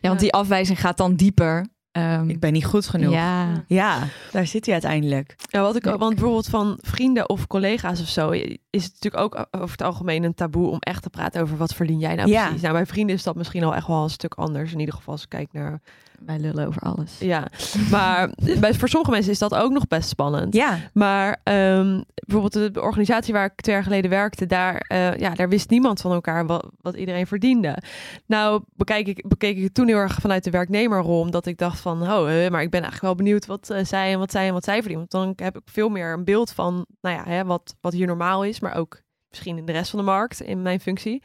Ja, 0.00 0.08
want 0.08 0.20
die 0.20 0.32
afwijzing 0.32 0.80
gaat 0.80 0.96
dan 0.96 1.14
dieper. 1.14 1.66
Ehm, 1.92 2.28
ik 2.28 2.40
ben 2.40 2.52
niet 2.52 2.64
goed 2.64 2.86
genoeg. 2.86 3.12
Ja, 3.12 3.64
Ja, 3.66 3.98
daar 4.32 4.46
zit 4.46 4.64
hij 4.64 4.74
uiteindelijk. 4.74 5.34
Ja, 5.50 5.60
wat 5.60 5.76
ik, 5.76 5.84
Ja. 5.84 5.96
want 5.98 6.14
bijvoorbeeld 6.14 6.46
van 6.48 6.78
vrienden 6.80 7.28
of 7.28 7.46
collega's 7.46 8.00
of 8.00 8.08
zo, 8.08 8.30
is 8.30 8.84
het 8.84 8.92
natuurlijk 9.00 9.22
ook 9.22 9.46
over 9.50 9.70
het 9.70 9.82
algemeen 9.82 10.22
een 10.24 10.34
taboe 10.34 10.68
om 10.70 10.78
echt 10.78 11.02
te 11.02 11.10
praten 11.10 11.42
over 11.42 11.56
wat 11.56 11.74
verdien 11.74 11.98
jij 11.98 12.14
nou 12.14 12.28
Ja. 12.28 12.42
precies. 12.44 12.62
Nou, 12.62 12.74
bij 12.74 12.86
vrienden 12.86 13.16
is 13.16 13.22
dat 13.22 13.36
misschien 13.36 13.64
al 13.64 13.74
echt 13.74 13.86
wel 13.86 14.02
een 14.02 14.10
stuk 14.10 14.34
anders. 14.34 14.72
In 14.72 14.78
ieder 14.78 14.94
geval 14.94 15.12
als 15.12 15.22
ik 15.22 15.28
kijk 15.28 15.52
naar, 15.52 15.80
wij 16.26 16.38
lullen 16.38 16.66
over 16.66 16.82
alles. 16.82 17.18
ja. 17.18 17.48
Maar 17.90 18.30
bij, 18.60 18.74
voor 18.74 18.88
sommige 18.88 19.12
mensen 19.12 19.32
is 19.32 19.38
dat 19.38 19.54
ook 19.54 19.72
nog 19.72 19.88
best 19.88 20.08
spannend. 20.08 20.54
Ja, 20.54 20.78
Maar 20.92 21.40
ehm, 21.42 22.00
bijvoorbeeld 22.14 22.74
de 22.74 22.80
organisatie 22.80 23.32
waar 23.32 23.44
ik 23.44 23.60
twee 23.60 23.74
jaar 23.74 23.84
geleden 23.84 24.10
werkte, 24.10 24.46
daar, 24.46 24.76
eh, 24.76 25.16
ja, 25.16 25.34
daar 25.34 25.48
wist 25.48 25.70
niemand 25.70 26.00
van 26.00 26.12
elkaar 26.12 26.46
wat, 26.46 26.70
wat 26.80 26.94
iedereen 26.94 27.26
verdiende. 27.26 27.78
Nou, 28.26 28.62
bekijk 28.74 29.06
ik, 29.06 29.28
bekeek 29.28 29.56
ik 29.56 29.62
het 29.62 29.74
toen 29.74 29.86
heel 29.86 29.96
erg 29.96 30.14
vanuit 30.14 30.44
de 30.44 30.50
werknemerrol, 30.50 31.20
omdat 31.20 31.46
ik 31.46 31.58
dacht 31.58 31.80
van, 31.80 32.02
oh, 32.02 32.44
eh, 32.44 32.50
maar 32.50 32.62
ik 32.62 32.70
ben 32.70 32.82
eigenlijk 32.82 33.00
wel 33.00 33.14
benieuwd 33.14 33.46
wat 33.46 33.70
eh, 33.70 33.84
zij 33.84 34.12
en 34.12 34.18
wat 34.18 34.30
zij 34.30 34.46
en 34.46 34.52
wat 34.52 34.64
zij 34.64 34.78
verdienen. 34.82 35.06
Want 35.10 35.36
dan 35.36 35.46
heb 35.46 35.56
ik 35.56 35.62
veel 35.64 35.88
meer 35.88 36.12
een 36.12 36.24
beeld 36.24 36.52
van, 36.52 36.86
nou 37.00 37.16
ja, 37.16 37.24
hè, 37.24 37.44
wat, 37.44 37.74
wat 37.80 37.92
hier 37.92 38.06
normaal 38.06 38.44
is, 38.44 38.60
maar 38.60 38.74
ook 38.74 39.00
misschien 39.32 39.58
in 39.58 39.66
de 39.66 39.72
rest 39.72 39.90
van 39.90 39.98
de 39.98 40.04
markt 40.04 40.40
in 40.40 40.62
mijn 40.62 40.80
functie. 40.80 41.22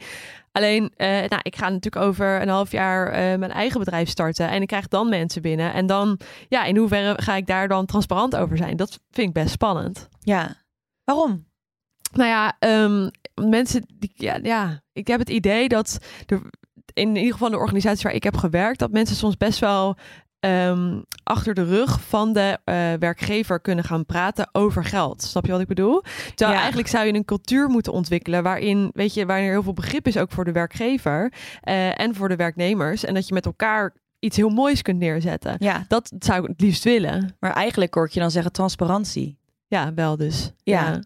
Alleen, 0.52 0.92
eh, 0.96 1.08
nou, 1.08 1.40
ik 1.42 1.56
ga 1.56 1.68
natuurlijk 1.68 2.04
over 2.04 2.42
een 2.42 2.48
half 2.48 2.70
jaar 2.70 3.06
eh, 3.06 3.38
mijn 3.38 3.50
eigen 3.50 3.78
bedrijf 3.78 4.08
starten 4.08 4.48
en 4.48 4.62
ik 4.62 4.66
krijg 4.68 4.88
dan 4.88 5.08
mensen 5.08 5.42
binnen. 5.42 5.72
En 5.72 5.86
dan, 5.86 6.18
ja, 6.48 6.64
in 6.64 6.76
hoeverre 6.76 7.22
ga 7.22 7.34
ik 7.36 7.46
daar 7.46 7.68
dan 7.68 7.86
transparant 7.86 8.36
over 8.36 8.56
zijn? 8.56 8.76
Dat 8.76 9.00
vind 9.10 9.28
ik 9.28 9.34
best 9.34 9.50
spannend. 9.50 10.08
ja. 10.20 10.66
Waarom? 11.04 11.46
Nou 12.12 12.28
ja, 12.28 12.56
ehm, 12.58 13.08
mensen, 13.34 13.84
die, 13.94 14.12
ja, 14.14 14.38
ja, 14.42 14.82
ik 14.92 15.06
heb 15.06 15.18
het 15.18 15.28
idee 15.28 15.68
dat 15.68 15.98
er, 16.26 16.40
in 16.92 17.16
ieder 17.16 17.32
geval 17.32 17.50
de 17.50 17.56
organisatie 17.56 18.02
waar 18.02 18.12
ik 18.12 18.22
heb 18.22 18.36
gewerkt, 18.36 18.78
dat 18.78 18.90
mensen 18.90 19.16
soms 19.16 19.36
best 19.36 19.58
wel 19.58 19.96
ehm, 20.40 21.00
achter 21.24 21.54
de 21.54 21.64
rug 21.64 22.00
van 22.00 22.32
de 22.32 22.58
eh, 22.64 22.74
werkgever 22.98 23.60
kunnen 23.60 23.84
gaan 23.84 24.06
praten 24.06 24.48
over 24.52 24.84
geld. 24.84 25.22
Snap 25.22 25.46
je 25.46 25.52
wat 25.52 25.60
ik 25.60 25.66
bedoel? 25.66 26.02
Terwijl 26.28 26.50
Ja. 26.50 26.58
eigenlijk 26.58 26.88
zou 26.88 27.06
je 27.06 27.14
een 27.14 27.24
cultuur 27.24 27.68
moeten 27.68 27.92
ontwikkelen 27.92 28.42
waarin, 28.42 28.90
weet 28.92 29.14
je, 29.14 29.26
waarin 29.26 29.44
er 29.46 29.52
heel 29.52 29.62
veel 29.62 29.72
begrip 29.72 30.06
is 30.06 30.16
ook 30.16 30.30
voor 30.32 30.44
de 30.44 30.52
werkgever 30.52 31.32
eh, 31.60 32.00
en 32.00 32.14
voor 32.14 32.28
de 32.28 32.36
werknemers. 32.36 33.04
En 33.04 33.14
dat 33.14 33.28
je 33.28 33.34
met 33.34 33.46
elkaar 33.46 33.94
iets 34.18 34.36
heel 34.36 34.48
moois 34.48 34.82
kunt 34.82 34.98
neerzetten. 34.98 35.54
Ja, 35.58 35.84
Dat 35.88 36.12
zou 36.18 36.42
ik 36.42 36.48
het 36.48 36.60
liefst 36.60 36.84
willen. 36.84 37.36
maar 37.40 37.52
eigenlijk 37.52 37.94
hoor 37.94 38.04
ik 38.06 38.12
je 38.12 38.20
dan 38.20 38.30
zeggen 38.30 38.52
transparantie. 38.52 39.38
Ja, 39.66 39.94
wel 39.94 40.16
dus. 40.16 40.52
Ja. 40.62 41.00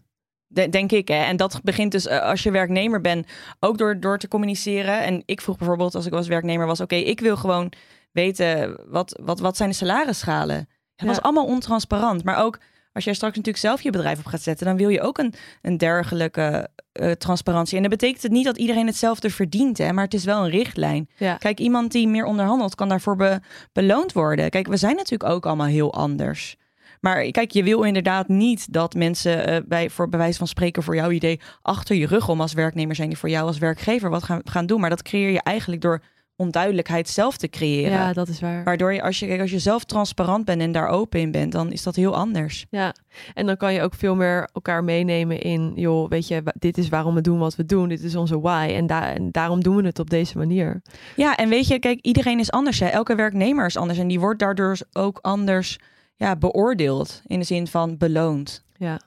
De- 0.47 0.69
denk 0.69 0.93
ik. 0.93 1.09
Hè? 1.09 1.15
En 1.25 1.37
dat 1.37 1.61
begint 1.63 1.93
dus 1.93 2.07
eh, 2.07 2.21
als 2.23 2.43
je 2.43 2.51
werknemer 2.51 3.01
bent, 3.01 3.27
ook 3.61 3.79
door, 3.79 4.01
door 4.01 4.19
te 4.19 4.29
communiceren. 4.29 5.03
En 5.03 5.23
ik 5.27 5.41
vroeg 5.41 5.57
bijvoorbeeld, 5.57 5.95
als 5.95 6.07
ik 6.07 6.13
als 6.13 6.29
werknemer 6.29 6.67
was, 6.67 6.81
oké, 6.81 6.95
ik 6.95 7.21
wil 7.21 7.37
gewoon 7.37 7.73
weten, 8.13 8.79
wat, 8.87 9.21
wat, 9.23 9.41
wat 9.41 9.57
zijn 9.57 9.69
de 9.69 9.75
salarisschalen? 9.75 10.57
Het 10.57 10.69
Ja. 10.97 11.07
was 11.07 11.23
allemaal 11.23 11.47
ontransparant. 11.47 12.25
Maar 12.25 12.37
ook 12.45 12.59
als 12.93 13.05
jij 13.05 13.15
straks 13.15 13.37
natuurlijk 13.37 13.65
zelf 13.65 13.81
je 13.83 13.91
bedrijf 13.91 14.19
op 14.19 14.27
gaat 14.27 14.43
zetten, 14.43 14.67
dan 14.67 14.77
wil 14.77 14.89
je 14.89 15.01
ook 15.01 15.19
een, 15.19 15.35
een 15.63 15.77
dergelijke 15.79 16.69
eh, 16.93 17.11
transparantie. 17.11 17.77
En 17.77 17.83
dat 17.83 17.91
betekent 17.91 18.23
het 18.23 18.33
niet 18.33 18.45
dat 18.45 18.57
iedereen 18.59 18.87
hetzelfde 18.87 19.31
verdient, 19.31 19.79
hè? 19.79 19.93
maar 19.93 20.05
het 20.05 20.15
is 20.15 20.25
wel 20.25 20.45
een 20.45 20.51
richtlijn. 20.51 21.09
Ja. 21.17 21.37
Kijk, 21.37 21.61
iemand 21.61 21.93
die 21.93 22.09
meer 22.09 22.25
onderhandelt, 22.25 22.75
kan 22.75 22.89
daarvoor 22.89 23.17
be- 23.17 23.41
beloond 23.73 24.13
worden. 24.13 24.51
Kijk, 24.51 24.67
we 24.67 24.77
zijn 24.77 24.97
natuurlijk 24.97 25.31
ook 25.31 25.47
allemaal 25.47 25.67
heel 25.67 25.93
anders. 25.93 26.57
Maar 27.01 27.31
kijk, 27.31 27.51
je 27.51 27.63
wil 27.63 27.83
inderdaad 27.83 28.29
niet 28.29 28.73
dat 28.73 28.95
mensen 28.95 29.47
eh, 29.47 29.57
bij, 29.67 29.91
voor 29.91 30.09
bij 30.09 30.19
wijze 30.19 30.39
van 30.39 30.47
spreken 30.47 30.83
voor 30.83 30.95
jouw 30.95 31.11
idee 31.11 31.41
achter 31.63 31.97
je 31.97 32.07
rug 32.07 32.29
om 32.29 32.41
als 32.41 32.53
werknemer 32.53 32.95
zijn 32.97 33.09
die 33.09 33.19
voor 33.19 33.29
jou 33.29 33.47
als 33.47 33.59
werkgever 33.59 34.11
wat 34.11 34.23
gaan, 34.23 34.41
gaan 34.45 34.67
doen. 34.67 34.81
Maar 34.81 34.91
dat 34.91 35.03
creëer 35.03 35.31
je 35.31 35.43
eigenlijk 35.43 35.83
door 35.83 36.03
onduidelijkheid 36.37 37.09
zelf 37.09 37.37
te 37.37 37.49
creëren. 37.49 37.93
ja, 37.93 38.13
dat 38.13 38.29
is 38.29 38.41
waar. 38.41 38.65
Waardoor 38.65 38.93
je 38.93 39.03
als, 39.03 39.19
je, 39.19 39.27
kijk, 39.27 39.41
als 39.41 39.51
je 39.51 39.59
zelf 39.59 39.85
transparant 39.85 40.45
bent 40.45 40.61
en 40.61 40.73
daar 40.73 40.89
open 40.89 41.21
in 41.21 41.31
bent, 41.31 41.53
dan 41.53 41.73
is 41.73 41.83
dat 41.83 41.97
heel 41.97 42.17
anders. 42.17 42.67
Ja, 42.71 42.95
en 43.35 43.47
dan 43.47 43.57
kan 43.57 43.75
je 43.75 43.83
ook 43.83 43.95
veel 43.95 44.15
meer 44.15 44.49
elkaar 44.53 44.85
meenemen 44.85 45.41
in, 45.41 45.73
joh, 45.75 46.09
weet 46.09 46.29
je, 46.29 46.43
dit 46.59 46.79
is 46.79 46.89
waarom 46.89 47.15
we 47.15 47.21
doen 47.21 47.39
wat 47.39 47.57
we 47.57 47.67
doen, 47.67 47.89
dit 47.89 48.03
is 48.03 48.17
onze 48.17 48.41
why 48.41 48.73
en, 48.75 48.87
da 48.87 49.13
en 49.13 49.31
daarom 49.31 49.63
doen 49.63 49.77
we 49.77 49.87
het 49.87 49.99
op 49.99 50.11
deze 50.11 50.39
manier. 50.39 50.83
Ja, 51.17 51.37
en 51.37 51.49
weet 51.49 51.67
je, 51.67 51.79
kijk, 51.79 52.01
iedereen 52.01 52.39
is 52.39 52.51
anders. 52.51 52.81
Hè? 52.81 52.87
Elke 52.87 53.15
werknemer 53.15 53.67
is 53.67 53.77
anders 53.77 53.99
en 53.99 54.09
die 54.09 54.21
wordt 54.21 54.39
daardoor 54.39 54.77
ook 54.93 55.19
anders 55.23 55.79
ja, 56.17 56.37
beoordeeld. 56.37 57.23
In 57.27 57.39
de 57.39 57.45
zin 57.45 57.67
van 57.67 57.97
beloond. 57.97 58.65
Ja, 58.77 59.01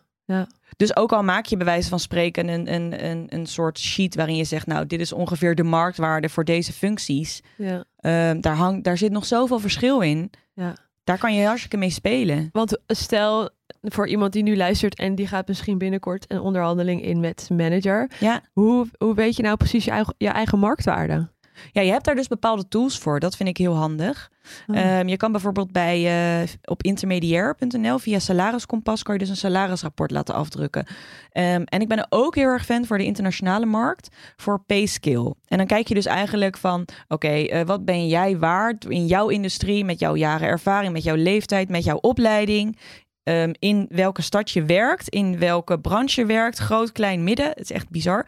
Dus 0.77 0.95
ook 0.95 1.11
al 1.13 1.23
maak 1.23 1.45
je 1.45 1.57
bij 1.57 1.65
wijze 1.65 1.89
van 1.89 1.99
spreken 1.99 2.47
een, 2.47 2.73
een, 2.73 3.05
een, 3.05 3.25
een 3.29 3.45
soort 3.45 3.79
sheet 3.79 4.15
waarin 4.15 4.35
je 4.35 4.43
zegt, 4.43 4.67
nou, 4.67 4.85
dit 4.85 4.99
is 4.99 5.13
ongeveer 5.13 5.55
de 5.55 5.63
marktwaarde 5.63 6.29
voor 6.29 6.43
deze 6.45 6.73
functies. 6.73 7.41
ja. 7.57 7.83
Ehm, 7.97 8.41
daar, 8.41 8.55
hangt, 8.55 8.83
daar 8.83 8.97
zit 8.97 9.11
nog 9.11 9.25
zoveel 9.25 9.59
verschil 9.59 9.99
in. 10.01 10.31
Ja. 10.53 10.75
Daar 11.03 11.17
kan 11.17 11.35
je 11.35 11.45
hartstikke 11.45 11.77
mee 11.77 11.89
spelen. 11.89 12.49
Want 12.51 12.77
stel 12.87 13.49
voor 13.81 14.07
iemand 14.07 14.33
die 14.33 14.43
nu 14.43 14.57
luistert 14.57 14.95
en 14.99 15.15
die 15.15 15.27
gaat 15.27 15.47
misschien 15.47 15.77
binnenkort 15.77 16.31
een 16.31 16.39
onderhandeling 16.39 17.01
in 17.03 17.19
met 17.19 17.49
manager, 17.53 18.11
Ja. 18.19 18.41
hoe, 18.53 18.87
hoe 18.97 19.15
weet 19.15 19.35
je 19.35 19.43
nou 19.43 19.57
precies 19.57 19.85
je 19.85 19.91
eigen, 19.91 20.15
je 20.17 20.27
eigen 20.29 20.59
marktwaarde? 20.59 21.29
Ja, 21.71 21.81
je 21.81 21.91
hebt 21.91 22.05
daar 22.05 22.15
dus 22.15 22.27
bepaalde 22.27 22.67
tools 22.67 22.97
voor. 22.97 23.19
Dat 23.19 23.35
vind 23.35 23.49
ik 23.49 23.57
heel 23.57 23.75
handig. 23.75 24.31
Oh. 24.67 24.77
Ehm, 24.77 25.07
je 25.07 25.17
kan 25.17 25.31
bijvoorbeeld 25.31 25.71
bij 25.71 26.41
uh, 26.41 26.47
op 26.63 26.83
intermediair.nl 26.83 27.99
via 27.99 28.19
salariskompas 28.19 29.03
kan 29.03 29.13
je 29.13 29.19
dus 29.19 29.29
een 29.29 29.35
salarisrapport 29.35 30.11
laten 30.11 30.35
afdrukken. 30.35 30.85
Um, 31.33 31.63
en 31.63 31.81
ik 31.81 31.87
ben 31.87 32.07
ook 32.09 32.35
heel 32.35 32.47
erg 32.47 32.65
fan 32.65 32.85
voor 32.85 32.97
de 32.97 33.05
internationale 33.05 33.65
markt 33.65 34.15
voor 34.35 34.63
PayScale. 34.65 35.35
En 35.47 35.57
dan 35.57 35.67
kijk 35.67 35.87
je 35.87 35.93
dus 35.93 36.05
eigenlijk 36.05 36.57
van, 36.57 36.81
oké, 36.81 36.93
okay, 37.07 37.51
uh, 37.51 37.61
wat 37.61 37.85
ben 37.85 38.07
jij 38.07 38.37
waard 38.37 38.85
in 38.85 39.05
jouw 39.05 39.29
industrie 39.29 39.85
met 39.85 39.99
jouw 39.99 40.15
jaren 40.15 40.47
ervaring, 40.47 40.93
met 40.93 41.03
jouw 41.03 41.15
leeftijd, 41.15 41.69
met 41.69 41.83
jouw 41.83 41.97
opleiding? 41.97 42.77
Um, 43.23 43.51
in 43.59 43.85
welke 43.89 44.21
stad 44.21 44.51
je 44.51 44.63
werkt, 44.63 45.09
in 45.09 45.39
welke 45.39 45.79
branche 45.79 46.21
je 46.21 46.27
werkt, 46.27 46.57
groot, 46.57 46.91
klein, 46.91 47.23
midden. 47.23 47.47
Het 47.47 47.59
is 47.59 47.71
echt 47.71 47.89
bizar. 47.89 48.25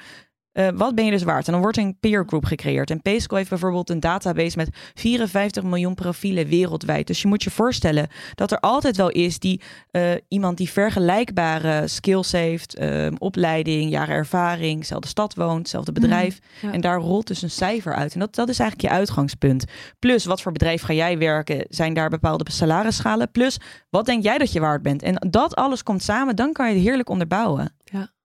Uh, 0.58 0.68
wat 0.76 0.96
ben 0.96 1.06
je 1.06 1.12
dus 1.12 1.24
waard? 1.24 1.46
En 1.46 1.52
dan 1.52 1.62
wordt 1.62 1.78
een 1.78 1.98
peer 2.00 2.24
group 2.28 2.46
gecreëerd. 2.46 2.90
En 2.90 3.02
PayScale 3.02 3.38
heeft 3.38 3.50
bijvoorbeeld 3.50 3.90
een 3.90 4.00
database 4.00 4.58
met 4.58 4.70
54 4.94 5.64
miljoen 5.64 5.96
profielen 5.96 6.48
wereldwijd. 6.48 7.08
Dus 7.08 7.22
je 7.22 7.28
moet 7.28 7.44
je 7.44 7.52
voorstellen 7.52 8.08
dat 8.36 8.52
er 8.52 8.60
altijd 8.60 8.98
wel 8.98 9.10
is 9.10 9.40
die 9.40 9.62
uh, 9.92 10.12
iemand 10.28 10.58
die 10.58 10.70
vergelijkbare 10.70 11.88
skills 11.88 12.32
heeft, 12.32 12.80
uh, 12.80 13.08
opleiding, 13.18 13.92
jaren 13.92 14.16
ervaring, 14.16 14.80
dezelfde 14.80 15.08
stad 15.08 15.36
woont, 15.36 15.58
hetzelfde 15.58 15.92
bedrijf. 15.92 16.40
Mm, 16.40 16.70
ja. 16.70 16.76
En 16.76 16.82
daar 16.82 17.00
rolt 17.00 17.28
dus 17.28 17.42
een 17.42 17.50
cijfer 17.50 17.96
uit. 17.96 18.14
En 18.14 18.20
dat, 18.20 18.36
dat 18.36 18.50
is 18.50 18.60
eigenlijk 18.60 18.92
je 18.92 18.98
uitgangspunt. 19.00 19.66
Plus, 20.00 20.26
wat 20.26 20.42
voor 20.42 20.52
bedrijf 20.52 20.82
ga 20.82 20.94
jij 20.94 21.18
werken? 21.18 21.66
Zijn 21.70 21.94
daar 21.94 22.10
bepaalde 22.10 22.52
salarisschalen? 22.52 23.32
Plus, 23.32 23.60
wat 23.90 24.06
denk 24.06 24.24
jij 24.24 24.38
dat 24.38 24.52
je 24.52 24.60
waard 24.60 24.82
bent? 24.82 25.02
En 25.02 25.28
dat 25.30 25.56
alles 25.56 25.84
komt 25.84 26.04
samen, 26.04 26.36
dan 26.36 26.52
kan 26.52 26.70
je 26.70 26.76
het 26.76 26.84
heerlijk 26.84 27.10
onderbouwen. 27.10 27.76
Ja. 27.84 28.16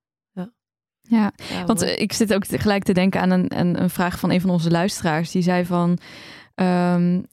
Ja, 1.12 1.32
ja 1.50 1.64
want 1.64 1.82
uh, 1.82 1.98
ik 1.98 2.12
zit 2.12 2.34
ook 2.34 2.44
gelijk 2.46 2.82
te 2.82 2.92
denken 2.92 3.20
aan 3.20 3.30
een, 3.30 3.58
een, 3.58 3.82
een, 3.82 3.90
vraag 3.90 4.18
van 4.18 4.30
een 4.30 4.40
van 4.40 4.50
onze 4.50 4.70
luisteraars. 4.70 5.30
Die 5.30 5.42
zei 5.42 5.64
van, 5.64 5.98
um, 6.54 7.24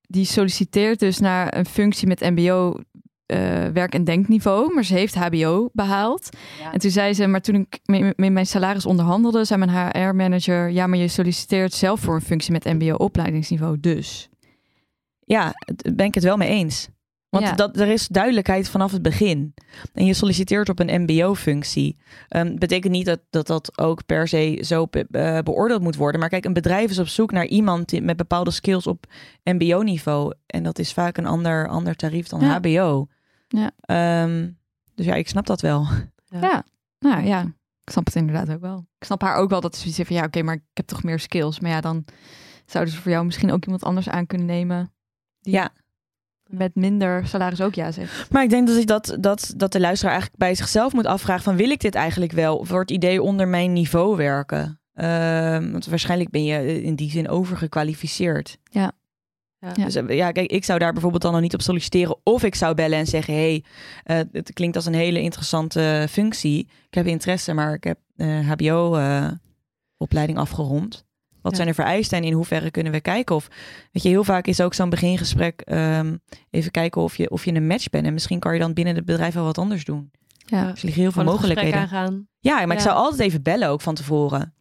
die 0.00 0.24
solliciteert 0.24 0.98
dus 0.98 1.18
naar 1.18 1.56
een 1.56 1.66
functie 1.66 2.08
met 2.08 2.20
mbo 2.20 2.74
uh, 3.26 3.66
werk- 3.72 3.94
en 3.94 4.04
denkniveau, 4.04 4.74
maar 4.74 4.84
ze 4.84 4.94
heeft 4.94 5.14
hbo 5.14 5.68
behaald. 5.72 6.28
Ja. 6.60 6.72
En 6.72 6.78
toen 6.78 6.90
zei 6.90 7.14
ze, 7.14 7.26
maar 7.26 7.40
toen 7.40 7.54
ik 7.54 7.78
met 8.16 8.32
mijn 8.32 8.46
salaris 8.46 8.86
onderhandelde, 8.86 9.44
zei 9.44 9.66
mijn 9.66 9.90
HR-manager, 9.90 10.70
ja, 10.70 10.86
maar 10.86 10.98
je 10.98 11.08
solliciteert 11.08 11.72
zelf 11.72 12.00
voor 12.00 12.14
een 12.14 12.20
functie 12.20 12.52
met 12.52 12.64
mbo 12.64 12.94
opleidingsniveau, 12.94 13.80
dus. 13.80 14.28
Ja, 15.24 15.52
daar 15.64 15.94
ben 15.94 16.06
ik 16.06 16.14
het 16.14 16.24
wel 16.24 16.36
mee 16.36 16.48
eens. 16.48 16.88
Want 17.32 17.44
ja. 17.44 17.54
dat, 17.54 17.76
er 17.76 17.88
is 17.88 18.08
duidelijkheid 18.08 18.68
vanaf 18.68 18.92
het 18.92 19.02
begin. 19.02 19.54
En 19.92 20.04
je 20.04 20.14
solliciteert 20.14 20.68
op 20.68 20.78
een 20.78 21.02
MBO-functie. 21.02 21.98
Um, 22.36 22.58
betekent 22.58 22.92
niet 22.92 23.06
dat, 23.06 23.20
dat 23.30 23.46
dat 23.46 23.78
ook 23.78 24.06
per 24.06 24.28
se 24.28 24.58
zo 24.64 24.86
be 24.86 25.06
uh, 25.10 25.38
beoordeeld 25.38 25.82
moet 25.82 25.96
worden. 25.96 26.20
Maar 26.20 26.28
kijk, 26.28 26.44
een 26.44 26.52
bedrijf 26.52 26.90
is 26.90 26.98
op 26.98 27.08
zoek 27.08 27.32
naar 27.32 27.46
iemand 27.46 28.00
met 28.00 28.16
bepaalde 28.16 28.50
skills 28.50 28.86
op 28.86 29.06
MBO-niveau. 29.44 30.34
En 30.46 30.62
dat 30.62 30.78
is 30.78 30.92
vaak 30.92 31.16
een 31.16 31.26
ander, 31.26 31.68
ander 31.68 31.96
tarief 31.96 32.28
dan 32.28 32.40
ja. 32.40 32.58
HBO. 32.58 33.06
Ja. 33.48 34.22
Um, 34.24 34.58
dus 34.94 35.06
ja, 35.06 35.14
ik 35.14 35.28
snap 35.28 35.46
dat 35.46 35.60
wel. 35.60 35.86
Ja. 36.24 36.40
ja, 36.40 36.64
nou 36.98 37.26
ja, 37.26 37.42
ik 37.84 37.90
snap 37.90 38.06
het 38.06 38.14
inderdaad 38.14 38.50
ook 38.50 38.60
wel. 38.60 38.86
Ik 38.98 39.04
snap 39.04 39.22
haar 39.22 39.36
ook 39.36 39.50
wel 39.50 39.60
dat 39.60 39.76
ze 39.76 39.80
zoiets 39.80 40.00
van 40.00 40.16
ja, 40.16 40.18
oké, 40.18 40.28
okay, 40.28 40.42
maar 40.42 40.54
ik 40.54 40.62
heb 40.72 40.86
toch 40.86 41.02
meer 41.02 41.18
skills. 41.18 41.60
Maar 41.60 41.70
ja, 41.70 41.80
dan 41.80 42.04
zouden 42.66 42.94
ze 42.94 43.00
voor 43.00 43.10
jou 43.10 43.24
misschien 43.24 43.52
ook 43.52 43.64
iemand 43.64 43.84
anders 43.84 44.08
aan 44.08 44.26
kunnen 44.26 44.46
nemen. 44.46 44.92
Die 45.40 45.52
ja 45.52 45.72
met 46.52 46.74
minder 46.74 47.26
salaris 47.26 47.60
ook 47.60 47.74
ja 47.74 47.92
zegt. 47.92 48.30
Maar 48.30 48.42
ik 48.42 48.50
denk 48.50 48.66
dat, 48.66 48.76
ik 48.76 48.86
dat, 48.86 49.16
dat, 49.20 49.54
dat 49.56 49.72
de 49.72 49.80
luisteraar 49.80 50.12
eigenlijk 50.12 50.42
bij 50.42 50.54
zichzelf 50.54 50.92
moet 50.92 51.06
afvragen 51.06 51.42
van 51.42 51.56
wil 51.56 51.70
ik 51.70 51.80
dit 51.80 51.94
eigenlijk 51.94 52.32
wel? 52.32 52.56
Of 52.56 52.68
wordt 52.68 52.90
het 52.90 52.98
idee 52.98 53.22
onder 53.22 53.48
mijn 53.48 53.72
niveau 53.72 54.16
werken? 54.16 54.80
Ehm, 54.94 55.70
want 55.70 55.86
waarschijnlijk 55.86 56.30
ben 56.30 56.44
je 56.44 56.82
in 56.82 56.94
die 56.94 57.10
zin 57.10 57.28
overgekwalificeerd. 57.28 58.58
Ja. 58.70 58.92
Ja. 59.58 59.72
Ja. 59.74 59.84
Dus 59.84 59.94
eh, 59.94 60.16
ja, 60.16 60.32
kijk, 60.32 60.50
ik 60.50 60.64
zou 60.64 60.78
daar 60.78 60.92
bijvoorbeeld 60.92 61.22
dan 61.22 61.32
nog 61.32 61.40
niet 61.40 61.54
op 61.54 61.62
solliciteren. 61.62 62.16
Of 62.22 62.42
ik 62.42 62.54
zou 62.54 62.74
bellen 62.74 62.98
en 62.98 63.06
zeggen: 63.06 63.34
hey, 63.34 63.64
eh, 64.04 64.20
het 64.32 64.52
klinkt 64.52 64.76
als 64.76 64.86
een 64.86 64.94
hele 64.94 65.20
interessante 65.20 66.06
functie. 66.10 66.68
Ik 66.86 66.94
heb 66.94 67.06
interesse, 67.06 67.52
maar 67.52 67.74
ik 67.74 67.84
heb 67.84 67.98
eh, 68.16 68.50
HBO-opleiding 68.50 70.38
afgerond. 70.38 71.04
Wat 71.42 71.50
Ja. 71.52 71.56
zijn 71.56 71.68
de 71.68 71.74
vereisten 71.74 72.18
en 72.18 72.24
in 72.24 72.32
hoeverre 72.32 72.70
kunnen 72.70 72.92
we 72.92 73.00
kijken? 73.00 73.34
Of 73.34 73.48
weet 73.92 74.02
je, 74.02 74.08
heel 74.08 74.24
vaak 74.24 74.46
is 74.46 74.60
ook 74.60 74.74
zo'n 74.74 74.90
begingesprek 74.90 75.60
ehm, 75.60 76.16
even 76.50 76.70
kijken 76.70 77.00
of 77.02 77.16
je, 77.16 77.30
of 77.30 77.44
je 77.44 77.54
een 77.54 77.66
match 77.66 77.90
bent. 77.90 78.06
En 78.06 78.12
misschien 78.12 78.38
kan 78.38 78.52
je 78.54 78.60
dan 78.60 78.72
binnen 78.72 78.94
het 78.96 79.04
bedrijf 79.04 79.34
wel 79.34 79.44
wat 79.44 79.58
anders 79.58 79.84
doen. 79.84 80.10
Ja, 80.46 80.70
Dus 80.70 80.78
er 80.78 80.84
liggen 80.84 81.02
heel 81.02 81.12
veel 81.12 81.24
mogelijkheden. 81.24 81.80
aangaan. 81.80 82.26
Ja, 82.40 82.54
maar 82.54 82.62
ik 82.76 82.82
Ja. 82.82 82.88
zou 82.88 82.96
altijd 82.96 83.20
even 83.20 83.42
bellen 83.42 83.68
ook 83.68 83.80
van 83.80 83.94
tevoren. 83.94 84.54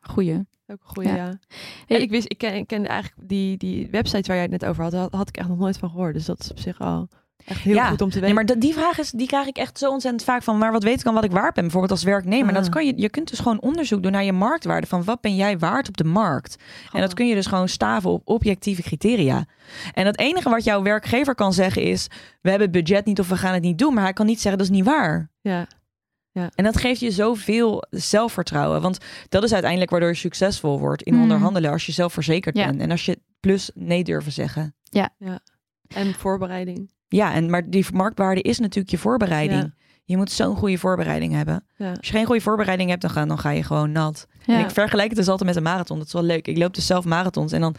goeie. 0.00 0.34
Ook 0.66 0.80
een 0.82 0.88
goede, 0.88 1.08
Ja. 1.08 1.14
ja. 1.16 1.38
Hey, 1.86 2.00
ik 2.00 2.10
wist, 2.10 2.30
ik 2.30 2.38
ken, 2.38 2.54
ik 2.54 2.66
ken 2.66 2.86
eigenlijk 2.86 3.28
die, 3.28 3.56
die 3.56 3.88
website 3.90 4.26
waar 4.26 4.36
jij 4.36 4.42
het 4.42 4.50
net 4.50 4.64
over 4.64 4.82
had, 4.82 4.92
had, 4.92 5.12
had 5.12 5.28
ik 5.28 5.36
echt 5.36 5.48
nog 5.48 5.58
nooit 5.58 5.78
van 5.78 5.90
gehoord. 5.90 6.14
Dus 6.14 6.24
dat 6.24 6.40
is 6.40 6.50
op 6.50 6.58
zich 6.58 6.80
al 6.80 7.08
echt 7.48 7.60
heel 7.60 7.74
Ja. 7.74 7.88
goed 7.88 8.00
om 8.02 8.08
te 8.10 8.12
Nee, 8.12 8.20
weten. 8.20 8.34
maar 8.34 8.46
dat- 8.46 8.60
die 8.60 8.72
vraag 8.72 8.98
is, 8.98 9.10
die 9.10 9.26
krijg 9.26 9.46
ik 9.46 9.56
echt 9.56 9.78
zo 9.78 9.90
ontzettend 9.90 10.24
vaak 10.24 10.42
van. 10.42 10.58
Maar 10.58 10.72
wat 10.72 10.82
weet 10.82 10.98
ik 10.98 11.04
dan 11.04 11.14
wat 11.14 11.24
ik 11.24 11.30
waard 11.30 11.54
ben? 11.54 11.62
Bijvoorbeeld 11.62 11.92
als 11.92 12.02
werknemer. 12.02 12.48
Ah. 12.48 12.54
Dat 12.54 12.68
kan 12.68 12.86
je, 12.86 12.92
je 12.96 13.08
kunt 13.10 13.28
dus 13.28 13.38
gewoon 13.38 13.60
onderzoek 13.60 14.02
doen 14.02 14.12
naar 14.12 14.24
je 14.24 14.32
marktwaarde. 14.32 14.86
Van 14.86 15.04
wat 15.04 15.20
ben 15.20 15.36
jij 15.36 15.58
waard 15.58 15.88
op 15.88 15.96
de 15.96 16.04
markt? 16.04 16.56
En 16.92 17.00
dat 17.00 17.14
kun 17.14 17.26
je 17.26 17.34
dus 17.34 17.46
gewoon 17.46 17.68
staven 17.68 18.10
op 18.10 18.22
objectieve 18.24 18.82
criteria. 18.82 19.44
En 19.92 20.06
het 20.06 20.18
enige 20.18 20.48
wat 20.50 20.64
jouw 20.64 20.82
werkgever 20.82 21.34
kan 21.34 21.52
zeggen 21.52 21.82
is: 21.82 22.06
we 22.40 22.50
hebben 22.50 22.68
het 22.72 22.84
budget 22.84 23.04
niet 23.04 23.20
of 23.20 23.28
we 23.28 23.36
gaan 23.36 23.54
het 23.54 23.62
niet 23.62 23.78
doen. 23.78 23.94
Maar 23.94 24.02
hij 24.04 24.12
kan 24.12 24.26
niet 24.26 24.40
zeggen 24.40 24.58
dat 24.60 24.70
is 24.70 24.76
niet 24.76 24.84
waar. 24.86 25.30
Ja, 25.40 25.66
En 26.54 26.64
dat 26.64 26.76
geeft 26.76 27.00
je 27.00 27.10
zoveel 27.10 27.84
zelfvertrouwen. 27.90 28.80
Want 28.80 28.98
dat 29.28 29.42
is 29.42 29.52
uiteindelijk 29.52 29.90
waardoor 29.90 30.08
je 30.08 30.14
succesvol 30.14 30.78
wordt 30.78 31.02
in 31.02 31.14
Mm. 31.14 31.22
onderhandelen. 31.22 31.70
Als 31.70 31.86
je 31.86 31.92
zelfverzekerd 31.92 32.56
Ja. 32.56 32.66
bent. 32.66 32.80
En 32.80 32.90
als 32.90 33.04
je 33.04 33.18
plus 33.40 33.70
nee 33.74 34.04
durven 34.04 34.32
zeggen. 34.32 34.74
en 35.88 36.14
voorbereiding. 36.14 36.90
Ja, 37.08 37.34
en, 37.34 37.50
maar 37.50 37.70
die 37.70 37.86
marktwaarde 37.92 38.42
is 38.42 38.58
natuurlijk 38.58 38.90
je 38.90 38.98
voorbereiding. 38.98 39.74
Je 40.08 40.16
moet 40.16 40.30
zo'n 40.30 40.56
goede 40.56 40.78
voorbereiding 40.78 41.32
hebben. 41.32 41.64
Ja. 41.76 41.88
Als 41.88 42.06
je 42.06 42.12
geen 42.12 42.24
goede 42.24 42.40
voorbereiding 42.40 42.90
hebt, 42.90 43.02
dan 43.02 43.10
ga, 43.10 43.26
dan 43.26 43.38
ga 43.38 43.50
je 43.50 43.62
gewoon 43.62 43.92
nat. 43.92 44.26
Ja. 44.44 44.54
En 44.54 44.60
ik 44.60 44.70
vergelijk 44.70 45.08
het 45.08 45.16
dus 45.16 45.28
altijd 45.28 45.48
met 45.48 45.56
een 45.56 45.62
marathon. 45.62 45.98
Dat 45.98 46.06
is 46.06 46.12
wel 46.12 46.22
leuk. 46.22 46.46
Ik 46.46 46.58
loop 46.58 46.74
dus 46.74 46.86
zelf 46.86 47.04
marathons. 47.04 47.52
En 47.52 47.60
dan 47.60 47.74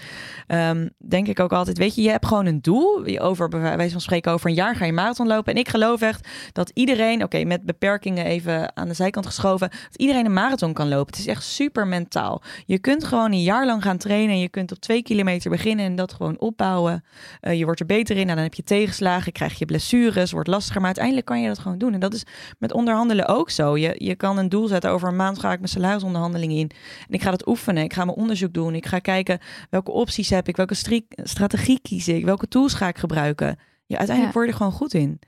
ehm, 0.47 0.87
denk 0.97 1.27
ik 1.27 1.39
ook 1.39 1.53
altijd, 1.53 1.77
weet 1.77 1.95
je, 1.95 2.01
je 2.01 2.09
hebt 2.09 2.25
gewoon 2.25 2.45
een 2.45 2.61
doel. 2.61 3.19
Over, 3.19 3.47
bij 3.47 3.77
wijze 3.77 3.91
van 3.91 4.01
spreken, 4.01 4.31
over 4.31 4.49
een 4.49 4.55
jaar 4.55 4.75
ga 4.75 4.85
je 4.85 4.93
marathon 4.93 5.27
lopen. 5.27 5.53
En 5.53 5.59
ik 5.59 5.69
geloof 5.69 6.01
echt 6.01 6.27
dat 6.51 6.71
iedereen, 6.73 7.23
oké, 7.23 7.43
met 7.43 7.63
beperkingen 7.63 8.25
even 8.25 8.75
aan 8.75 8.87
de 8.87 8.93
zijkant 8.93 9.25
geschoven, 9.25 9.69
dat 9.69 9.95
iedereen 9.95 10.25
een 10.25 10.33
marathon 10.33 10.73
kan 10.73 10.87
lopen. 10.87 11.13
Het 11.13 11.19
is 11.19 11.27
echt 11.27 11.43
super 11.43 11.87
mentaal. 11.87 12.41
Je 12.65 12.79
kunt 12.79 13.03
gewoon 13.03 13.31
een 13.31 13.43
jaar 13.43 13.65
lang 13.65 13.83
gaan 13.83 13.97
trainen. 13.97 14.35
En 14.35 14.39
je 14.39 14.49
kunt 14.49 14.71
op 14.71 14.79
twee 14.79 15.03
kilometer 15.03 15.49
beginnen 15.49 15.85
en 15.85 15.95
dat 15.95 16.13
gewoon 16.13 16.39
opbouwen. 16.39 17.03
Eh, 17.39 17.57
je 17.57 17.65
wordt 17.65 17.79
er 17.79 17.85
beter 17.85 18.15
in. 18.15 18.23
Nou, 18.23 18.35
dan 18.35 18.43
heb 18.43 18.53
je 18.53 18.63
tegenslagen, 18.63 19.31
krijg 19.31 19.59
je 19.59 19.65
blessures, 19.65 20.31
wordt 20.31 20.47
lastiger. 20.47 20.77
Maar 20.77 20.85
uiteindelijk 20.85 21.25
kan 21.25 21.41
je 21.41 21.47
dat 21.47 21.59
gewoon 21.59 21.77
doen. 21.77 21.93
En 21.93 21.99
dat 21.99 22.13
is 22.13 22.18
met 22.57 22.73
onderhandelen 22.73 23.27
ook 23.27 23.49
zo. 23.49 23.77
Je, 23.77 23.95
je 23.97 24.15
kan 24.15 24.37
een 24.37 24.49
doel 24.49 24.67
zetten. 24.67 24.91
Over 24.91 25.07
een 25.07 25.15
maand 25.15 25.39
ga 25.39 25.51
ik 25.51 25.57
mijn 25.57 25.71
salarisonderhandeling 25.71 26.51
in. 26.53 26.69
En 27.07 27.13
ik 27.13 27.21
ga 27.21 27.31
dat 27.31 27.47
oefenen. 27.47 27.83
Ik 27.83 27.93
ga 27.93 28.05
mijn 28.05 28.17
onderzoek 28.17 28.53
doen. 28.53 28.75
Ik 28.75 28.85
ga 28.85 28.99
kijken 28.99 29.39
welke 29.69 29.91
opties 29.91 30.29
heb 30.29 30.47
ik. 30.47 30.55
Welke 30.55 30.75
strategie 31.23 31.79
kies 31.81 32.07
ik. 32.07 32.25
Welke 32.25 32.47
tools 32.47 32.73
ga 32.73 32.87
ik 32.87 32.97
gebruiken. 32.97 33.59
Ja, 33.85 33.97
uiteindelijk 33.97 34.35
Ja. 34.35 34.39
word 34.41 34.45
je 34.45 34.51
er 34.51 34.57
gewoon 34.57 34.79
goed 34.79 34.93
in. 34.93 35.19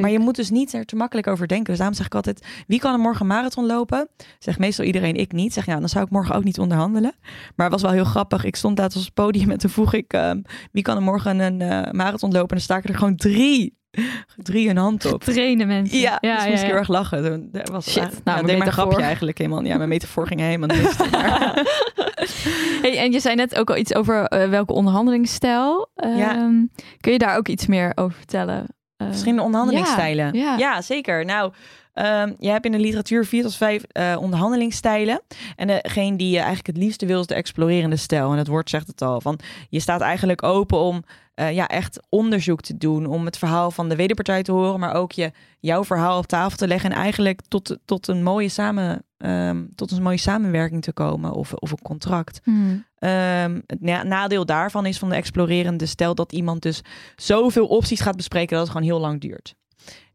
Maar 0.00 0.10
je 0.10 0.18
moet 0.18 0.36
dus 0.36 0.50
niet 0.50 0.72
er 0.72 0.84
te 0.84 0.96
makkelijk 0.96 1.26
over 1.26 1.48
denken. 1.48 1.66
Dus 1.66 1.76
daarom 1.76 1.96
zeg 1.96 2.06
ik 2.06 2.14
altijd, 2.14 2.46
wie 2.66 2.78
kan 2.78 2.92
er 2.92 2.98
morgen 2.98 3.20
een 3.20 3.26
marathon 3.26 3.66
lopen? 3.66 4.08
Zegt 4.38 4.58
meestal 4.58 4.84
iedereen, 4.84 5.14
ik 5.16 5.32
niet. 5.32 5.52
Zeg, 5.52 5.66
ja, 5.66 5.78
dan 5.78 5.88
zou 5.88 6.04
ik 6.04 6.10
morgen 6.10 6.34
ook 6.34 6.44
niet 6.44 6.58
onderhandelen. 6.58 7.12
Maar 7.56 7.70
het 7.70 7.80
was 7.80 7.82
wel 7.82 7.90
heel 7.90 8.04
grappig. 8.10 8.44
Ik 8.44 8.56
stond 8.56 8.76
daar 8.76 8.86
op 8.86 8.92
het 8.92 9.14
podium 9.14 9.50
en 9.50 9.58
toen 9.58 9.70
vroeg 9.70 9.92
ik, 9.94 10.12
ehm, 10.12 10.40
wie 10.72 10.82
kan 10.82 10.96
er 10.96 11.02
morgen 11.02 11.38
een 11.38 11.60
eh, 11.60 11.92
marathon 11.92 12.30
lopen? 12.32 12.48
En 12.48 12.54
dan 12.56 12.60
staken 12.60 12.90
er 12.90 12.98
gewoon 12.98 13.16
drie. 13.16 13.80
Drie 14.36 14.68
een 14.68 14.76
hand 14.76 15.12
op. 15.12 15.22
Trainen 15.24 15.66
mensen. 15.66 15.98
Ja, 15.98 16.18
ja, 16.20 16.34
dus 16.34 16.44
ja, 16.44 16.50
moest 16.50 16.62
ik 16.62 16.68
heel 16.68 16.76
erg 16.78 16.88
lachen. 16.88 17.48
Dat 17.52 17.68
was, 17.68 17.90
Shit, 17.90 18.02
ja, 18.02 18.08
nou, 18.24 18.38
ja, 18.38 18.44
mijn 18.44 18.58
metafoor. 18.58 18.84
grapje 18.86 19.04
eigenlijk 19.04 19.38
helemaal. 19.38 19.64
Ja, 19.64 19.76
mijn 19.76 19.88
metafoor 19.88 20.26
ging 20.26 20.40
helemaal 20.40 20.76
mis. 20.76 20.96
Hey, 22.82 22.98
en 22.98 23.12
je 23.12 23.20
zei 23.20 23.34
net 23.34 23.58
ook 23.58 23.70
al 23.70 23.76
iets 23.76 23.94
over 23.94 24.24
eh, 24.24 24.48
welke 24.48 24.72
onderhandelingsstijl. 24.72 25.90
Ehm, 25.94 26.64
Kun 27.00 27.12
je 27.12 27.18
daar 27.18 27.36
ook 27.36 27.48
iets 27.48 27.66
meer 27.66 27.92
over 27.94 28.16
vertellen? 28.16 28.66
Eh, 28.96 29.06
Verschillende 29.06 29.42
onderhandelingsstijlen. 29.42 30.34
ja. 30.34 30.56
Ja, 30.56 30.82
zeker. 30.82 31.24
Nou, 31.24 31.52
ehm, 31.92 32.32
je 32.38 32.48
hebt 32.48 32.64
in 32.64 32.72
de 32.72 32.78
literatuur 32.78 33.24
vier 33.26 33.42
tot 33.42 33.54
vijf 33.54 33.82
eh, 33.82 34.16
onderhandelingsstijlen. 34.20 35.20
En 35.56 35.66
degene 35.66 36.16
die 36.16 36.30
je 36.30 36.36
eigenlijk 36.36 36.66
het 36.66 36.76
liefste 36.76 37.06
wil 37.06 37.20
is 37.20 37.26
de 37.26 37.34
explorerende 37.34 37.96
stijl. 37.96 38.32
En 38.32 38.38
het 38.38 38.46
woord 38.48 38.70
zegt 38.70 38.86
het 38.86 39.02
al. 39.02 39.20
Van, 39.20 39.38
je 39.68 39.80
staat 39.80 40.00
eigenlijk 40.00 40.42
open 40.42 40.78
om 40.78 41.04
eh, 41.34 41.52
ja, 41.52 41.68
echt 41.68 42.00
onderzoek 42.08 42.60
te 42.60 42.76
doen. 42.76 43.06
Om 43.06 43.24
het 43.24 43.38
verhaal 43.38 43.70
van 43.70 43.88
de 43.88 43.96
wederpartij 43.96 44.42
te 44.42 44.52
horen. 44.52 44.80
Maar 44.80 44.94
ook 44.94 45.12
je, 45.12 45.30
jouw 45.60 45.84
verhaal 45.84 46.18
op 46.18 46.26
tafel 46.26 46.56
te 46.56 46.68
leggen. 46.68 46.90
En 46.90 46.96
eigenlijk 46.96 47.40
tot, 47.48 47.78
tot, 47.84 48.08
een, 48.08 48.22
mooie 48.22 48.48
samen, 48.48 49.04
ehm, 49.16 49.64
tot 49.74 49.90
een 49.90 50.02
mooie 50.02 50.16
samenwerking 50.16 50.82
te 50.82 50.92
komen. 50.92 51.32
Of, 51.32 51.52
of 51.54 51.70
een 51.70 51.82
contract. 51.82 52.40
Hmm. 52.44 52.84
Ehm, 52.98 53.60
het 53.66 53.80
na- 53.80 54.02
nadeel 54.02 54.46
daarvan 54.46 54.86
is 54.86 54.98
van 54.98 55.08
de 55.08 55.14
explorerende 55.14 55.86
stel 55.86 56.14
dat 56.14 56.32
iemand 56.32 56.62
dus 56.62 56.80
zoveel 57.16 57.66
opties 57.66 58.00
gaat 58.00 58.16
bespreken 58.16 58.56
dat 58.56 58.60
het 58.66 58.72
gewoon 58.72 58.86
heel 58.86 59.00
lang 59.00 59.20
duurt. 59.20 59.54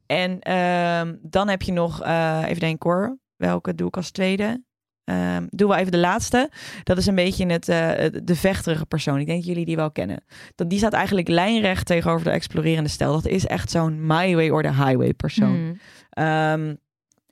En 0.05 0.39
ehm, 0.39 1.15
dan 1.21 1.47
heb 1.47 1.61
je 1.61 1.71
nog, 1.71 2.01
eh, 2.01 2.43
even 2.45 2.59
denken 2.59 2.89
hoor, 2.89 3.17
welke 3.35 3.75
doe 3.75 3.87
ik 3.87 3.95
als 3.95 4.11
tweede? 4.11 4.63
Ehm 5.07 5.45
doen 5.49 5.69
we 5.69 5.75
even 5.75 5.91
de 5.91 5.97
laatste. 5.97 6.49
Dat 6.83 6.97
is 6.97 7.05
een 7.05 7.15
beetje 7.15 7.45
het, 7.45 7.69
eh, 7.69 7.87
het- 7.87 8.27
de 8.27 8.35
vechterige 8.35 8.85
persoon. 8.85 9.19
Ik 9.19 9.25
denk 9.25 9.37
dat 9.37 9.47
jullie 9.47 9.65
die 9.65 9.75
wel 9.75 9.91
kennen. 9.91 10.23
Dat, 10.55 10.69
die 10.69 10.77
staat 10.77 10.93
eigenlijk 10.93 11.27
lijnrecht 11.27 11.85
tegenover 11.85 12.23
de 12.23 12.29
explorerende 12.31 12.89
stel. 12.89 13.13
Dat 13.13 13.25
is 13.27 13.45
echt 13.45 13.71
zo'n 13.71 14.05
my 14.05 14.35
way 14.35 14.49
or 14.49 14.61
the 14.61 14.73
highway 14.73 15.13
persoon. 15.13 15.55
Hmm. 15.55 15.79
Ehm, 16.09 16.75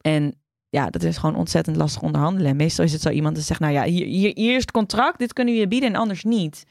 en 0.02 0.36
ja, 0.70 0.90
dat 0.90 1.04
is 1.04 1.18
gewoon 1.18 1.36
ontzettend 1.36 1.76
lastig 1.76 2.02
onderhandelen. 2.02 2.50
En 2.50 2.56
meestal 2.56 2.86
is 2.86 2.92
het 2.92 3.02
zo 3.02 3.10
iemand 3.10 3.36
die 3.36 3.44
zegt, 3.44 3.60
nou 3.60 3.74
ja, 3.74 3.84
hier, 3.84 4.06
hier, 4.06 4.32
hier 4.36 4.56
is 4.56 4.62
het 4.62 4.72
contract, 4.72 5.20
dit 5.20 5.34
kunnen 5.34 5.54
we 5.54 5.60
je 5.60 5.68
bieden 5.68 5.90
en 5.90 5.96
anders 6.00 6.24
niet. 6.24 6.64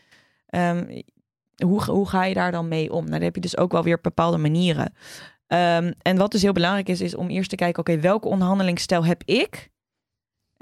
Ehm, 0.47 1.01
hoe, 1.65 1.83
hoe 1.85 2.09
ga 2.09 2.25
je 2.25 2.35
daar 2.35 2.53
dan 2.53 2.69
mee 2.69 2.93
om? 2.93 2.99
Nou, 3.01 3.11
daar 3.11 3.21
heb 3.23 3.35
je 3.35 3.41
dus 3.41 3.57
ook 3.57 3.73
wel 3.73 3.83
weer 3.83 3.99
bepaalde 4.03 4.37
manieren. 4.39 4.93
En 6.03 6.17
wat 6.17 6.31
dus 6.33 6.43
heel 6.43 6.53
belangrijk 6.53 6.89
is, 6.89 7.01
is 7.01 7.15
om 7.15 7.29
eerst 7.29 7.51
te 7.51 7.57
kijken, 7.57 7.81
oké, 7.81 8.01
welke 8.01 8.29
onderhandelingsstijl 8.29 9.05
heb 9.05 9.23
ik? 9.25 9.73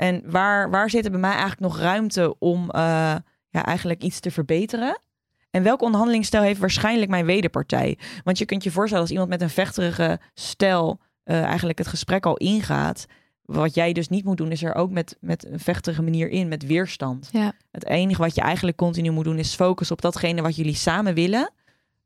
En 0.03 0.23
waar, 0.27 0.71
waar 0.71 0.91
zit 0.91 1.05
er 1.05 1.11
bij 1.11 1.21
mij 1.21 1.31
eigenlijk 1.31 1.61
nog 1.61 1.79
ruimte 1.79 2.39
om 2.39 2.71
eh, 2.71 2.81
ja, 3.49 3.65
eigenlijk 3.65 4.03
iets 4.03 4.21
te 4.21 4.31
verbeteren? 4.31 4.99
En 5.51 5.63
welke 5.63 5.85
onderhandelingsstijl 5.85 6.43
heeft 6.43 6.61
waarschijnlijk 6.61 7.11
mijn 7.11 7.25
wederpartij? 7.25 7.99
Want 8.25 8.39
je 8.39 8.45
kunt 8.45 8.65
je 8.65 8.71
voorstellen 8.71 9.03
als 9.03 9.13
iemand 9.13 9.29
met 9.29 9.41
een 9.41 9.51
vechterige 9.51 10.21
stijl 10.35 11.01
eh, 11.23 11.43
eigenlijk 11.43 11.79
het 11.79 11.87
gesprek 11.87 12.27
al 12.27 12.37
ingaat. 12.37 13.07
Wat 13.43 13.75
jij 13.75 13.93
dus 13.93 14.09
niet 14.09 14.25
moet 14.25 14.37
doen, 14.37 14.51
is 14.51 14.63
er 14.63 14.75
ook 14.75 14.91
met, 14.91 15.17
met 15.21 15.47
een 15.47 15.61
vechtige 15.61 16.03
manier 16.03 16.29
in, 16.29 16.49
met 16.49 16.67
weerstand. 16.67 17.29
Ja. 17.33 17.53
Het 17.71 17.87
enige 17.87 18.21
wat 18.21 18.35
je 18.35 18.41
eigenlijk 18.41 18.77
continu 18.77 19.11
moet 19.11 19.25
doen, 19.25 19.39
is 19.39 19.55
focussen 19.55 19.97
op 19.97 20.03
datgene 20.03 20.43
wat 20.43 20.57
jullie 20.57 20.75
samen 20.75 21.15
willen. 21.15 21.51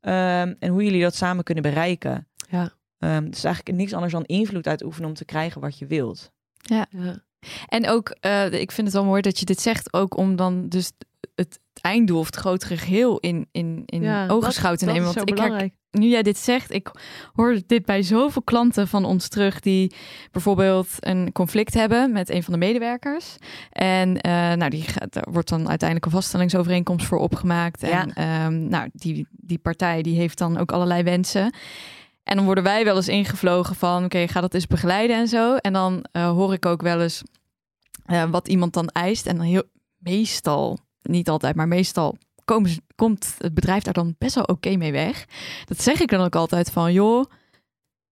ehm, 0.00 0.54
en 0.58 0.68
hoe 0.68 0.84
jullie 0.84 1.02
dat 1.02 1.14
samen 1.14 1.44
kunnen 1.44 1.62
bereiken. 1.62 2.28
Ja. 2.50 2.72
Ehm, 2.98 3.24
het 3.24 3.36
is 3.36 3.44
eigenlijk 3.44 3.76
niks 3.76 3.92
anders 3.92 4.12
dan 4.12 4.24
invloed 4.24 4.66
uitoefenen 4.66 5.08
om 5.08 5.14
te 5.14 5.24
krijgen 5.24 5.60
wat 5.60 5.78
je 5.78 5.86
wilt. 5.86 6.32
Ja. 6.58 6.86
En 7.68 7.88
ook, 7.88 8.16
eh, 8.20 8.52
ik 8.52 8.72
vind 8.72 8.86
het 8.86 8.96
wel 8.96 9.04
mooi 9.04 9.22
dat 9.22 9.38
je 9.38 9.44
dit 9.44 9.60
zegt, 9.60 9.92
ook 9.92 10.16
om 10.16 10.36
dan 10.36 10.68
dus 10.68 10.92
het 11.34 11.60
einddoel 11.80 12.18
of 12.18 12.26
het 12.26 12.36
grotere 12.36 12.76
geheel 12.76 13.18
in, 13.18 13.48
in, 13.52 13.82
in 13.86 14.02
Ja, 14.02 14.26
ogenschouw 14.28 14.74
te 14.74 14.84
nemen. 14.84 15.14
Want 15.14 15.30
ik 15.30 15.70
nu 15.90 16.08
jij 16.08 16.22
dit 16.22 16.38
zegt, 16.38 16.72
ik 16.72 16.90
hoor 17.32 17.58
dit 17.66 17.84
bij 17.84 18.02
zoveel 18.02 18.42
klanten 18.42 18.88
van 18.88 19.04
ons 19.04 19.28
terug 19.28 19.60
die 19.60 19.94
bijvoorbeeld 20.30 20.88
een 21.00 21.32
conflict 21.32 21.74
hebben 21.74 22.12
met 22.12 22.30
een 22.30 22.42
van 22.42 22.52
de 22.52 22.58
medewerkers. 22.58 23.36
En 23.70 24.20
eh, 24.20 24.32
nou, 24.32 24.70
die 24.70 24.82
gaat, 24.82 25.12
daar 25.12 25.26
wordt 25.30 25.48
dan 25.48 25.68
uiteindelijk 25.68 26.06
een 26.06 26.18
vaststellingsovereenkomst 26.18 27.06
voor 27.06 27.18
opgemaakt. 27.18 27.82
En 27.82 28.12
Ja. 28.14 28.44
ehm, 28.44 28.68
nou, 28.68 28.88
die, 28.92 29.26
die 29.30 29.58
partij 29.58 30.02
die 30.02 30.16
heeft 30.16 30.38
dan 30.38 30.58
ook 30.58 30.72
allerlei 30.72 31.02
wensen. 31.02 31.54
En 32.26 32.36
dan 32.36 32.44
worden 32.44 32.64
wij 32.64 32.84
wel 32.84 32.96
eens 32.96 33.08
ingevlogen 33.08 33.74
van, 33.74 34.04
oké, 34.04 34.28
ga 34.28 34.40
dat 34.40 34.54
eens 34.54 34.66
begeleiden 34.66 35.16
en 35.16 35.28
zo. 35.28 35.54
En 35.56 35.72
dan 35.72 36.04
eh, 36.12 36.30
hoor 36.30 36.52
ik 36.52 36.66
ook 36.66 36.82
wel 36.82 37.00
eens 37.00 37.22
eh, 38.04 38.30
wat 38.30 38.48
iemand 38.48 38.72
dan 38.72 38.88
eist. 38.88 39.26
En 39.26 39.36
dan 39.36 39.46
heel, 39.46 39.62
meestal, 39.96 40.78
niet 41.02 41.28
altijd, 41.28 41.56
maar 41.56 41.68
meestal 41.68 42.16
komt 42.94 43.34
het 43.38 43.54
bedrijf 43.54 43.82
daar 43.82 43.94
dan 43.94 44.14
best 44.18 44.34
wel 44.34 44.44
oké 44.44 44.76
mee 44.76 44.92
weg. 44.92 45.26
Dat 45.64 45.82
zeg 45.82 46.00
ik 46.00 46.10
dan 46.10 46.20
ook 46.20 46.36
altijd 46.36 46.70
van, 46.70 46.92
joh, 46.92 47.24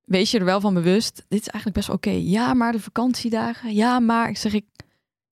wees 0.04 0.30
je 0.30 0.38
er 0.38 0.44
wel 0.44 0.60
van 0.60 0.74
bewust. 0.74 1.24
Dit 1.28 1.40
is 1.40 1.48
eigenlijk 1.48 1.74
best 1.74 1.86
wel 1.86 1.96
oké. 1.96 2.10
Ja, 2.10 2.54
maar 2.54 2.72
de 2.72 2.80
vakantiedagen. 2.80 3.74
Ja, 3.74 4.00
maar 4.00 4.28
ik 4.28 4.36
zeg 4.36 4.52
ik, 4.52 4.66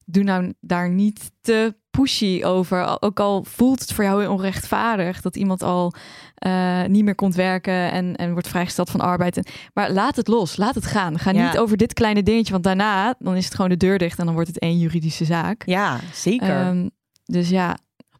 doe 0.04 0.22
nou 0.22 0.54
daar 0.60 0.90
niet 0.90 1.30
te 1.40 1.74
pushy 1.90 2.40
over. 2.44 3.02
Ook 3.02 3.20
al 3.20 3.44
voelt 3.44 3.80
het 3.80 3.92
voor 3.92 4.04
jou 4.04 4.26
onrechtvaardig 4.26 5.20
dat 5.20 5.36
iemand 5.36 5.62
al 5.62 5.94
eh, 6.42 6.84
niet 6.84 7.04
meer 7.04 7.14
komt 7.14 7.34
werken 7.34 7.90
en, 7.92 8.16
en 8.16 8.32
wordt 8.32 8.48
vrijgesteld 8.48 8.90
van 8.90 9.00
arbeid. 9.00 9.36
En- 9.36 9.44
Maar 9.74 9.90
laat 9.90 10.16
het 10.16 10.28
los, 10.28 10.56
laat 10.56 10.74
het 10.74 10.86
gaan. 10.86 11.18
Ga 11.18 11.30
Ja. 11.30 11.46
niet 11.46 11.58
over 11.58 11.76
dit 11.76 11.92
kleine 11.92 12.22
dingetje, 12.22 12.52
want 12.52 12.64
daarna 12.64 13.14
dan 13.18 13.36
is 13.36 13.44
het 13.44 13.54
gewoon 13.54 13.70
de 13.70 13.76
deur 13.76 13.98
dicht 13.98 14.18
en 14.18 14.24
dan 14.24 14.34
wordt 14.34 14.48
het 14.48 14.58
één 14.58 14.78
juridische 14.78 15.24
zaak. 15.24 15.62
Ja, 15.66 15.98
zeker. 16.12 16.48
Ehm, 16.60 16.88
dus 17.24 17.48
ja, 17.48 17.66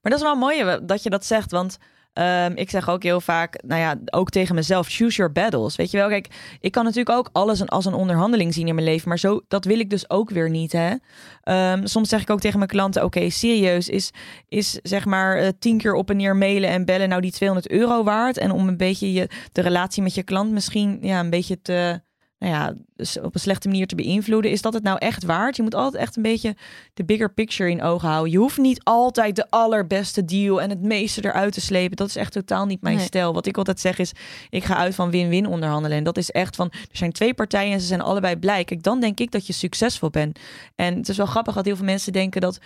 Maar 0.03 0.13
dat 0.13 0.21
is 0.21 0.27
wel 0.27 0.37
mooi 0.37 0.79
dat 0.83 1.03
je 1.03 1.11
dat 1.11 1.25
zegt, 1.25 1.51
want 1.51 1.79
ehm, 2.13 2.53
ik 2.55 2.71
zeg 2.71 2.89
ook 2.89 3.03
heel 3.03 3.21
vaak, 3.21 3.63
nou 3.67 3.81
ja, 3.81 3.97
ook 4.11 4.31
tegen 4.31 4.55
mezelf, 4.55 4.89
choose 4.89 5.17
your 5.17 5.33
battles. 5.33 5.77
Weet 5.77 5.91
je 5.91 5.97
wel, 5.97 6.09
kijk, 6.09 6.57
ik 6.61 6.73
kan 6.73 6.85
natuurlijk 6.85 7.17
ook 7.17 7.29
alles 7.33 7.67
als 7.67 7.85
een 7.85 7.95
onderhandeling 7.95 8.55
zien 8.55 8.69
in 8.69 8.75
mijn 8.75 8.87
leven, 8.87 9.09
maar 9.09 9.19
zo, 9.19 9.41
dat 9.49 9.65
wil 9.65 9.79
ik 9.79 9.91
dus 9.91 10.11
ook 10.11 10.31
weer 10.31 10.51
niet, 10.51 10.73
hè. 10.73 10.95
Ehm, 11.43 11.87
soms 11.87 12.09
zeg 12.09 12.21
ik 12.21 12.31
ook 12.31 12.41
tegen 12.41 12.59
mijn 12.59 12.71
klanten, 12.71 13.05
oké, 13.05 13.31
serieus, 13.31 13.89
is, 13.89 14.11
is 14.49 14.79
zeg 14.83 15.05
maar 15.05 15.37
eh, 15.37 15.49
tien 15.59 15.79
keer 15.79 15.95
op 15.95 16.11
en 16.11 16.17
neer 16.17 16.37
mailen 16.37 16.71
en 16.71 16.85
bellen 16.85 17.09
nou 17.09 17.21
die 17.21 17.33
200 17.33 17.71
euro 17.73 18.05
waard? 18.05 18.39
En 18.39 18.51
om 18.51 18.69
een 18.69 18.77
beetje 18.77 19.13
je, 19.13 19.29
de 19.53 19.61
relatie 19.61 20.03
met 20.03 20.15
je 20.15 20.23
klant 20.23 20.51
misschien, 20.51 20.99
ja, 21.01 21.21
een 21.21 21.31
beetje 21.31 21.63
te... 21.63 22.01
Nou 22.43 22.55
ja, 22.55 22.73
dus 22.97 23.21
op 23.21 23.35
een 23.35 23.41
slechte 23.41 23.69
manier 23.69 23.87
te 23.87 23.95
beïnvloeden. 23.95 24.51
Is 24.51 24.63
dat 24.63 24.73
het 24.75 24.83
nou 24.83 24.99
echt 24.99 25.25
waard? 25.25 25.57
Je 25.57 25.63
moet 25.63 25.75
altijd 25.75 26.03
echt 26.03 26.17
een 26.17 26.23
beetje 26.23 26.57
de 26.95 27.05
bigger 27.05 27.33
picture 27.33 27.71
in 27.71 27.83
ogen 27.83 28.09
houden. 28.09 28.33
Je 28.33 28.39
hoeft 28.39 28.59
niet 28.59 28.85
altijd 28.85 29.37
de 29.37 29.51
allerbeste 29.51 30.25
deal 30.25 30.61
en 30.61 30.71
het 30.71 30.83
meeste 30.83 31.25
eruit 31.25 31.53
te 31.53 31.61
slepen. 31.61 31.97
Dat 31.97 32.09
is 32.09 32.17
echt 32.17 32.33
totaal 32.33 32.67
niet 32.67 32.83
mijn 32.83 32.97
Nee. 32.97 33.05
stijl. 33.05 33.33
Wat 33.33 33.47
ik 33.47 33.57
altijd 33.57 33.81
zeg 33.81 33.99
is, 33.99 34.13
ik 34.51 34.65
ga 34.65 34.77
uit 34.77 34.95
van 34.95 35.11
win-win 35.11 35.47
onderhandelen. 35.47 35.97
En 35.99 36.05
dat 36.05 36.17
is 36.17 36.31
echt 36.31 36.57
van, 36.57 36.69
er 36.71 36.97
zijn 36.97 37.13
twee 37.13 37.35
partijen 37.35 37.73
en 37.73 37.81
ze 37.81 37.87
zijn 37.87 38.01
allebei 38.01 38.37
blij. 38.37 38.65
Kijk, 38.65 38.83
dan 38.83 39.01
denk 39.01 39.21
ik 39.21 39.31
dat 39.31 39.47
je 39.47 39.53
succesvol 39.53 40.11
bent. 40.11 40.39
En 40.77 40.97
het 40.97 41.09
is 41.09 41.17
wel 41.17 41.27
grappig 41.27 41.55
dat 41.55 41.65
heel 41.65 41.77
veel 41.77 41.85
mensen 41.85 42.13
denken 42.13 42.41
dat, 42.41 42.59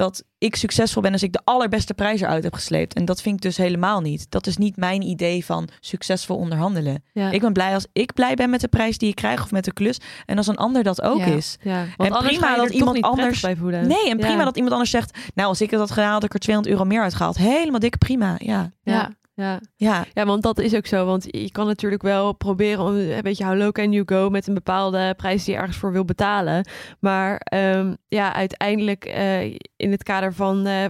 dat 0.00 0.24
ik 0.38 0.56
succesvol 0.56 1.02
ben 1.02 1.12
als 1.12 1.22
ik 1.22 1.32
de 1.32 1.40
allerbeste 1.44 1.94
prijs 1.94 2.20
eruit 2.20 2.44
heb 2.44 2.54
gesleept. 2.54 2.94
En 2.94 3.04
dat 3.04 3.22
vind 3.22 3.36
ik 3.36 3.42
dus 3.42 3.56
helemaal 3.56 4.00
niet. 4.00 4.30
Dat 4.30 4.46
is 4.46 4.56
niet 4.56 4.76
mijn 4.76 5.02
idee 5.02 5.44
van 5.44 5.68
succesvol 5.80 6.36
onderhandelen. 6.36 7.04
Ja. 7.12 7.30
Ik 7.30 7.40
ben 7.40 7.52
blij 7.52 7.74
als 7.74 7.86
ik 7.92 8.12
blij 8.14 8.34
ben 8.34 8.50
met 8.50 8.60
de 8.60 8.68
prijs 8.68 8.98
die 8.98 9.08
ik 9.08 9.14
krijg 9.14 9.42
of 9.42 9.50
met 9.50 9.64
de 9.64 9.72
klus. 9.72 9.98
En 10.26 10.36
als 10.36 10.46
een 10.46 10.56
ander 10.56 10.82
dat 10.82 11.02
ook 11.02 11.18
Ja. 11.18 11.24
is. 11.24 11.56
Ja, 11.62 11.84
want 11.96 12.14
En 12.14 12.18
prima 12.22 12.46
ga 12.46 12.50
je 12.50 12.56
dat 12.56 12.66
er 12.68 12.72
iemand 12.74 13.00
anders- 13.02 13.40
bij 13.40 13.56
voelen. 13.56 13.86
Nee, 13.88 14.10
en 14.10 14.16
prima 14.18 14.38
Ja. 14.38 14.44
dat 14.44 14.54
iemand 14.54 14.72
anders 14.72 14.90
zegt... 14.90 15.18
Nou, 15.34 15.48
als 15.48 15.60
ik 15.60 15.70
het 15.70 15.80
had 15.80 15.90
gedaan, 15.90 16.12
had 16.12 16.24
ik 16.24 16.34
er 16.34 16.40
200 16.40 16.74
euro 16.76 16.88
meer 16.88 17.02
uitgehaald. 17.02 17.36
Helemaal 17.36 17.80
dik 17.80 17.98
prima, 17.98 18.34
ja. 18.38 18.72
Ja, 18.82 19.10
ja. 19.40 19.60
Ja, 19.76 20.06
ja, 20.12 20.24
want 20.24 20.42
dat 20.42 20.58
is 20.58 20.74
ook 20.74 20.86
zo. 20.86 21.06
Want 21.06 21.26
je 21.30 21.50
kan 21.50 21.66
natuurlijk 21.66 22.02
wel 22.02 22.32
proberen 22.32 22.84
om 22.84 22.94
een 22.94 23.22
beetje 23.22 23.44
how 23.44 23.56
low 23.56 23.72
can 23.72 23.92
you 23.92 24.02
go 24.06 24.30
met 24.30 24.46
een 24.46 24.54
bepaalde 24.54 25.14
prijs 25.16 25.44
die 25.44 25.54
je 25.54 25.60
ergens 25.60 25.78
voor 25.78 25.92
wil 25.92 26.04
betalen. 26.04 26.68
Maar 26.98 27.36
ehm, 27.36 27.94
ja, 28.08 28.34
uiteindelijk 28.34 29.04
eh, 29.04 29.44
in 29.76 29.90
het 29.90 30.02
kader 30.02 30.34
van 30.34 30.66
eh, 30.66 30.84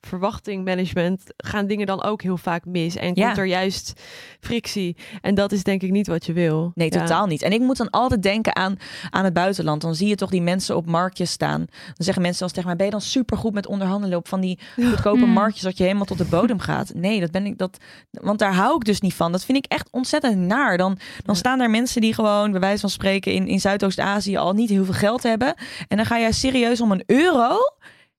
verwachtingmanagement 0.00 1.22
gaan 1.36 1.66
dingen 1.66 1.86
dan 1.86 2.02
ook 2.02 2.22
heel 2.22 2.36
vaak 2.36 2.64
mis. 2.64 2.96
En 2.96 3.10
Ja. 3.14 3.24
komt 3.26 3.38
er 3.38 3.44
juist 3.46 3.92
frictie. 4.40 4.96
En 5.20 5.34
dat 5.34 5.52
is 5.52 5.62
denk 5.62 5.82
ik 5.82 5.90
niet 5.90 6.06
wat 6.06 6.26
je 6.26 6.32
wil. 6.32 6.72
nee, 6.74 6.92
Ja. 6.92 6.98
totaal 7.00 7.26
niet. 7.26 7.42
En 7.42 7.52
ik 7.52 7.60
moet 7.60 7.76
dan 7.76 7.90
altijd 7.90 8.22
denken 8.22 8.56
aan, 8.56 8.76
aan 9.10 9.24
het 9.24 9.32
buitenland. 9.32 9.80
Dan 9.80 9.94
zie 9.94 10.08
je 10.08 10.14
toch 10.14 10.30
die 10.30 10.42
mensen 10.42 10.76
op 10.76 10.86
marktjes 10.86 11.30
staan. 11.30 11.64
Dan 11.84 11.94
zeggen 11.96 12.22
mensen 12.22 12.42
als 12.42 12.52
tegen 12.52 12.66
mij... 12.68 12.76
ben 12.76 12.86
je 12.86 12.92
dan 12.92 13.00
supergoed 13.00 13.52
met 13.54 13.66
onderhandelen 13.66 14.18
op 14.18 14.28
van 14.28 14.40
die 14.40 14.58
goedkope 14.90 15.18
Hmm. 15.24 15.32
marktjes... 15.32 15.62
dat 15.62 15.76
je 15.76 15.82
helemaal 15.82 16.04
tot 16.04 16.18
de 16.18 16.24
bodem 16.24 16.58
gaat? 16.58 16.92
Nee, 16.94 17.20
dat 17.20 17.30
ben 17.30 17.46
ik... 17.46 17.58
Dat, 17.58 17.78
want 18.10 18.38
daar 18.38 18.54
hou 18.54 18.74
ik 18.76 18.84
dus 18.84 19.00
niet 19.00 19.14
van. 19.14 19.32
Dat 19.32 19.44
vind 19.44 19.58
ik 19.58 19.72
echt 19.72 19.88
ontzettend 19.90 20.36
naar. 20.36 20.76
Dan, 20.76 20.98
dan 21.24 21.36
staan 21.36 21.58
daar 21.58 21.70
mensen 21.70 22.00
die 22.00 22.14
gewoon, 22.14 22.50
bij 22.50 22.60
wijze 22.60 22.80
van 22.80 22.90
spreken... 22.90 23.32
in, 23.32 23.46
in 23.46 23.60
Zuidoost-Azië 23.60 24.36
al 24.36 24.52
niet 24.52 24.68
heel 24.70 24.84
veel 24.84 24.94
geld 24.94 25.22
hebben. 25.22 25.54
En 25.88 25.96
dan 25.96 26.06
ga 26.06 26.18
jij 26.18 26.32
serieus 26.32 26.80
om 26.80 26.92
een 26.92 27.02
euro... 27.06 27.56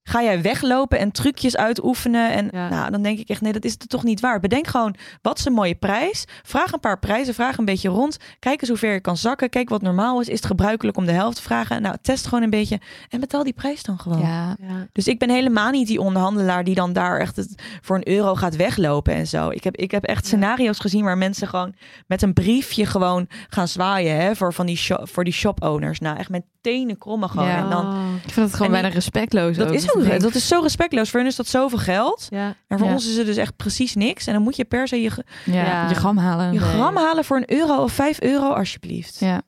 Ga 0.10 0.24
jij 0.24 0.42
weglopen 0.42 1.00
en 1.00 1.12
trucjes 1.12 1.58
uitoefenen? 1.58 2.32
En 2.32 2.50
Ja. 2.52 2.70
nou, 2.70 2.92
dan 2.92 3.02
denk 3.02 3.20
ik 3.20 3.30
echt, 3.30 3.42
nee, 3.42 3.54
dat 3.54 3.64
is 3.64 3.72
het 3.72 3.90
toch 3.90 4.04
niet 4.04 4.20
waar. 4.20 4.40
Bedenk 4.40 4.68
gewoon, 4.68 4.96
wat 5.22 5.38
is 5.40 5.46
een 5.46 5.54
mooie 5.54 5.76
prijs? 5.76 6.26
Vraag 6.44 6.72
een 6.72 6.80
paar 6.80 7.00
prijzen, 7.00 7.34
vraag 7.34 7.58
een 7.58 7.66
beetje 7.66 7.90
rond. 7.90 8.18
Kijk 8.40 8.60
eens 8.62 8.70
hoe 8.70 8.78
ver 8.80 8.94
je 8.94 9.00
kan 9.00 9.18
zakken. 9.18 9.50
Kijk 9.50 9.70
wat 9.70 9.82
normaal 9.82 10.22
is. 10.22 10.28
Is 10.28 10.36
het 10.38 10.46
gebruikelijk 10.46 10.98
om 10.98 11.06
de 11.06 11.12
helft 11.12 11.36
te 11.36 11.42
vragen? 11.42 11.82
Nou, 11.82 11.96
test 12.02 12.28
gewoon 12.28 12.44
een 12.44 12.50
beetje 12.50 12.80
en 13.10 13.20
betaal 13.20 13.44
die 13.44 13.54
prijs 13.54 13.84
dan 13.84 14.00
gewoon. 14.00 14.20
ja. 14.20 14.56
Ja. 14.62 14.88
Dus 14.92 15.08
ik 15.08 15.20
ben 15.20 15.30
helemaal 15.30 15.70
niet 15.72 15.88
die 15.88 16.00
onderhandelaar 16.02 16.64
die 16.64 16.76
dan 16.76 16.94
daar 16.94 17.20
echt 17.20 17.36
het, 17.36 17.64
voor 17.82 17.96
een 17.96 18.08
euro 18.10 18.36
gaat 18.36 18.56
weglopen 18.56 19.14
en 19.14 19.28
zo. 19.28 19.50
Ik 19.50 19.64
heb, 19.64 19.76
ik 19.78 19.92
heb 19.92 20.04
echt 20.04 20.22
Ja. 20.22 20.28
scenario's 20.28 20.80
gezien 20.80 21.04
waar 21.04 21.18
mensen 21.18 21.48
gewoon 21.48 21.74
met 22.08 22.22
een 22.22 22.34
briefje 22.34 22.86
gewoon 22.86 23.28
gaan 23.50 23.68
zwaaien 23.68 24.16
hè, 24.16 24.36
voor, 24.36 24.54
van 24.54 24.66
die 24.66 24.78
shop, 24.78 25.10
voor 25.10 25.24
die 25.24 25.34
shop 25.34 25.64
owners. 25.64 26.00
Nou, 26.00 26.18
echt 26.18 26.30
met 26.30 26.44
tenen 26.62 26.98
krommen 26.98 27.30
gewoon. 27.30 27.48
Ja. 27.48 27.58
En 27.58 27.70
dan, 27.70 28.16
Ik 28.26 28.32
vind 28.34 28.46
het 28.46 28.56
gewoon 28.56 28.74
En 28.76 28.82
bijna 28.82 28.96
respectloos. 28.96 29.56
dat 29.58 29.68
ook. 29.68 29.74
is 29.74 29.96
ook, 29.96 29.99
denk, 30.04 30.22
dat 30.22 30.36
is 30.36 30.48
zo 30.48 30.60
respectloos. 30.62 31.10
Voor 31.10 31.20
hun 31.20 31.30
is 31.30 31.36
dat 31.36 31.48
zoveel 31.48 31.78
geld. 31.78 32.28
ja. 32.30 32.56
En 32.68 32.78
voor 32.78 32.88
Ja. 32.88 32.94
ons 32.94 33.10
is 33.10 33.18
het 33.18 33.26
dus 33.26 33.38
echt 33.38 33.56
precies 33.56 33.96
niks. 33.96 34.28
En 34.28 34.34
dan 34.34 34.42
moet 34.42 34.56
je 34.56 34.66
per 34.66 34.88
se 34.88 35.02
je, 35.02 35.12
ja, 35.46 35.90
je 35.90 35.96
gram 35.96 36.18
halen. 36.18 36.54
je 36.54 36.60
Nee. 36.60 36.70
gram 36.70 36.98
halen 36.98 37.24
voor 37.26 37.38
een 37.38 37.54
euro 37.54 37.84
of 37.84 37.92
vijf 37.92 38.22
euro, 38.22 38.50
alsjeblieft. 38.54 39.20
Ja. 39.20 39.42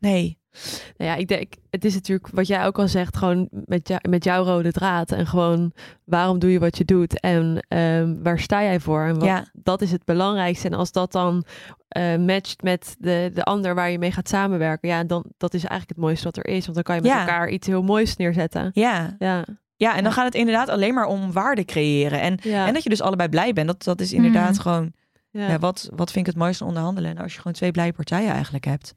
Nee. 0.00 0.38
Nou 0.96 1.10
ja, 1.10 1.16
ik 1.16 1.28
denk, 1.28 1.52
het 1.70 1.84
is 1.84 1.94
natuurlijk 1.94 2.28
wat 2.32 2.46
jij 2.46 2.66
ook 2.66 2.78
al 2.78 2.88
zegt, 2.88 3.16
gewoon 3.16 3.48
met, 3.50 3.88
jou, 3.88 4.00
met 4.08 4.24
jouw 4.24 4.44
rode 4.44 4.72
draad. 4.72 5.12
En 5.12 5.26
gewoon 5.26 5.72
waarom 6.04 6.38
doe 6.38 6.52
je 6.52 6.58
wat 6.58 6.78
je 6.78 6.84
doet 6.84 7.20
en 7.20 7.64
ehm, 7.68 8.14
waar 8.22 8.38
sta 8.38 8.62
jij 8.62 8.80
voor? 8.80 9.02
En 9.04 9.14
wat, 9.14 9.24
Ja. 9.24 9.44
dat 9.52 9.82
is 9.82 9.90
het 9.92 10.04
belangrijkste. 10.04 10.66
En 10.68 10.74
als 10.74 10.92
dat 10.92 11.12
dan 11.12 11.44
eh, 11.88 12.16
matcht 12.16 12.62
met 12.62 12.96
de, 12.98 13.30
de 13.34 13.42
ander 13.42 13.74
waar 13.74 13.90
je 13.90 13.98
mee 13.98 14.12
gaat 14.12 14.28
samenwerken, 14.28 14.88
ja, 14.88 15.04
dan 15.04 15.24
dat 15.36 15.54
is 15.54 15.60
eigenlijk 15.64 15.90
het 15.90 15.98
mooiste 16.06 16.24
wat 16.24 16.36
er 16.36 16.46
is. 16.46 16.62
Want 16.62 16.74
dan 16.74 16.82
kan 16.82 16.94
je 16.94 17.00
met 17.02 17.10
Ja. 17.10 17.20
elkaar 17.20 17.48
iets 17.48 17.66
heel 17.66 17.82
moois 17.82 18.16
neerzetten. 18.16 18.70
Ja. 18.72 19.16
Ja, 19.18 19.44
ja, 19.76 19.96
en 19.96 20.02
dan 20.02 20.12
gaat 20.12 20.24
het 20.24 20.34
inderdaad 20.34 20.68
alleen 20.68 20.94
maar 20.94 21.06
om 21.06 21.32
waarde 21.32 21.64
creëren. 21.64 22.20
En, 22.20 22.38
ja, 22.42 22.66
en 22.66 22.74
dat 22.74 22.82
je 22.82 22.88
dus 22.88 23.00
allebei 23.02 23.28
blij 23.28 23.52
bent. 23.52 23.66
Dat, 23.66 23.82
dat 23.84 24.00
is 24.00 24.12
inderdaad 24.12 24.52
Mhm. 24.52 24.60
gewoon... 24.60 24.92
ja, 25.30 25.48
Ja. 25.48 25.58
wat, 25.58 25.88
wat 25.94 26.10
vind 26.10 26.26
ik 26.26 26.32
het 26.32 26.42
mooiste 26.42 26.64
onderhandelen? 26.64 27.10
Nou, 27.10 27.22
als 27.22 27.32
je 27.32 27.38
gewoon 27.38 27.52
twee 27.52 27.70
blije 27.70 27.92
partijen 27.92 28.32
eigenlijk 28.32 28.64
hebt. 28.64 28.92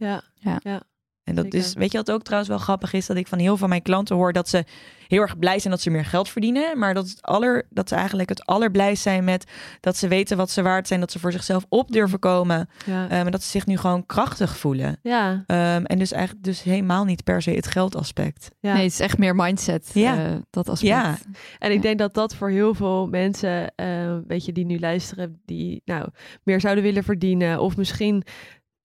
ja, 0.53 0.81
En 1.29 1.35
dat 1.35 1.43
Zeker. 1.43 1.59
is, 1.59 1.73
weet 1.73 1.91
je 1.91 1.97
wat 1.97 2.11
ook 2.11 2.23
trouwens 2.23 2.49
wel 2.49 2.59
grappig 2.59 2.93
is? 2.93 3.05
Dat 3.05 3.17
ik 3.17 3.27
van 3.27 3.37
heel 3.37 3.47
veel 3.47 3.57
van 3.57 3.69
mijn 3.69 3.81
klanten 3.81 4.15
hoor 4.15 4.33
dat 4.33 4.49
ze 4.49 4.63
heel 5.07 5.21
erg 5.21 5.39
blij 5.39 5.59
zijn 5.59 5.73
dat 5.73 5.81
ze 5.81 5.89
meer 5.89 6.05
geld 6.05 6.29
verdienen. 6.29 6.77
Maar 6.79 6.93
dat, 6.93 7.09
het 7.09 7.21
aller, 7.21 7.65
dat 7.69 7.89
ze 7.89 7.95
eigenlijk 7.95 8.29
het 8.29 8.45
allerblijst 8.45 9.01
zijn 9.01 9.23
met 9.23 9.51
dat 9.79 9.97
ze 9.97 10.07
weten 10.07 10.37
wat 10.37 10.49
ze 10.51 10.61
waard 10.61 10.87
zijn. 10.87 10.99
Dat 10.99 11.11
ze 11.11 11.19
voor 11.19 11.31
zichzelf 11.31 11.65
op 11.69 11.91
durven 11.91 12.19
komen. 12.19 12.69
ja, 12.85 13.09
ehm, 13.09 13.25
en 13.25 13.31
dat 13.31 13.43
ze 13.43 13.49
zich 13.49 13.65
nu 13.65 13.77
gewoon 13.77 14.05
krachtig 14.05 14.57
voelen. 14.57 14.99
ja, 15.03 15.43
Ehm, 15.47 15.83
en 15.85 15.99
dus 15.99 16.11
eigenlijk 16.11 16.43
dus 16.43 16.63
helemaal 16.63 17.05
niet 17.05 17.23
per 17.23 17.41
se 17.41 17.51
het 17.51 17.67
geldaspect. 17.67 18.51
ja. 18.59 18.73
Nee, 18.73 18.83
het 18.83 18.91
is 18.91 18.99
echt 18.99 19.17
meer 19.17 19.35
mindset. 19.35 19.89
Ja. 19.93 20.17
eh, 20.25 20.35
dat 20.49 20.69
aspect. 20.69 20.91
Ja. 20.93 21.17
En 21.59 21.71
ik 21.71 21.81
denk 21.81 21.97
dat 21.99 22.13
dat 22.13 22.35
voor 22.35 22.49
heel 22.49 22.73
veel 22.73 23.07
mensen, 23.07 23.71
eh, 23.75 24.17
weet 24.27 24.45
je, 24.45 24.51
die 24.51 24.65
nu 24.65 24.79
luisteren, 24.79 25.41
die 25.45 25.81
nou 25.85 26.07
meer 26.43 26.61
zouden 26.61 26.83
willen 26.83 27.03
verdienen. 27.03 27.59
Of 27.59 27.77
misschien, 27.77 28.23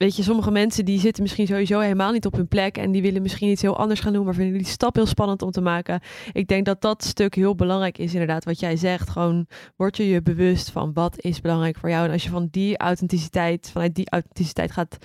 weet 0.05 0.17
je, 0.17 0.23
sommige 0.23 0.51
mensen 0.51 0.85
die 0.85 1.01
zitten 1.01 1.23
misschien 1.23 1.47
sowieso 1.47 1.81
helemaal 1.81 2.13
niet 2.13 2.27
op 2.27 2.35
hun 2.35 2.49
plek. 2.49 2.77
En 2.77 2.93
die 2.93 3.03
willen 3.03 3.23
misschien 3.23 3.51
iets 3.51 3.63
heel 3.63 3.77
anders 3.77 4.01
gaan 4.01 4.13
doen, 4.13 4.25
maar 4.25 4.35
vinden 4.35 4.59
die 4.59 4.67
stap 4.67 4.95
heel 4.95 5.07
spannend 5.07 5.43
om 5.43 5.51
te 5.51 5.61
maken. 5.61 6.01
Ik 6.33 6.49
denk 6.49 6.65
dat 6.65 6.81
dat 6.81 7.05
stuk 7.05 7.35
heel 7.35 7.55
belangrijk 7.55 7.99
is, 7.99 8.13
inderdaad, 8.13 8.45
wat 8.45 8.61
jij 8.61 8.77
zegt. 8.77 9.11
Gewoon, 9.11 9.47
word 9.77 9.97
je 9.97 10.09
je 10.09 10.23
bewust 10.23 10.71
van 10.71 10.93
wat 10.93 11.21
is 11.21 11.41
belangrijk 11.41 11.77
voor 11.77 11.89
jou. 11.89 12.07
En 12.07 12.13
als 12.13 12.23
je 12.23 12.31
van 12.31 12.49
die 12.51 12.79
authenticiteit, 12.79 13.71
vanuit 13.73 13.95
die 13.95 14.11
authenticiteit 14.11 14.71
gaat 14.71 14.97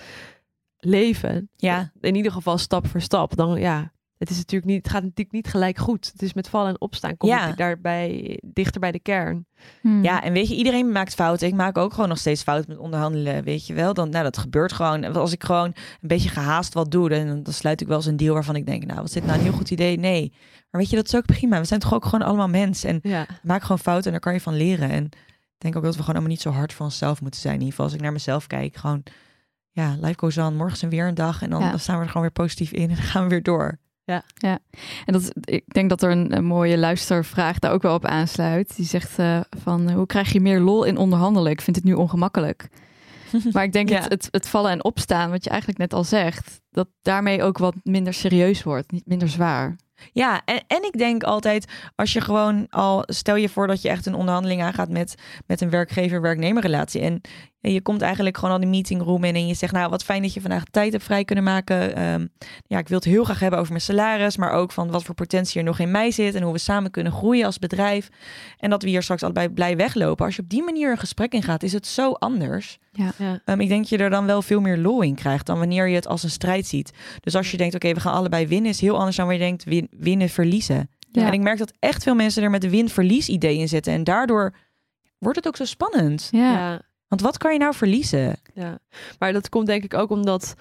leven, 0.78 1.50
Ja, 1.56 1.92
in 2.00 2.14
ieder 2.14 2.32
geval 2.32 2.58
stap 2.58 2.86
voor 2.86 3.00
stap, 3.00 3.36
dan 3.36 3.60
ja. 3.60 3.92
Het, 4.20 4.30
is 4.30 4.36
natuurlijk 4.36 4.70
niet, 4.72 4.82
het 4.82 4.92
gaat 4.92 5.02
natuurlijk 5.02 5.32
niet 5.32 5.46
gelijk 5.48 5.78
goed. 5.78 6.10
Het 6.12 6.22
is 6.22 6.32
met 6.34 6.48
vallen 6.48 6.68
en 6.68 6.80
opstaan. 6.80 7.16
Kom 7.16 7.28
Ja. 7.28 7.46
je 7.46 7.54
daarbij 7.54 8.38
dichter 8.46 8.80
bij 8.80 8.92
de 8.92 9.00
kern. 9.00 9.46
Hmm. 9.80 10.02
ja, 10.02 10.22
en 10.22 10.32
weet 10.32 10.48
je, 10.48 10.54
iedereen 10.56 10.92
maakt 10.92 11.14
fouten. 11.14 11.46
Ik 11.48 11.54
maak 11.54 11.78
ook 11.78 11.92
gewoon 11.92 12.08
nog 12.08 12.18
steeds 12.18 12.42
fouten 12.42 12.70
met 12.70 12.78
onderhandelen, 12.78 13.44
weet 13.44 13.66
je 13.66 13.74
wel. 13.74 13.94
Dan, 13.94 14.08
nou, 14.10 14.24
dat 14.24 14.38
gebeurt 14.38 14.72
gewoon. 14.72 15.14
Als 15.14 15.32
ik 15.32 15.44
gewoon 15.44 15.66
een 16.00 16.08
beetje 16.08 16.28
gehaast 16.28 16.74
wat 16.74 16.90
doe, 16.90 17.08
dan, 17.08 17.42
dan 17.42 17.52
sluit 17.52 17.80
ik 17.80 17.86
wel 17.86 17.96
eens 17.96 18.06
een 18.06 18.16
deal 18.16 18.34
waarvan 18.34 18.56
ik 18.56 18.66
denk, 18.66 18.84
nou, 18.84 19.00
was 19.00 19.12
dit 19.12 19.24
nou 19.26 19.38
een 19.38 19.44
heel 19.44 19.52
goed 19.52 19.70
idee? 19.70 19.98
Nee. 19.98 20.32
Maar 20.70 20.80
weet 20.80 20.90
je, 20.90 20.96
dat 20.96 21.06
is 21.06 21.16
ook 21.16 21.26
prima. 21.26 21.58
We 21.58 21.64
zijn 21.66 21.80
toch 21.80 21.94
ook 21.94 22.04
gewoon 22.04 22.26
allemaal 22.26 22.48
mensen. 22.48 22.88
En 22.88 22.98
Ja, 23.02 23.26
maak 23.42 23.62
gewoon 23.62 23.78
fouten 23.78 24.04
en 24.06 24.10
daar 24.10 24.20
kan 24.20 24.32
je 24.32 24.40
van 24.40 24.56
leren. 24.56 24.90
En 24.90 25.04
ik 25.04 25.58
denk 25.58 25.76
ook 25.76 25.82
dat 25.82 25.92
we 25.92 25.98
gewoon 26.00 26.14
allemaal 26.14 26.32
niet 26.34 26.40
zo 26.40 26.50
hard 26.50 26.72
voor 26.72 26.84
onszelf 26.86 27.20
moeten 27.20 27.40
zijn. 27.40 27.54
In 27.54 27.60
ieder 27.60 27.74
geval 27.74 27.86
als 27.90 27.94
ik 27.96 28.02
naar 28.02 28.12
mezelf 28.12 28.46
kijk, 28.46 28.76
gewoon, 28.76 29.02
ja, 29.70 29.96
life 30.00 30.18
goes 30.18 30.38
on. 30.38 30.56
Morgen 30.56 30.76
is 30.76 30.82
er 30.82 30.88
weer 30.88 31.06
een 31.06 31.14
dag 31.14 31.42
en 31.42 31.50
dan, 31.50 31.60
Ja. 31.62 31.70
dan 31.70 31.78
staan 31.78 31.96
we 31.96 32.00
er 32.02 32.06
gewoon 32.06 32.22
weer 32.22 32.32
positief 32.44 32.72
in 32.72 32.88
en 32.90 32.94
dan 32.96 33.04
gaan 33.04 33.22
we 33.22 33.28
weer 33.28 33.42
door. 33.42 33.78
En 35.04 35.12
dat, 35.12 35.32
ik 35.40 35.64
denk 35.66 35.88
dat 35.88 36.02
er 36.02 36.10
een, 36.10 36.36
een 36.36 36.44
mooie 36.44 36.78
luistervraag 36.78 37.58
daar 37.58 37.72
ook 37.72 37.82
wel 37.82 37.94
op 37.94 38.04
aansluit. 38.04 38.76
Die 38.76 38.86
zegt 38.86 39.18
eh, 39.18 39.40
van, 39.62 39.90
hoe 39.90 40.06
krijg 40.06 40.32
je 40.32 40.40
meer 40.40 40.60
lol 40.60 40.84
in 40.84 40.96
onderhandelen? 40.96 41.52
Ik 41.52 41.60
vind 41.60 41.76
het 41.76 41.84
nu 41.84 41.92
ongemakkelijk. 41.92 42.68
Maar 43.52 43.64
ik 43.64 43.72
denk 43.72 43.88
Ja. 43.88 44.00
het, 44.00 44.08
het, 44.08 44.28
het 44.30 44.48
vallen 44.48 44.70
en 44.70 44.84
opstaan, 44.84 45.30
wat 45.30 45.44
je 45.44 45.50
eigenlijk 45.50 45.78
net 45.80 45.92
al 45.92 46.04
zegt, 46.04 46.60
dat 46.70 46.88
daarmee 47.02 47.42
ook 47.42 47.58
wat 47.58 47.74
minder 47.82 48.14
serieus 48.14 48.62
wordt, 48.62 48.90
niet 48.92 49.06
minder 49.06 49.28
zwaar. 49.28 49.76
Ja, 50.12 50.42
en, 50.44 50.62
en 50.66 50.84
ik 50.84 50.98
denk 50.98 51.22
altijd, 51.22 51.72
als 51.94 52.12
je 52.12 52.20
gewoon 52.20 52.66
al, 52.70 53.02
stel 53.06 53.36
je 53.36 53.48
voor 53.48 53.66
dat 53.66 53.82
je 53.82 53.88
echt 53.88 54.06
een 54.06 54.14
onderhandeling 54.14 54.62
aangaat 54.62 54.88
met, 54.88 55.14
met 55.46 55.60
een 55.60 55.70
werkgever-werknemerrelatie. 55.70 57.00
En 57.00 57.20
Ja, 57.62 57.70
je 57.70 57.80
komt 57.82 58.02
eigenlijk 58.02 58.36
gewoon 58.38 58.54
al 58.54 58.60
de 58.60 58.66
meeting 58.66 59.02
room 59.02 59.24
in 59.24 59.34
en 59.34 59.46
je 59.46 59.54
zegt, 59.54 59.72
nou, 59.72 59.90
wat 59.90 60.04
fijn 60.04 60.22
dat 60.22 60.34
je 60.34 60.40
vandaag 60.40 60.64
tijd 60.64 60.92
hebt 60.92 61.04
vrij 61.04 61.24
kunnen 61.24 61.44
maken. 61.44 61.96
Ehm, 61.96 62.26
ja, 62.66 62.78
ik 62.78 62.88
wil 62.88 62.96
het 62.98 63.06
heel 63.06 63.24
graag 63.24 63.38
hebben 63.40 63.58
over 63.58 63.72
mijn 63.72 63.84
salaris, 63.84 64.36
maar 64.36 64.50
ook 64.52 64.72
van 64.72 64.90
wat 64.90 65.02
voor 65.02 65.14
potentie 65.14 65.58
er 65.58 65.66
nog 65.66 65.78
in 65.78 65.90
mij 65.90 66.10
zit 66.10 66.34
en 66.34 66.42
hoe 66.42 66.52
we 66.52 66.58
samen 66.58 66.90
kunnen 66.90 67.12
groeien 67.12 67.44
als 67.46 67.58
bedrijf. 67.58 68.08
En 68.58 68.70
dat 68.70 68.82
we 68.82 68.88
hier 68.88 69.02
straks 69.02 69.22
allebei 69.22 69.48
blij 69.48 69.76
weglopen. 69.76 70.26
Als 70.26 70.36
je 70.36 70.42
op 70.42 70.48
die 70.48 70.62
manier 70.62 70.90
een 70.90 70.98
gesprek 70.98 71.32
ingaat, 71.32 71.62
is 71.62 71.72
het 71.72 71.86
zo 71.86 72.12
anders. 72.12 72.78
Ja. 72.92 73.12
Ja. 73.18 73.40
Ehm, 73.44 73.60
ik 73.60 73.68
denk 73.68 73.80
dat 73.80 73.88
je 73.90 73.98
er 73.98 74.10
dan 74.10 74.26
wel 74.26 74.42
veel 74.42 74.60
meer 74.60 74.78
lol 74.78 75.02
in 75.02 75.14
krijgt 75.14 75.46
dan 75.46 75.58
wanneer 75.58 75.88
je 75.88 75.94
het 75.94 76.06
als 76.06 76.22
een 76.22 76.30
strijd 76.30 76.66
ziet. 76.66 76.92
Dus 77.20 77.34
als 77.34 77.50
je 77.50 77.56
denkt, 77.56 77.74
oké, 77.74 77.92
we 77.94 78.00
gaan 78.00 78.14
allebei 78.14 78.46
winnen, 78.46 78.70
is 78.70 78.80
heel 78.80 78.98
anders 78.98 79.16
dan 79.16 79.26
wanneer 79.26 79.44
je 79.44 79.48
denkt, 79.56 79.64
win- 79.64 80.00
winnen, 80.00 80.28
verliezen. 80.28 80.90
Ja. 81.12 81.26
En 81.26 81.32
ik 81.32 81.40
merk 81.40 81.58
dat 81.58 81.72
echt 81.78 82.02
veel 82.02 82.14
mensen 82.14 82.42
er 82.42 82.50
met 82.50 82.60
de 82.60 82.70
win-verlies 82.70 83.28
idee 83.28 83.56
in 83.58 83.68
zitten. 83.68 83.92
En 83.92 84.04
daardoor 84.04 84.54
wordt 85.18 85.36
het 85.36 85.46
ook 85.46 85.56
zo 85.56 85.64
spannend. 85.64 86.28
Ja. 86.30 86.52
ja. 86.52 86.82
Want 87.10 87.22
wat 87.22 87.38
kan 87.38 87.52
je 87.52 87.58
nou 87.58 87.74
verliezen? 87.74 88.36
Ja, 88.54 88.78
maar 89.18 89.32
dat 89.32 89.48
komt 89.48 89.66
denk 89.66 89.84
ik 89.84 89.94
ook 89.94 90.10
omdat 90.10 90.54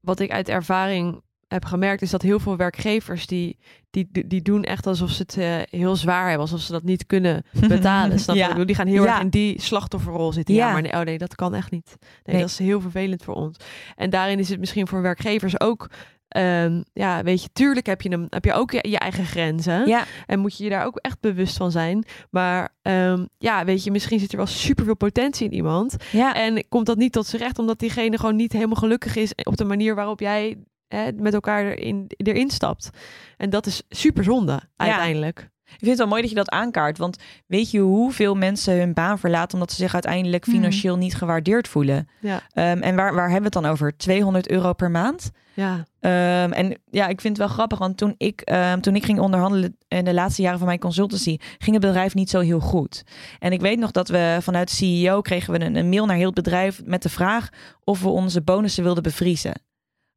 wat 0.00 0.20
ik 0.20 0.30
uit 0.30 0.48
ervaring 0.48 1.22
heb 1.48 1.64
gemerkt 1.64 2.02
is 2.02 2.10
dat 2.10 2.22
heel 2.22 2.38
veel 2.40 2.56
werkgevers 2.56 3.26
die, 3.26 3.58
die, 3.90 4.08
die 4.26 4.42
doen 4.42 4.62
echt 4.64 4.86
alsof 4.86 5.10
ze 5.10 5.22
het 5.22 5.36
eh, 5.36 5.78
heel 5.80 5.96
zwaar 5.96 6.22
hebben, 6.24 6.40
alsof 6.40 6.60
ze 6.60 6.72
dat 6.72 6.82
niet 6.82 7.06
kunnen 7.06 7.44
betalen. 7.68 8.18
Snap 8.20 8.34
je? 8.36 8.42
Ja. 8.42 8.48
Bedoel, 8.48 8.66
Die 8.66 8.74
gaan 8.74 8.86
heel 8.86 9.04
Ja. 9.04 9.12
erg 9.12 9.20
in 9.20 9.28
die 9.28 9.60
slachtofferrol 9.60 10.32
zitten. 10.32 10.54
Ja, 10.54 10.66
Ja. 10.66 10.72
maar 10.72 10.82
nee, 10.82 10.92
oh 10.92 11.00
nee, 11.00 11.18
dat 11.18 11.34
kan 11.34 11.54
echt 11.54 11.70
niet. 11.70 11.96
Nee, 12.00 12.08
Nee. 12.24 12.40
dat 12.40 12.50
is 12.50 12.58
heel 12.58 12.80
vervelend 12.80 13.24
voor 13.24 13.34
ons. 13.34 13.56
En 13.96 14.10
daarin 14.10 14.38
is 14.38 14.48
het 14.48 14.58
misschien 14.60 14.86
voor 14.88 15.02
werkgevers 15.02 15.60
ook. 15.60 15.90
Ehm, 16.32 16.82
ja, 16.92 17.22
weet 17.22 17.42
je, 17.42 17.48
tuurlijk 17.52 17.86
heb 17.86 18.02
je, 18.02 18.08
hem, 18.08 18.26
heb 18.28 18.44
je 18.44 18.52
ook 18.52 18.70
je, 18.70 18.88
je 18.88 18.98
eigen 18.98 19.24
grenzen. 19.24 19.86
Ja, 19.86 20.04
En 20.26 20.38
moet 20.38 20.56
je 20.56 20.64
je 20.64 20.70
daar 20.70 20.86
ook 20.86 20.96
echt 20.96 21.20
bewust 21.20 21.56
van 21.56 21.70
zijn. 21.70 22.04
Maar 22.30 22.68
ehm, 22.82 23.26
ja, 23.38 23.64
weet 23.64 23.84
je, 23.84 23.90
misschien 23.90 24.18
zit 24.18 24.30
er 24.30 24.36
wel 24.36 24.46
superveel 24.46 24.96
potentie 24.96 25.46
in 25.46 25.54
iemand. 25.54 25.96
ja. 26.10 26.34
En 26.34 26.68
komt 26.68 26.86
dat 26.86 26.96
niet 26.96 27.12
tot 27.12 27.26
zijn 27.26 27.42
recht 27.42 27.58
omdat 27.58 27.78
diegene 27.78 28.18
gewoon 28.18 28.36
niet 28.36 28.52
helemaal 28.52 28.76
gelukkig 28.76 29.16
is 29.16 29.34
op 29.42 29.56
de 29.56 29.64
manier 29.64 29.94
waarop 29.94 30.20
jij 30.20 30.56
hè, 30.88 31.12
met 31.12 31.34
elkaar 31.34 31.64
erin, 31.64 32.04
erin 32.16 32.50
stapt. 32.50 32.90
En 33.36 33.50
dat 33.50 33.66
is 33.66 33.82
super 33.88 34.24
zonde 34.24 34.60
uiteindelijk. 34.76 35.50
Ik 35.64 35.78
vind 35.78 35.90
het 35.90 35.98
wel 35.98 36.06
mooi 36.08 36.20
dat 36.20 36.30
je 36.30 36.36
dat 36.36 36.50
aankaart. 36.50 36.98
Want 36.98 37.16
weet 37.46 37.70
je 37.70 37.80
hoeveel 37.80 38.34
mensen 38.34 38.78
hun 38.78 38.92
baan 38.94 39.18
verlaten 39.18 39.52
omdat 39.54 39.70
ze 39.70 39.76
zich 39.76 39.92
uiteindelijk 39.92 40.46
Mhm. 40.46 40.56
financieel 40.56 40.96
niet 40.96 41.14
gewaardeerd 41.14 41.68
voelen? 41.68 42.08
Ja, 42.20 42.40
Ehm, 42.52 42.78
en 42.82 42.96
waar, 42.96 43.14
waar 43.14 43.30
hebben 43.30 43.50
we 43.50 43.56
het 43.56 43.64
dan 43.64 43.72
over? 43.72 43.96
200 43.96 44.48
euro 44.50 44.72
per 44.72 44.90
maand? 44.90 45.30
ja, 45.54 45.86
Ehm, 46.00 46.52
en 46.52 46.78
ja, 46.90 47.06
ik 47.06 47.20
vind 47.20 47.36
het 47.36 47.46
wel 47.46 47.54
grappig, 47.56 47.78
want 47.78 47.96
toen 47.96 48.14
ik, 48.18 48.40
ehm, 48.40 48.80
toen 48.80 48.96
ik 48.96 49.04
ging 49.04 49.18
onderhandelen 49.18 49.76
in 49.88 50.04
de 50.04 50.14
laatste 50.14 50.42
jaren 50.42 50.58
van 50.58 50.66
mijn 50.66 50.78
consultancy, 50.78 51.36
ging 51.58 51.76
het 51.76 51.84
bedrijf 51.84 52.14
niet 52.14 52.30
zo 52.30 52.40
heel 52.40 52.60
goed. 52.60 53.02
En 53.38 53.52
ik 53.52 53.60
weet 53.60 53.78
nog 53.78 53.90
dat 53.90 54.08
we 54.08 54.38
vanuit 54.40 54.68
de 54.70 54.74
CEO 54.76 55.20
kregen 55.20 55.52
we 55.52 55.60
een, 55.64 55.76
een 55.76 55.88
mail 55.88 56.06
naar 56.06 56.16
heel 56.16 56.26
het 56.26 56.34
bedrijf 56.34 56.80
met 56.84 57.02
de 57.02 57.08
vraag 57.08 57.48
of 57.84 58.02
we 58.02 58.08
onze 58.08 58.42
bonussen 58.42 58.82
wilden 58.84 59.02
bevriezen. 59.02 59.52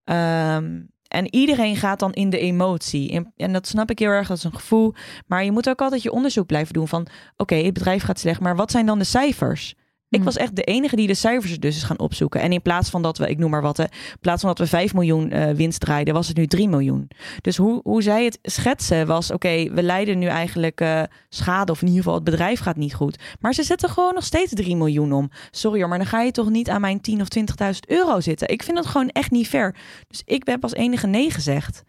Ehm, 0.03 0.81
en 1.07 1.35
iedereen 1.35 1.75
gaat 1.75 1.99
dan 1.99 2.13
in 2.13 2.29
de 2.29 2.39
emotie. 2.39 3.31
En, 3.35 3.53
dat 3.53 3.67
snap 3.67 3.89
ik 3.89 3.99
heel 3.99 4.09
erg, 4.09 4.27
dat 4.27 4.37
is 4.37 4.43
een 4.43 4.55
gevoel. 4.55 4.93
Maar 5.27 5.43
je 5.43 5.51
moet 5.51 5.69
ook 5.69 5.81
altijd 5.81 6.01
je 6.01 6.11
onderzoek 6.11 6.45
blijven 6.45 6.73
doen 6.73 6.87
van... 6.87 7.07
oké, 7.37 7.55
het 7.55 7.73
bedrijf 7.73 8.03
gaat 8.03 8.19
slecht, 8.19 8.39
maar 8.39 8.55
wat 8.55 8.71
zijn 8.71 8.85
dan 8.85 8.99
de 8.99 9.05
cijfers? 9.05 9.75
Ik 10.09 10.19
Hm. 10.19 10.25
was 10.25 10.37
echt 10.37 10.55
de 10.55 10.63
enige 10.63 10.95
die 10.95 11.07
de 11.07 11.13
cijfers 11.13 11.59
dus 11.59 11.75
is 11.75 11.83
gaan 11.83 11.99
opzoeken. 11.99 12.41
En 12.41 12.51
in 12.51 12.61
plaats 12.61 12.89
van 12.89 13.01
dat 13.01 13.17
we, 13.17 13.29
ik 13.29 13.37
noem 13.37 13.49
maar 13.49 13.61
wat, 13.61 13.77
hè, 13.77 13.83
in 13.83 14.19
plaats 14.21 14.41
van 14.41 14.49
dat 14.49 14.59
we 14.59 14.67
5 14.67 14.93
miljoen 14.93 15.31
eh, 15.31 15.53
winst 15.53 15.79
draaiden, 15.79 16.13
was 16.13 16.27
het 16.27 16.37
nu 16.37 16.47
3 16.47 16.69
miljoen. 16.69 17.07
Dus 17.41 17.57
hoe, 17.57 17.79
hoe 17.83 18.01
zij 18.01 18.25
het 18.25 18.39
schetsen 18.41 19.07
was, 19.07 19.31
oké, 19.31 19.73
we 19.73 19.83
leiden 19.83 20.19
nu 20.19 20.25
eigenlijk 20.25 20.81
eh, 20.81 21.03
schade, 21.29 21.71
of 21.71 21.81
in 21.81 21.87
ieder 21.87 22.03
geval 22.03 22.15
het 22.15 22.29
bedrijf 22.29 22.59
gaat 22.59 22.75
niet 22.75 22.93
goed. 22.93 23.19
Maar 23.39 23.53
ze 23.53 23.63
zetten 23.63 23.89
gewoon 23.89 24.13
nog 24.13 24.23
steeds 24.23 24.53
3 24.53 24.75
miljoen 24.75 25.13
om. 25.13 25.29
Sorry 25.51 25.79
hoor, 25.79 25.89
maar 25.89 25.97
dan 25.97 26.07
ga 26.07 26.21
je 26.21 26.31
toch 26.31 26.49
niet 26.49 26.69
aan 26.69 26.81
mijn 26.81 27.01
10 27.01 27.21
of 27.21 27.27
20.000 27.27 27.79
euro 27.87 28.19
zitten. 28.19 28.47
Ik 28.49 28.63
vind 28.63 28.77
dat 28.77 28.85
gewoon 28.85 29.09
echt 29.09 29.31
niet 29.31 29.47
fair. 29.47 29.75
Dus 30.07 30.21
ik 30.25 30.47
heb 30.47 30.63
als 30.63 30.73
enige 30.73 31.07
nee 31.07 31.31
gezegd. 31.31 31.83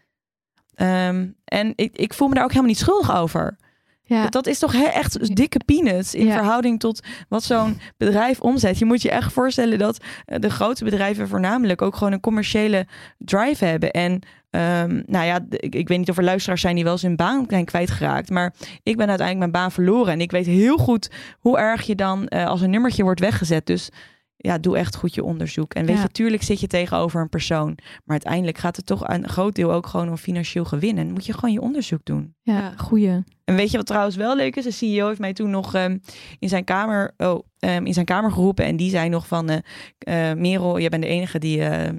Ehm, 0.75 1.27
en 1.45 1.73
ik, 1.77 1.97
ik 1.97 2.15
voel 2.15 2.29
me 2.29 2.35
daar 2.35 2.43
ook 2.45 2.51
helemaal 2.51 2.71
niet 2.71 2.81
schuldig 2.81 3.17
over. 3.17 3.57
Ja. 4.09 4.23
Dat, 4.23 4.33
dat 4.33 4.47
is 4.47 4.59
toch 4.59 4.75
echt 4.75 5.37
dikke 5.37 5.61
peanuts 5.65 6.15
in 6.15 6.27
Ja. 6.27 6.33
verhouding 6.33 6.81
tot 6.81 7.01
wat 7.29 7.43
zo'n 7.43 7.81
bedrijf 7.97 8.41
omzet. 8.41 8.79
Je 8.79 8.85
moet 8.85 9.03
je 9.03 9.11
echt 9.11 9.33
voorstellen 9.33 9.79
dat 9.79 9.99
eh, 10.25 10.39
de 10.39 10.51
grote 10.51 10.85
bedrijven 10.85 11.29
voornamelijk 11.29 11.83
ook 11.83 11.97
gewoon 11.97 12.13
een 12.13 12.21
commerciële 12.21 12.87
drive 13.19 13.65
hebben. 13.65 13.91
En 13.91 14.21
ehm, 14.51 15.03
nou 15.07 15.27
ja, 15.27 15.41
ik, 15.51 15.75
ik 15.75 15.89
weet 15.89 15.99
niet 15.99 16.11
of 16.11 16.17
er 16.19 16.25
luisteraars 16.25 16.61
zijn 16.61 16.75
die 16.75 16.85
wel 16.85 16.93
eens 16.93 17.03
hun 17.03 17.17
baan 17.17 17.45
zijn 17.49 17.65
kwijtgeraakt. 17.65 18.31
Maar 18.31 18.53
ik 18.83 18.97
ben 18.97 19.09
uiteindelijk 19.09 19.39
mijn 19.39 19.63
baan 19.65 19.73
verloren. 19.73 20.13
En 20.13 20.21
ik 20.21 20.31
weet 20.31 20.47
heel 20.47 20.77
goed 20.77 21.11
hoe 21.39 21.59
erg 21.59 21.83
je 21.83 21.95
dan 21.95 22.27
eh, 22.29 22.47
als 22.47 22.61
een 22.61 22.71
nummertje 22.71 23.03
wordt 23.03 23.21
weggezet. 23.21 23.67
Dus 23.67 23.89
ja, 24.37 24.59
doe 24.59 24.77
echt 24.77 24.97
goed 24.97 25.15
je 25.15 25.25
onderzoek. 25.25 25.75
En 25.75 25.87
weet 25.87 25.97
Ja. 25.97 26.03
je, 26.03 26.09
tuurlijk 26.09 26.43
zit 26.43 26.61
je 26.61 26.67
tegenover 26.67 27.21
een 27.21 27.29
persoon. 27.29 27.67
Maar 27.77 28.03
uiteindelijk 28.07 28.59
gaat 28.59 28.77
het 28.77 28.87
toch 28.87 29.09
een 29.09 29.29
groot 29.29 29.55
deel 29.55 29.73
ook 29.73 29.87
gewoon 29.87 30.09
om 30.09 30.17
financieel 30.17 30.65
gewin. 30.65 30.99
En 30.99 31.13
moet 31.13 31.27
je 31.27 31.33
gewoon 31.33 31.53
je 31.53 31.61
onderzoek 31.61 32.01
doen. 32.05 32.35
ja, 32.43 32.73
goeie. 32.77 33.25
En 33.45 33.55
weet 33.55 33.71
je 33.71 33.77
wat 33.77 33.87
trouwens 33.87 34.17
wel 34.17 34.37
leuk 34.37 34.57
is? 34.57 34.65
De 34.65 34.71
CEO 34.71 35.07
heeft 35.07 35.21
mij 35.21 35.33
toen 35.33 35.51
nog 35.51 35.75
ehm, 35.75 35.99
in, 36.39 36.49
zijn 36.49 36.65
kamer, 36.65 37.15
oh, 37.17 37.41
ehm, 37.59 37.87
in 37.87 37.93
zijn 37.93 38.07
kamer 38.07 38.33
geroepen. 38.33 38.65
En 38.65 38.77
die 38.77 38.91
zei 38.91 39.09
nog 39.09 39.27
van... 39.27 39.49
eh 39.49 39.59
eh, 39.99 40.37
Merel, 40.37 40.81
jij 40.81 40.89
bent 40.89 41.03
de 41.03 41.09
enige 41.09 41.39
die 41.39 41.61
eh, 41.61 41.89
eh, 41.89 41.95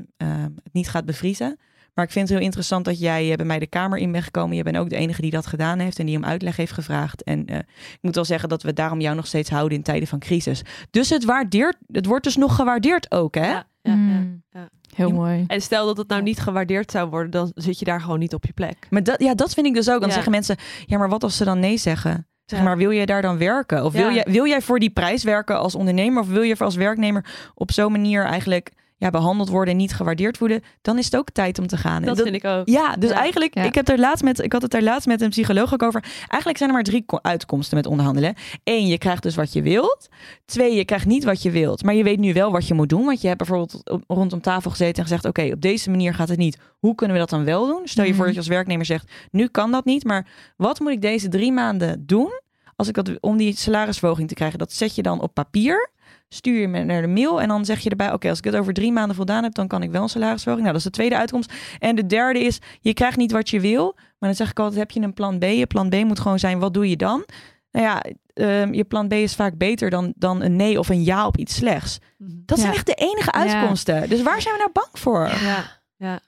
het 0.64 0.74
niet 0.74 0.90
gaat 0.90 1.06
bevriezen. 1.06 1.60
Maar 1.98 2.06
ik 2.06 2.12
vind 2.12 2.28
het 2.28 2.38
heel 2.38 2.46
interessant 2.48 2.86
dat 2.86 3.00
jij 3.00 3.30
eh, 3.32 3.36
bij 3.36 3.46
mij 3.46 3.60
de 3.60 3.68
kamer 3.68 4.00
in 4.00 4.12
bent 4.12 4.24
gekomen. 4.24 4.56
Je 4.56 4.64
bent 4.64 4.78
ook 4.78 4.90
de 4.90 4.96
enige 4.96 5.22
die 5.22 5.32
dat 5.32 5.46
gedaan 5.48 5.80
heeft 5.80 6.00
en 6.00 6.06
die 6.06 6.18
om 6.18 6.26
uitleg 6.26 6.56
heeft 6.56 6.72
gevraagd. 6.72 7.24
En 7.24 7.46
eh, 7.46 7.58
ik 7.58 7.98
moet 8.02 8.16
wel 8.16 8.26
zeggen 8.26 8.50
dat 8.50 8.64
we 8.64 8.74
daarom 8.74 9.00
jou 9.00 9.16
nog 9.16 9.28
steeds 9.28 9.50
houden 9.50 9.78
in 9.78 9.84
tijden 9.84 10.08
van 10.08 10.20
crisis. 10.20 10.62
Dus 10.92 11.10
het, 11.10 11.26
waardeert, 11.26 11.78
het 11.92 12.06
wordt 12.06 12.24
dus 12.24 12.36
nog 12.36 12.56
gewaardeerd 12.56 13.12
ook, 13.12 13.36
hè? 13.36 13.46
ja, 13.48 13.68
ja, 13.82 13.92
ja. 13.92 13.96
Mm. 13.96 14.44
ja. 14.50 14.70
Heel 14.96 15.12
mooi. 15.12 15.44
En 15.48 15.62
stel 15.62 15.86
dat 15.86 15.98
het 15.98 16.08
nou 16.08 16.22
niet 16.22 16.40
gewaardeerd 16.40 16.92
zou 16.92 17.10
worden, 17.10 17.32
dan 17.32 17.52
zit 17.56 17.80
je 17.80 17.86
daar 17.86 18.02
gewoon 18.02 18.20
niet 18.20 18.34
op 18.34 18.46
je 18.46 18.54
plek. 18.54 18.88
Maar 18.90 19.04
dat, 19.04 19.22
ja, 19.22 19.36
dat 19.36 19.54
vind 19.54 19.66
ik 19.66 19.74
dus 19.74 19.90
ook. 19.90 20.00
Dan 20.00 20.08
Ja. 20.08 20.14
zeggen 20.14 20.32
mensen, 20.32 20.56
ja, 20.86 20.98
maar 20.98 21.10
wat 21.10 21.24
als 21.24 21.38
ze 21.38 21.44
dan 21.44 21.60
nee 21.60 21.78
zeggen? 21.78 22.28
Zeg 22.46 22.64
maar, 22.64 22.78
wil 22.78 22.92
jij 22.94 23.06
daar 23.06 23.22
dan 23.22 23.38
werken? 23.38 23.86
Of 23.86 23.94
wil, 23.94 24.08
Ja. 24.08 24.14
jij, 24.14 24.26
wil 24.30 24.46
jij 24.48 24.62
voor 24.62 24.80
die 24.80 24.90
prijs 24.90 25.24
werken 25.24 25.60
als 25.60 25.76
ondernemer? 25.76 26.22
Of 26.22 26.28
wil 26.28 26.42
je 26.42 26.58
als 26.58 26.76
werknemer 26.76 27.26
op 27.54 27.72
zo'n 27.72 27.92
manier 27.92 28.26
eigenlijk 28.26 28.72
ja, 28.98 29.10
behandeld 29.10 29.50
worden 29.50 29.72
en 29.74 29.80
niet 29.80 29.94
gewaardeerd 29.94 30.38
worden? 30.38 30.62
Dan 30.82 30.98
is 30.98 31.06
het 31.06 31.16
ook 31.16 31.30
tijd 31.30 31.60
om 31.60 31.68
te 31.68 31.78
gaan. 31.78 32.02
Dat, 32.04 32.22
vind 32.22 32.36
ik 32.36 32.46
ook. 32.46 32.68
Ja, 32.70 32.96
dus 32.96 33.10
Ja. 33.10 33.16
eigenlijk, 33.16 33.54
Ja. 33.56 33.64
ik, 33.64 33.76
heb 33.76 33.88
er 33.88 34.00
laatst 34.00 34.24
met, 34.24 34.40
ik 34.44 34.54
had 34.54 34.62
het 34.62 34.74
er 34.74 34.84
laatst 34.84 35.08
met 35.08 35.22
een 35.22 35.30
psycholoog 35.30 35.74
ook 35.74 35.84
over. 35.84 36.04
Eigenlijk 36.20 36.58
zijn 36.58 36.70
er 36.70 36.76
maar 36.76 36.84
drie 36.84 37.04
ko- 37.06 37.20
uitkomsten 37.22 37.78
met 37.78 37.86
onderhandelen. 37.86 38.36
Eén, 38.64 38.88
je 38.88 38.98
krijgt 38.98 39.24
dus 39.24 39.36
wat 39.36 39.54
je 39.54 39.62
wilt. 39.62 40.08
Twee, 40.46 40.76
je 40.76 40.86
krijgt 40.86 41.06
niet 41.06 41.24
wat 41.24 41.42
je 41.42 41.52
wilt. 41.52 41.84
Maar 41.84 41.94
je 41.94 42.04
weet 42.04 42.20
nu 42.20 42.34
wel 42.34 42.52
wat 42.52 42.68
je 42.68 42.74
moet 42.74 42.90
doen. 42.90 43.06
Want 43.06 43.22
je 43.22 43.28
hebt 43.28 43.38
bijvoorbeeld 43.40 43.90
op- 43.90 44.04
rondom 44.08 44.42
tafel 44.42 44.70
gezeten 44.72 44.96
en 44.96 45.04
gezegd... 45.04 45.26
oké, 45.26 45.50
op 45.54 45.62
deze 45.62 45.90
manier 45.90 46.14
gaat 46.14 46.30
het 46.30 46.38
niet. 46.38 46.58
Hoe 46.80 46.96
kunnen 46.96 47.16
we 47.16 47.22
dat 47.22 47.30
dan 47.30 47.44
wel 47.44 47.66
doen? 47.68 47.82
Stel 47.84 48.04
je 48.04 48.10
voor 48.14 48.18
Mhm. 48.26 48.26
dat 48.26 48.34
je 48.34 48.40
als 48.40 48.50
werknemer 48.58 48.86
zegt... 48.86 49.12
nu 49.32 49.48
kan 49.48 49.72
dat 49.72 49.86
niet, 49.86 50.04
maar 50.04 50.28
wat 50.58 50.80
moet 50.80 50.92
ik 50.92 51.02
deze 51.02 51.28
drie 51.28 51.52
maanden 51.52 52.04
doen... 52.06 52.42
Als 52.76 52.88
ik 52.88 52.94
dat, 52.94 53.12
om 53.20 53.38
die 53.38 53.58
salarisverhoging 53.58 54.28
te 54.28 54.34
krijgen? 54.34 54.60
Dat 54.60 54.74
zet 54.74 54.96
je 54.96 55.02
dan 55.02 55.22
op 55.22 55.34
papier 55.34 55.90
stuur 56.30 56.60
je 56.60 56.68
me 56.68 56.84
naar 56.84 57.02
de 57.02 57.08
mail 57.08 57.42
en 57.42 57.48
dan 57.48 57.66
zeg 57.66 57.80
je 57.80 57.90
erbij: 57.90 58.14
Oké, 58.14 58.30
als 58.30 58.38
ik 58.38 58.44
het 58.44 58.56
over 58.56 58.74
drie 58.74 58.92
maanden 58.92 59.16
voldaan 59.16 59.44
heb, 59.44 59.54
dan 59.54 59.68
kan 59.68 59.84
ik 59.84 59.92
wel 59.92 60.02
een 60.02 60.10
salarisverhoging. 60.10 60.68
Nou, 60.68 60.78
dat 60.78 60.86
is 60.86 60.92
de 60.92 60.98
tweede 60.98 61.18
uitkomst. 61.18 61.54
En 61.80 61.96
de 61.96 62.06
derde 62.06 62.40
is: 62.40 62.60
je 62.82 62.94
krijgt 62.94 63.18
niet 63.18 63.32
wat 63.32 63.50
je 63.50 63.60
wil. 63.60 63.94
Maar 63.96 64.30
dan 64.30 64.36
zeg 64.36 64.50
ik 64.50 64.60
altijd: 64.60 64.80
heb 64.80 64.92
je 64.92 65.02
een 65.02 65.14
plan 65.14 65.40
B? 65.40 65.44
Je 65.44 65.68
plan 65.68 65.90
B 65.90 65.96
moet 65.96 66.20
gewoon 66.20 66.40
zijn: 66.40 66.60
wat 66.60 66.74
doe 66.74 66.90
je 66.90 66.96
dan? 66.98 67.26
Nou 67.72 67.86
ja, 67.86 68.04
ehm, 68.34 68.74
je 68.74 68.84
plan 68.84 69.08
B 69.08 69.14
is 69.14 69.36
vaak 69.36 69.58
beter 69.58 69.90
dan, 69.90 70.14
dan 70.16 70.42
een 70.42 70.56
nee 70.56 70.80
of 70.80 70.90
een 70.90 71.04
ja 71.04 71.28
op 71.28 71.38
iets 71.38 71.56
slechts. 71.56 72.00
Mhm. 72.18 72.32
Dat 72.46 72.58
zijn 72.60 72.72
Ja. 72.72 72.78
echt 72.78 72.86
de 72.86 72.94
enige 72.94 73.32
Ja. 73.38 73.40
uitkomsten. 73.40 74.10
Dus 74.10 74.22
waar 74.22 74.42
zijn 74.42 74.54
we 74.54 74.60
nou 74.60 74.72
bang 74.74 74.90
voor? 74.92 75.28
Ja, 75.42 75.64
ja. 75.98 76.20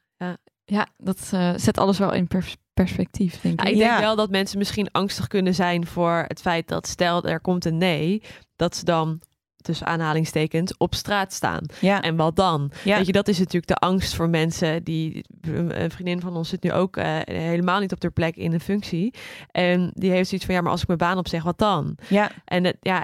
Ja, 0.65 0.87
dat 0.97 1.29
eh, 1.31 1.51
zet 1.55 1.77
alles 1.77 1.97
wel 1.97 2.13
in 2.13 2.27
pers- 2.27 2.55
perspectief, 2.73 3.41
denk 3.41 3.59
Ja, 3.61 3.65
ik. 3.65 3.73
ik 3.73 3.79
denk 3.79 3.91
Ja. 3.91 3.99
wel 3.99 4.15
dat 4.15 4.29
mensen 4.29 4.57
misschien 4.57 4.91
angstig 4.91 5.27
kunnen 5.27 5.55
zijn 5.55 5.85
voor 5.87 6.25
het 6.27 6.41
feit 6.41 6.67
dat 6.67 6.87
stel 6.87 7.23
er 7.23 7.39
komt 7.39 7.65
een 7.65 7.77
nee, 7.77 8.21
dat 8.55 8.75
ze 8.75 8.85
dan 8.85 9.19
tussen 9.61 9.87
aanhalingstekens 9.87 10.77
op 10.77 10.95
straat 10.95 11.33
staan. 11.33 11.63
Ja, 11.79 12.01
En 12.01 12.15
wat 12.15 12.35
dan? 12.35 12.71
ja. 12.83 12.97
Weet 12.97 13.05
je, 13.05 13.11
dat 13.11 13.27
is 13.27 13.37
natuurlijk 13.37 13.67
de 13.67 13.75
angst 13.87 14.15
voor 14.15 14.29
mensen 14.29 14.83
die 14.83 15.25
een 15.41 15.91
vriendin 15.91 16.21
van 16.21 16.35
ons 16.35 16.49
zit 16.49 16.63
nu 16.63 16.71
ook 16.71 16.97
eh, 16.97 17.17
helemaal 17.23 17.79
niet 17.79 17.91
op 17.91 17.99
de 17.99 18.09
plek 18.09 18.35
in 18.35 18.53
een 18.53 18.59
functie 18.59 19.13
en 19.51 19.91
die 19.93 20.11
heeft 20.11 20.29
zoiets 20.29 20.45
van 20.45 20.55
ja, 20.55 20.61
maar 20.61 20.71
als 20.71 20.81
ik 20.81 20.87
mijn 20.87 20.99
baan 20.99 21.17
opzeg, 21.17 21.43
wat 21.43 21.57
dan? 21.57 21.97
ja. 22.07 22.31
En 22.45 22.63
het, 22.63 22.77
ja, 22.81 23.03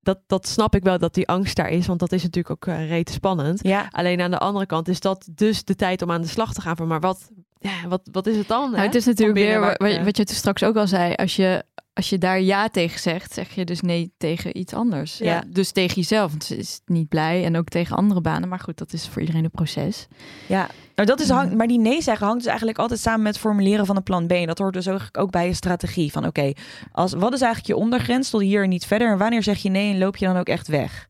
dat, 0.00 0.18
dat 0.26 0.46
snap 0.46 0.74
ik 0.74 0.82
wel 0.82 0.98
dat 0.98 1.14
die 1.14 1.28
angst 1.28 1.56
daar 1.56 1.68
is, 1.68 1.86
want 1.86 2.00
dat 2.00 2.12
is 2.12 2.22
natuurlijk 2.22 2.50
ook 2.50 2.74
uh, 2.74 2.88
rete 2.88 3.12
spannend. 3.12 3.60
ja. 3.62 3.88
Alleen 3.90 4.20
aan 4.20 4.30
de 4.30 4.38
andere 4.38 4.66
kant 4.66 4.88
is 4.88 5.00
dat 5.00 5.28
dus 5.34 5.64
de 5.64 5.74
tijd 5.74 6.02
om 6.02 6.10
aan 6.10 6.20
de 6.22 6.28
slag 6.28 6.52
te 6.52 6.60
gaan 6.60 6.76
van 6.76 6.86
maar 6.88 7.00
wat, 7.00 7.30
ja, 7.68 7.88
wat, 7.88 8.08
wat 8.12 8.26
is 8.26 8.36
het 8.36 8.48
dan? 8.48 8.70
Nou, 8.70 8.82
het 8.82 8.94
is 8.94 9.04
natuurlijk 9.04 9.38
weer 9.38 9.60
wat, 10.04 10.16
je 10.16 10.24
toen 10.24 10.36
straks 10.36 10.62
ook 10.62 10.76
al 10.76 10.86
zei. 10.86 11.14
Als 11.14 11.36
je, 11.36 11.64
als 11.92 12.08
je 12.10 12.18
daar 12.18 12.40
ja 12.40 12.68
tegen 12.68 13.00
zegt, 13.00 13.32
zeg 13.32 13.54
je 13.54 13.64
dus 13.64 13.80
nee 13.80 14.12
tegen 14.18 14.58
iets 14.58 14.74
anders. 14.74 15.18
Ja. 15.18 15.42
Dus 15.46 15.70
tegen 15.70 15.94
jezelf. 15.94 16.30
Want 16.30 16.44
ze 16.44 16.56
is 16.56 16.80
niet 16.86 17.08
blij. 17.08 17.44
En 17.44 17.56
ook 17.56 17.68
tegen 17.68 17.96
andere 17.96 18.20
banen. 18.20 18.48
Maar 18.48 18.60
goed, 18.60 18.78
dat 18.78 18.92
is 18.92 19.08
voor 19.08 19.20
iedereen 19.20 19.44
een 19.44 19.50
proces. 19.50 20.06
Ja, 20.46 20.68
nou, 20.94 21.08
dat 21.08 21.20
is 21.20 21.28
hang, 21.28 21.48
Mhm. 21.48 21.56
maar 21.56 21.66
die 21.66 21.78
nee 21.78 22.02
zeggen 22.02 22.24
hangt 22.26 22.38
dus 22.40 22.48
eigenlijk 22.48 22.78
altijd 22.78 23.00
samen 23.00 23.22
met 23.22 23.32
het 23.32 23.42
formuleren 23.42 23.86
van 23.86 23.96
een 23.96 24.02
plan 24.02 24.26
B. 24.26 24.30
En 24.32 24.46
dat 24.46 24.58
hoort 24.58 24.74
dus 24.74 24.88
ook, 24.88 25.08
ook 25.12 25.30
bij 25.30 25.46
je 25.46 25.54
strategie. 25.54 26.12
Van 26.12 26.26
oké, 26.26 26.52
als 26.92 27.12
wat 27.12 27.32
is 27.32 27.40
eigenlijk 27.40 27.66
je 27.66 27.84
ondergrens 27.84 28.30
tot 28.30 28.40
hier 28.40 28.62
en 28.62 28.68
niet 28.68 28.86
verder? 28.86 29.10
En 29.10 29.18
wanneer 29.18 29.42
zeg 29.42 29.58
je 29.58 29.68
nee 29.68 29.92
en 29.92 29.98
loop 29.98 30.16
je 30.16 30.26
dan 30.26 30.36
ook 30.36 30.48
echt 30.48 30.68
weg? 30.68 31.06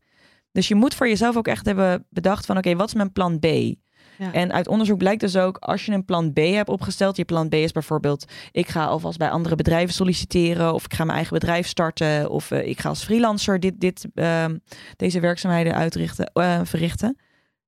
Dus 0.51 0.67
je 0.67 0.75
moet 0.75 0.93
voor 0.93 1.07
jezelf 1.07 1.35
ook 1.37 1.47
echt 1.47 1.65
hebben 1.65 2.05
bedacht 2.09 2.45
van 2.45 2.57
oké, 2.57 2.75
wat 2.75 2.87
is 2.87 2.93
mijn 2.93 3.11
plan 3.11 3.39
B? 3.39 3.45
Ja. 4.17 4.33
En 4.33 4.53
uit 4.53 4.67
onderzoek 4.67 4.97
blijkt 4.97 5.21
dus 5.21 5.37
ook, 5.37 5.57
als 5.57 5.85
je 5.85 5.91
een 5.91 6.05
plan 6.05 6.33
B 6.33 6.37
hebt 6.37 6.69
opgesteld, 6.69 7.17
je 7.17 7.25
plan 7.25 7.49
B 7.49 7.53
is 7.53 7.71
bijvoorbeeld, 7.71 8.25
ik 8.51 8.67
ga 8.67 8.85
alvast 8.85 9.17
bij 9.17 9.29
andere 9.29 9.55
bedrijven 9.55 9.93
solliciteren, 9.93 10.73
of 10.73 10.85
ik 10.85 10.93
ga 10.93 11.03
mijn 11.03 11.15
eigen 11.15 11.33
bedrijf 11.39 11.67
starten, 11.67 12.29
of 12.29 12.51
eh, 12.51 12.67
ik 12.67 12.79
ga 12.79 12.89
als 12.89 13.03
freelancer 13.03 13.59
dit, 13.59 13.79
dit, 13.79 14.05
ehm, 14.15 14.57
deze 14.95 15.19
werkzaamheden 15.19 15.73
uitrichten, 15.75 16.31
eh, 16.33 16.59
verrichten. 16.63 17.17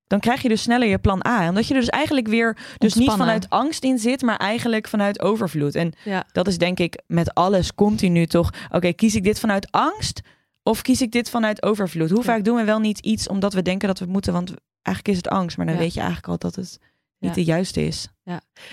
Dan 0.07 0.19
krijg 0.19 0.41
je 0.41 0.49
dus 0.49 0.61
sneller 0.61 0.87
je 0.87 0.97
plan 0.99 1.25
A. 1.27 1.47
Omdat 1.49 1.67
je 1.67 1.73
er 1.73 1.79
dus 1.79 1.89
eigenlijk 1.89 2.27
weer 2.27 2.57
dus 2.77 2.93
niet 2.93 3.11
vanuit 3.11 3.49
angst 3.49 3.83
in 3.83 3.97
zit, 3.97 4.21
maar 4.21 4.37
eigenlijk 4.37 4.87
vanuit 4.87 5.21
overvloed. 5.21 5.75
En 5.75 5.93
Ja. 6.03 6.23
dat 6.31 6.47
is 6.47 6.57
denk 6.57 6.79
ik 6.79 7.01
met 7.07 7.33
alles 7.33 7.75
continu 7.75 8.25
toch. 8.25 8.49
Oké, 8.71 8.91
kies 8.93 9.15
ik 9.15 9.23
dit 9.23 9.39
vanuit 9.39 9.71
angst 9.71 10.21
of 10.63 10.81
kies 10.81 11.01
ik 11.01 11.11
dit 11.11 11.29
vanuit 11.29 11.63
overvloed? 11.63 12.09
Hoe 12.09 12.17
Ja. 12.19 12.23
vaak 12.25 12.43
doen 12.43 12.55
we 12.55 12.63
wel 12.63 12.79
niet 12.79 12.99
iets 12.99 13.27
omdat 13.27 13.53
we 13.53 13.61
denken 13.61 13.87
dat 13.87 13.97
we 13.97 14.03
het 14.03 14.13
moeten? 14.13 14.33
Want 14.33 14.53
eigenlijk 14.81 15.17
is 15.17 15.23
het 15.23 15.33
angst, 15.33 15.57
maar 15.57 15.65
dan 15.65 15.75
Ja. 15.75 15.81
weet 15.81 15.93
je 15.93 15.99
eigenlijk 15.99 16.29
al 16.29 16.37
dat 16.37 16.55
het 16.55 16.79
niet 17.19 17.29
Ja. 17.29 17.35
de 17.35 17.43
juiste 17.43 17.81
is. 17.85 18.07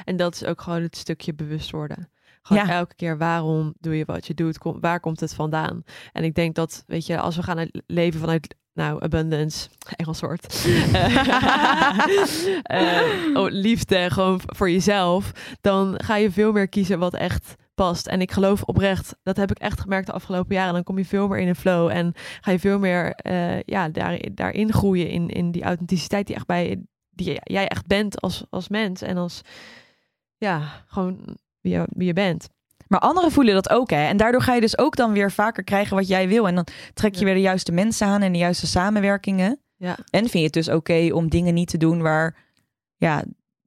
En 0.05 0.17
dat 0.17 0.35
is 0.35 0.45
ook 0.45 0.61
gewoon 0.61 0.83
het 0.83 0.97
stukje 0.97 1.35
bewust 1.35 1.71
worden. 1.71 2.11
Gewoon 2.43 2.67
Ja. 2.67 2.73
elke 2.73 2.95
keer 2.95 3.19
waarom 3.19 3.75
doe 3.81 3.97
je 3.97 4.05
wat 4.05 4.27
je 4.27 4.35
doet? 4.35 4.59
Kom, 4.59 4.81
waar 4.81 5.01
komt 5.01 5.21
het 5.21 5.35
vandaan? 5.35 5.83
En 6.13 6.25
ik 6.25 6.35
denk 6.35 6.55
dat, 6.55 6.85
weet 6.87 7.07
je, 7.07 7.19
als 7.19 7.37
we 7.37 7.43
gaan 7.43 7.69
leven 7.87 8.21
vanuit, 8.21 8.55
nou, 8.73 9.03
abundance, 9.03 9.69
Engels 9.97 10.21
woord. 10.21 10.65
Eh, 10.93 11.17
eh, 12.63 13.37
oh, 13.37 13.51
liefde, 13.51 14.11
gewoon 14.11 14.41
voor 14.47 14.71
jezelf. 14.71 15.33
Dan 15.61 16.01
ga 16.05 16.17
je 16.17 16.31
veel 16.33 16.53
meer 16.53 16.69
kiezen 16.69 16.99
wat 16.99 17.15
echt 17.15 17.55
past. 17.77 18.07
En 18.07 18.21
ik 18.21 18.33
geloof 18.33 18.63
oprecht, 18.63 19.17
dat 19.23 19.37
heb 19.37 19.51
ik 19.51 19.59
echt 19.59 19.81
gemerkt 19.81 20.07
de 20.07 20.13
afgelopen 20.13 20.55
jaren. 20.55 20.75
Dan 20.75 20.83
kom 20.83 20.99
je 20.99 21.05
veel 21.05 21.29
meer 21.29 21.39
in 21.39 21.49
een 21.49 21.57
flow 21.57 21.91
en 21.91 22.13
ga 22.41 22.51
je 22.51 22.59
veel 22.59 22.79
meer 22.79 23.15
eh, 23.15 23.63
ja, 23.63 23.89
daar, 23.89 24.21
daarin 24.35 24.73
groeien 24.73 25.09
in, 25.09 25.29
in 25.29 25.51
die 25.51 25.63
authenticiteit 25.63 26.27
die 26.27 26.37
echt 26.37 26.47
bij 26.47 26.83
die 27.11 27.41
jij 27.43 27.69
echt 27.69 27.87
bent 27.87 28.21
als, 28.21 28.45
als 28.51 28.69
mens 28.69 29.03
en 29.03 29.17
als 29.17 29.41
ja, 30.37 30.85
gewoon 30.87 31.37
wie 31.61 31.73
je, 31.73 31.87
wie 31.91 32.07
je 32.07 32.13
bent. 32.13 32.49
Maar 32.89 33.01
anderen 33.01 33.31
voelen 33.33 33.55
dat 33.55 33.71
ook, 33.71 33.91
hè? 33.91 34.07
En 34.07 34.17
daardoor 34.17 34.43
ga 34.43 34.55
je 34.55 34.61
dus 34.61 34.79
ook 34.79 34.97
dan 34.97 35.13
weer 35.13 35.33
vaker 35.33 35.65
krijgen 35.65 35.97
wat 35.97 36.09
jij 36.09 36.29
wil. 36.29 36.49
En 36.49 36.55
dan 36.55 36.67
trek 36.95 37.13
je 37.13 37.19
Ja. 37.19 37.25
weer 37.25 37.35
de 37.35 37.41
juiste 37.41 37.73
mensen 37.73 38.07
aan 38.07 38.23
en 38.23 38.33
de 38.33 38.39
juiste 38.39 38.67
samenwerkingen. 38.67 39.61
Ja. 39.77 39.97
En 40.11 40.21
vind 40.21 40.33
je 40.33 40.43
het 40.43 40.53
dus 40.53 40.69
oké 40.69 41.09
om 41.13 41.29
dingen 41.29 41.55
niet 41.55 41.69
te 41.69 41.77
doen 41.77 42.03
waar, 42.03 42.37
ja, 42.97 43.25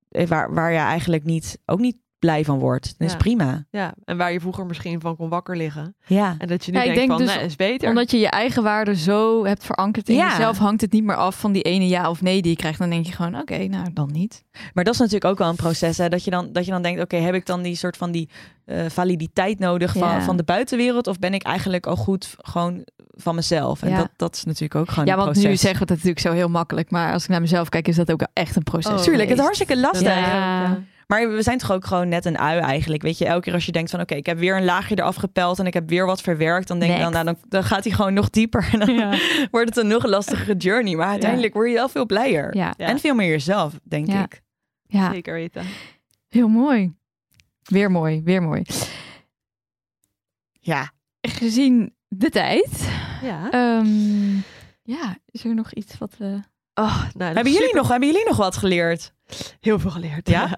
eh, 0.10 0.28
waar, 0.28 0.54
waar 0.54 0.72
je 0.72 0.78
eigenlijk 0.78 1.24
niet, 1.24 1.60
ook 1.66 1.80
niet 1.80 1.98
blij 2.20 2.44
van 2.46 2.60
wordt. 2.60 2.96
Dat 2.98 3.08
is 3.08 3.12
Ja. 3.14 3.18
prima. 3.18 3.66
Ja, 3.72 3.94
en 4.06 4.18
waar 4.18 4.32
je 4.32 4.40
vroeger 4.40 4.66
misschien 4.66 5.02
van 5.02 5.16
kon 5.16 5.30
wakker 5.30 5.58
liggen. 5.58 5.96
Ja. 6.06 6.36
En 6.38 6.48
dat 6.48 6.66
je 6.66 6.72
nu 6.72 6.78
Ja, 6.78 6.84
ik 6.84 6.94
denkt 6.94 7.08
denk 7.08 7.20
van, 7.20 7.28
dus 7.28 7.36
nee, 7.36 7.46
is 7.46 7.56
beter. 7.56 7.90
Omdat 7.90 8.12
je 8.12 8.20
je 8.20 8.30
eigen 8.30 8.64
waarde 8.64 8.96
zo 8.96 9.46
hebt 9.46 9.66
verankerd 9.66 10.10
in 10.10 10.16
Ja. 10.16 10.30
jezelf, 10.30 10.58
hangt 10.58 10.82
het 10.82 10.92
niet 10.92 11.04
meer 11.04 11.16
af 11.16 11.40
van 11.40 11.52
die 11.52 11.62
ene 11.62 11.88
ja 11.88 12.10
of 12.10 12.22
nee 12.22 12.42
die 12.42 12.52
je 12.52 12.58
krijgt. 12.58 12.80
Dan 12.80 12.90
denk 12.90 13.06
je 13.06 13.12
gewoon, 13.12 13.40
oké, 13.40 13.58
nou 13.68 13.94
dan 13.94 14.10
niet. 14.12 14.44
Maar 14.74 14.84
dat 14.84 14.94
is 14.94 15.00
natuurlijk 15.00 15.26
ook 15.32 15.38
wel 15.38 15.50
een 15.50 15.56
proces. 15.56 15.98
Hè? 15.98 16.10
Dat, 16.10 16.24
je 16.24 16.32
dan, 16.32 16.50
dat 16.52 16.66
je 16.66 16.72
dan 16.72 16.82
denkt, 16.82 17.02
oké, 17.02 17.16
heb 17.18 17.34
ik 17.34 17.46
dan 17.46 17.62
die 17.62 17.76
soort 17.76 17.98
van 17.98 18.12
die 18.12 18.30
eh, 18.66 18.86
validiteit 18.88 19.60
nodig 19.60 19.92
van, 19.92 20.08
Ja. 20.10 20.22
van 20.22 20.38
de 20.38 20.44
buitenwereld? 20.44 21.08
Of 21.08 21.20
ben 21.20 21.34
ik 21.34 21.44
eigenlijk 21.44 21.86
al 21.88 21.96
goed 21.96 22.36
gewoon 22.38 22.86
van 23.12 23.36
mezelf? 23.36 23.82
En 23.82 23.90
Ja. 23.90 23.98
dat, 23.98 24.10
dat 24.16 24.36
is 24.36 24.44
natuurlijk 24.44 24.76
ook 24.76 24.90
gewoon 24.90 25.06
Ja, 25.06 25.12
een 25.12 25.18
want 25.20 25.32
proces. 25.32 25.50
nu 25.50 25.56
zeggen 25.58 25.80
we 25.80 25.86
dat 25.86 25.96
natuurlijk 25.96 26.20
zo 26.26 26.32
heel 26.32 26.50
makkelijk. 26.50 26.92
Maar 26.92 27.14
als 27.14 27.24
ik 27.24 27.30
naar 27.30 27.42
mezelf 27.42 27.70
kijk, 27.70 27.88
is 27.88 27.96
dat 27.96 28.12
ook 28.12 28.28
echt 28.34 28.56
een 28.56 28.64
proces. 28.64 28.92
Oh, 28.92 28.98
Tuurlijk, 29.00 29.30
het 29.30 29.38
is 29.38 29.44
hartstikke 29.44 29.78
lastig. 29.80 30.16
Ja. 30.16 30.80
Maar 31.12 31.30
we 31.32 31.42
zijn 31.42 31.58
toch 31.58 31.72
ook 31.72 31.86
gewoon 31.86 32.10
net 32.10 32.26
een 32.26 32.38
ui 32.38 32.60
eigenlijk. 32.60 33.02
Weet 33.02 33.18
je, 33.18 33.26
elke 33.26 33.42
keer 33.42 33.54
als 33.54 33.66
je 33.66 33.72
denkt 33.72 33.92
van 33.92 34.00
oké, 34.00 34.16
ik 34.16 34.26
heb 34.26 34.38
weer 34.38 34.58
een 34.58 34.66
laagje 34.66 34.98
eraf 34.98 35.16
gepeld 35.16 35.60
en 35.60 35.66
ik 35.66 35.74
heb 35.74 35.90
weer 35.90 36.06
wat 36.06 36.22
verwerkt, 36.22 36.68
dan 36.68 36.80
denk 36.80 36.94
je 36.94 37.00
dan, 37.00 37.12
nou, 37.12 37.26
dan, 37.26 37.38
dan 37.48 37.64
gaat 37.64 37.84
hij 37.84 37.94
gewoon 37.94 38.14
nog 38.14 38.30
dieper 38.30 38.70
en 38.72 38.80
dan 38.80 38.94
Ja. 38.94 39.18
wordt 39.52 39.70
het 39.70 39.78
een 39.78 39.88
nog 39.88 40.06
lastigere 40.06 40.56
journey. 40.56 40.96
Maar 40.96 41.08
uiteindelijk 41.08 41.54
word 41.54 41.70
je 41.70 41.76
wel 41.76 41.90
veel 41.90 42.06
blijer. 42.06 42.56
Ja. 42.56 42.74
Ja. 42.78 42.88
En 42.88 43.00
veel 43.00 43.16
meer 43.16 43.30
jezelf, 43.30 43.80
denk 43.84 44.08
Ja. 44.08 44.24
ik. 44.24 44.42
ja, 44.88 45.12
Zeker 45.12 45.34
weten. 45.34 45.66
heel 46.28 46.48
mooi. 46.48 46.94
Weer 47.64 47.92
mooi, 47.92 48.22
weer 48.24 48.42
mooi. 48.44 48.62
Ja. 50.60 50.92
Gezien 51.22 51.96
de 52.08 52.30
tijd, 52.30 52.90
Ja. 53.22 53.50
ehm, 53.52 54.36
ja, 54.84 55.18
is 55.26 55.44
er 55.46 55.54
nog 55.56 55.74
iets 55.74 55.98
wat 55.98 56.18
we... 56.18 56.40
Oh, 56.80 57.04
nou, 57.14 57.34
Hebben 57.34 57.54
jullie, 57.54 57.76
nog, 57.76 57.88
hebben 57.88 58.08
jullie 58.10 58.28
nog 58.28 58.38
wat 58.38 58.58
geleerd? 58.58 59.14
heel 59.60 59.80
veel 59.80 59.90
geleerd? 59.92 60.30
Ja? 60.30 60.50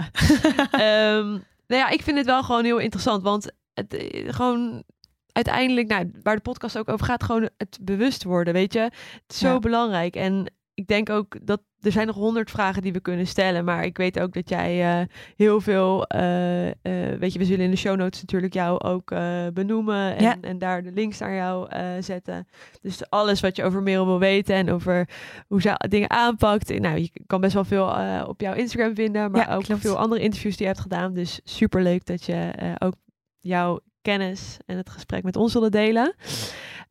Ehm, 0.72 1.28
nou 1.68 1.82
ja, 1.82 1.90
ik 1.90 2.02
vind 2.02 2.18
het 2.18 2.26
wel 2.26 2.44
gewoon 2.44 2.64
heel 2.64 2.78
interessant. 2.78 3.24
Want 3.24 3.52
het 3.74 3.94
eh, 3.94 4.34
gewoon 4.34 4.84
uiteindelijk, 5.32 5.88
nou, 5.88 6.12
waar 6.24 6.36
de 6.36 6.42
podcast 6.42 6.78
ook 6.78 6.90
over 6.90 7.06
gaat, 7.06 7.24
gewoon 7.24 7.50
het 7.58 7.78
bewust 7.82 8.24
worden, 8.24 8.54
weet 8.54 8.74
je. 8.74 8.80
Het 8.80 8.94
is 9.28 9.38
zo 9.38 9.48
Ja. 9.48 9.60
belangrijk. 9.60 10.16
En 10.16 10.54
ik 10.74 10.88
denk 10.88 11.10
ook 11.10 11.38
dat 11.42 11.62
er 11.82 11.92
zijn 11.92 12.08
nog 12.08 12.16
honderd 12.16 12.52
vragen 12.52 12.82
die 12.82 12.94
we 12.94 13.00
kunnen 13.00 13.28
stellen. 13.28 13.66
Maar 13.66 13.86
ik 13.86 13.98
weet 13.98 14.20
ook 14.20 14.34
dat 14.34 14.50
jij 14.50 15.00
eh, 15.00 15.08
heel 15.36 15.62
veel, 15.62 16.06
eh, 16.06 16.68
eh, 16.68 17.20
weet 17.20 17.34
je, 17.34 17.40
we 17.40 17.46
zullen 17.46 17.66
in 17.66 17.72
de 17.72 17.78
show 17.78 17.98
notes 17.98 18.22
natuurlijk 18.22 18.54
jou 18.54 18.80
ook 18.80 19.10
benoemen. 19.54 20.16
En, 20.16 20.24
Ja. 20.24 20.38
en 20.42 20.58
daar 20.58 20.84
de 20.84 20.92
links 20.92 21.18
naar 21.18 21.34
jou 21.36 21.70
zetten. 22.02 22.48
Dus 22.82 23.10
alles 23.10 23.40
wat 23.40 23.56
je 23.56 23.64
over 23.64 23.82
Merel 23.82 24.06
wil 24.06 24.20
weten 24.20 24.56
en 24.56 24.72
over 24.72 25.10
hoe 25.48 25.62
ze 25.62 25.86
dingen 25.90 26.10
aanpakt. 26.10 26.80
Nou, 26.80 26.98
je 26.98 27.12
kan 27.28 27.42
best 27.42 27.54
wel 27.54 27.66
veel 27.66 27.94
op 28.28 28.42
jouw 28.42 28.54
Instagram 28.54 28.96
vinden, 28.96 29.32
maar 29.32 29.48
Ja, 29.48 29.56
ook 29.56 29.64
klopt. 29.64 29.82
veel 29.82 29.98
andere 29.98 30.22
interviews 30.22 30.56
die 30.58 30.66
je 30.66 30.72
hebt 30.72 30.84
gedaan. 30.84 31.14
Dus 31.14 31.40
super 31.44 31.82
leuk 31.84 32.06
dat 32.06 32.24
je 32.26 32.52
ook 32.80 32.96
jouw 33.40 33.80
kennis 34.02 34.58
en 34.66 34.78
het 34.78 34.90
gesprek 34.90 35.24
met 35.24 35.36
ons 35.36 35.54
willen 35.54 35.72
delen. 35.72 36.16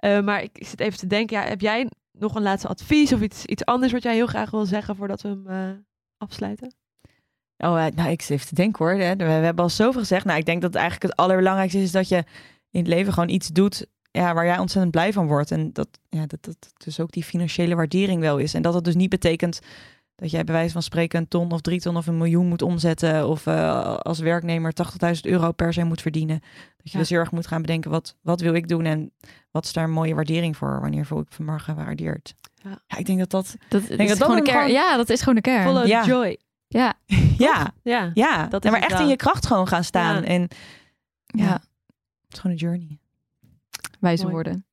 Maar 0.01 0.43
ik 0.43 0.51
zit 0.66 0.81
even 0.81 0.99
te 0.99 1.07
denken, 1.07 1.37
ja, 1.41 1.45
heb 1.49 1.61
jij 1.61 1.89
nog 2.20 2.34
een 2.34 2.42
laatste 2.42 2.68
advies 2.68 3.12
of 3.12 3.20
iets, 3.20 3.46
iets 3.46 3.64
anders 3.64 3.92
wat 3.92 4.02
jij 4.02 4.14
heel 4.14 4.26
graag 4.26 4.50
wil 4.50 4.66
zeggen 4.66 4.96
voordat 4.96 5.22
we 5.22 5.28
hem 5.28 5.46
eh, 5.46 5.70
afsluiten? 6.18 6.74
Oh, 7.56 7.86
eh, 7.86 7.92
nou, 7.94 8.10
ik 8.10 8.22
zit 8.22 8.48
te 8.48 8.54
denken 8.54 8.84
hoor. 8.84 8.94
Hè. 8.94 9.16
We, 9.16 9.24
hebben 9.24 9.64
al 9.64 9.70
zoveel 9.70 10.00
gezegd. 10.00 10.24
Nou, 10.24 10.38
ik 10.38 10.46
denk 10.46 10.62
dat 10.62 10.74
eigenlijk 10.74 11.02
het 11.02 11.16
allerbelangrijkste 11.16 11.80
is 11.80 11.92
dat 11.92 12.08
je 12.08 12.24
in 12.70 12.80
het 12.80 12.88
leven 12.88 13.12
gewoon 13.12 13.28
iets 13.28 13.48
doet 13.48 13.86
ja, 14.10 14.34
waar 14.34 14.44
jij 14.44 14.58
ontzettend 14.58 14.92
blij 14.92 15.12
van 15.12 15.26
wordt. 15.26 15.50
En 15.50 15.72
dat, 15.72 15.88
ja, 16.08 16.26
dat, 16.26 16.44
dat 16.44 16.72
dus 16.76 17.00
ook 17.00 17.10
die 17.10 17.24
financiële 17.24 17.74
waardering 17.74 18.20
wel 18.20 18.38
is. 18.38 18.54
En 18.54 18.62
dat 18.62 18.74
het 18.74 18.84
dus 18.84 18.94
niet 18.94 19.10
betekent 19.10 19.60
dat 20.20 20.30
jij 20.30 20.44
bij 20.44 20.54
wijze 20.54 20.72
van 20.72 20.82
spreken 20.82 21.18
een 21.20 21.28
ton 21.28 21.52
of 21.52 21.60
drie 21.60 21.80
ton 21.80 21.96
of 21.96 22.06
een 22.06 22.16
miljoen 22.18 22.46
moet 22.46 22.62
omzetten. 22.62 23.28
Of 23.28 23.46
eh, 23.46 23.96
als 23.96 24.18
werknemer 24.18 24.72
80.000 25.14 25.20
euro 25.22 25.52
per 25.52 25.72
se 25.72 25.84
moet 25.84 26.00
verdienen. 26.00 26.38
Dat 26.40 26.50
je 26.82 26.90
Ja. 26.92 26.98
dus 26.98 27.08
heel 27.08 27.18
erg 27.18 27.30
moet 27.30 27.46
gaan 27.46 27.60
bedenken, 27.60 27.90
wat, 27.90 28.16
wat 28.22 28.40
wil 28.40 28.54
ik 28.54 28.68
doen 28.68 28.84
en 28.84 29.12
wat 29.50 29.64
is 29.64 29.72
daar 29.72 29.84
een 29.84 29.90
mooie 29.90 30.14
waardering 30.14 30.56
voor? 30.56 30.80
Wanneer 30.80 31.06
voel 31.06 31.20
ik 31.20 31.26
vanmorgen 31.30 31.74
gewaardeerd? 31.74 32.34
Ja. 32.54 32.78
Ja, 32.86 32.96
ik 32.96 33.06
denk 33.06 33.18
dat 33.18 33.30
dat... 33.30 33.56
Dat, 33.68 33.82
is 33.90 34.08
dat 34.08 34.22
gewoon 34.22 34.36
de 34.36 34.42
kern. 34.42 34.56
gewoon- 34.58 34.72
Ja, 34.72 34.96
dat 34.96 35.08
is 35.08 35.18
gewoon 35.18 35.34
de 35.34 35.40
kern. 35.40 35.62
Follow 35.64 35.86
Ja. 35.86 36.02
the 36.02 36.08
joy. 36.08 36.36
Ja, 36.68 36.94
Ja, 37.38 37.72
Ja. 37.82 38.10
ja. 38.14 38.46
Dat 38.46 38.64
is 38.64 38.70
maar 38.70 38.80
echt 38.82 39.00
in 39.00 39.08
je 39.08 39.16
kracht 39.16 39.46
gewoon 39.46 39.68
gaan 39.68 39.84
staan. 39.84 40.22
Ja. 40.22 40.28
En 40.28 40.48
ja. 41.26 41.44
Ja. 41.44 41.52
het 41.52 42.32
is 42.32 42.38
gewoon 42.38 42.52
een 42.56 42.62
journey. 42.62 42.98
wijze 44.00 44.22
Mooi. 44.22 44.34
woorden. 44.34 44.64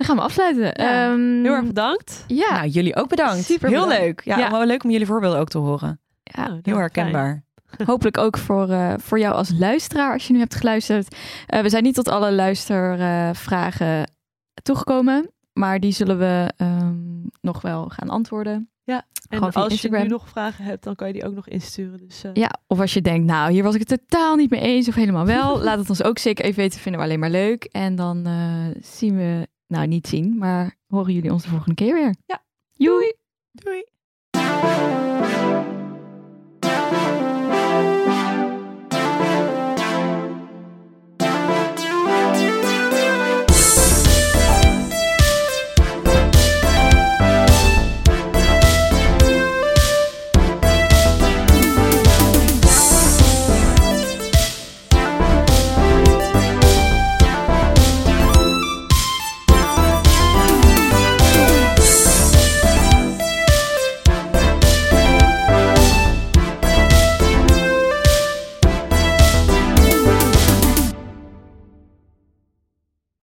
Dan 0.00 0.08
gaan 0.08 0.16
we 0.18 0.22
afsluiten. 0.22 0.62
Ja, 0.84 1.10
Ehm, 1.12 1.42
Heel 1.42 1.52
erg 1.54 1.66
bedankt. 1.66 2.24
Ja, 2.26 2.50
Nou, 2.52 2.68
jullie 2.68 2.96
ook 2.96 3.08
bedankt. 3.08 3.44
Super 3.44 3.68
Heel 3.68 3.80
bedankt. 3.82 4.02
leuk. 4.04 4.20
Ja, 4.24 4.38
Ja. 4.38 4.50
wel 4.50 4.66
leuk 4.66 4.84
om 4.84 4.90
jullie 4.90 5.06
voorbeelden 5.06 5.38
ook 5.40 5.48
te 5.48 5.58
horen. 5.58 6.00
ja. 6.22 6.40
Nou, 6.40 6.50
Heel 6.52 6.60
fijn. 6.62 6.76
herkenbaar. 6.76 7.42
hopelijk 7.86 8.18
ook 8.18 8.38
voor, 8.38 8.68
eh, 8.70 8.94
voor 8.96 9.18
jou 9.18 9.34
als 9.34 9.50
luisteraar 9.58 10.12
als 10.12 10.26
je 10.26 10.32
nu 10.32 10.38
hebt 10.38 10.54
geluisterd. 10.54 11.16
Eh, 11.46 11.60
we 11.60 11.68
zijn 11.68 11.82
niet 11.82 11.94
tot 11.94 12.08
alle 12.08 12.32
luistervragen 12.32 14.10
toegekomen, 14.62 15.30
maar 15.52 15.80
die 15.80 15.92
zullen 15.92 16.18
we 16.18 16.52
ehm, 16.56 16.94
nog 17.40 17.60
wel 17.60 17.88
gaan 17.88 18.08
antwoorden. 18.08 18.64
En 19.28 19.36
Gewoon 19.38 19.52
via 19.52 19.62
als 19.62 19.72
Instagram. 19.72 19.98
je 20.00 20.04
nu 20.06 20.10
nog 20.12 20.28
vragen 20.28 20.64
hebt, 20.64 20.84
dan 20.84 20.94
kan 20.94 21.06
je 21.06 21.12
die 21.12 21.24
ook 21.26 21.34
nog 21.34 21.48
insturen. 21.48 21.98
Dus 21.98 22.24
eh, 22.24 22.30
Ja, 22.34 22.50
of 22.66 22.80
als 22.80 22.94
je 22.94 23.00
denkt, 23.00 23.26
nou, 23.26 23.52
hier 23.52 23.62
was 23.62 23.74
ik 23.74 23.88
het 23.88 24.00
totaal 24.08 24.36
niet 24.36 24.50
mee 24.50 24.60
eens 24.60 24.88
of 24.88 24.94
helemaal 24.94 25.26
wel, 25.26 25.58
laat 25.64 25.78
het 25.78 25.88
ons 25.88 26.02
ook 26.02 26.18
zeker 26.18 26.44
even 26.44 26.60
weten. 26.60 26.80
Vinden 26.80 27.00
we 27.00 27.06
alleen 27.06 27.18
maar 27.20 27.30
leuk. 27.30 27.64
En 27.64 27.96
dan 27.96 28.26
eh, 28.26 28.82
zien 28.82 29.16
we, 29.16 29.48
nou 29.70 29.86
niet 29.86 30.08
zien, 30.08 30.38
maar 30.38 30.76
horen 30.86 31.12
jullie 31.14 31.32
ons 31.32 31.42
de 31.42 31.48
volgende 31.48 31.74
keer 31.74 31.94
weer. 31.94 32.14
Ja. 32.26 32.42
Doei. 32.76 33.12
Doei. 33.52 33.84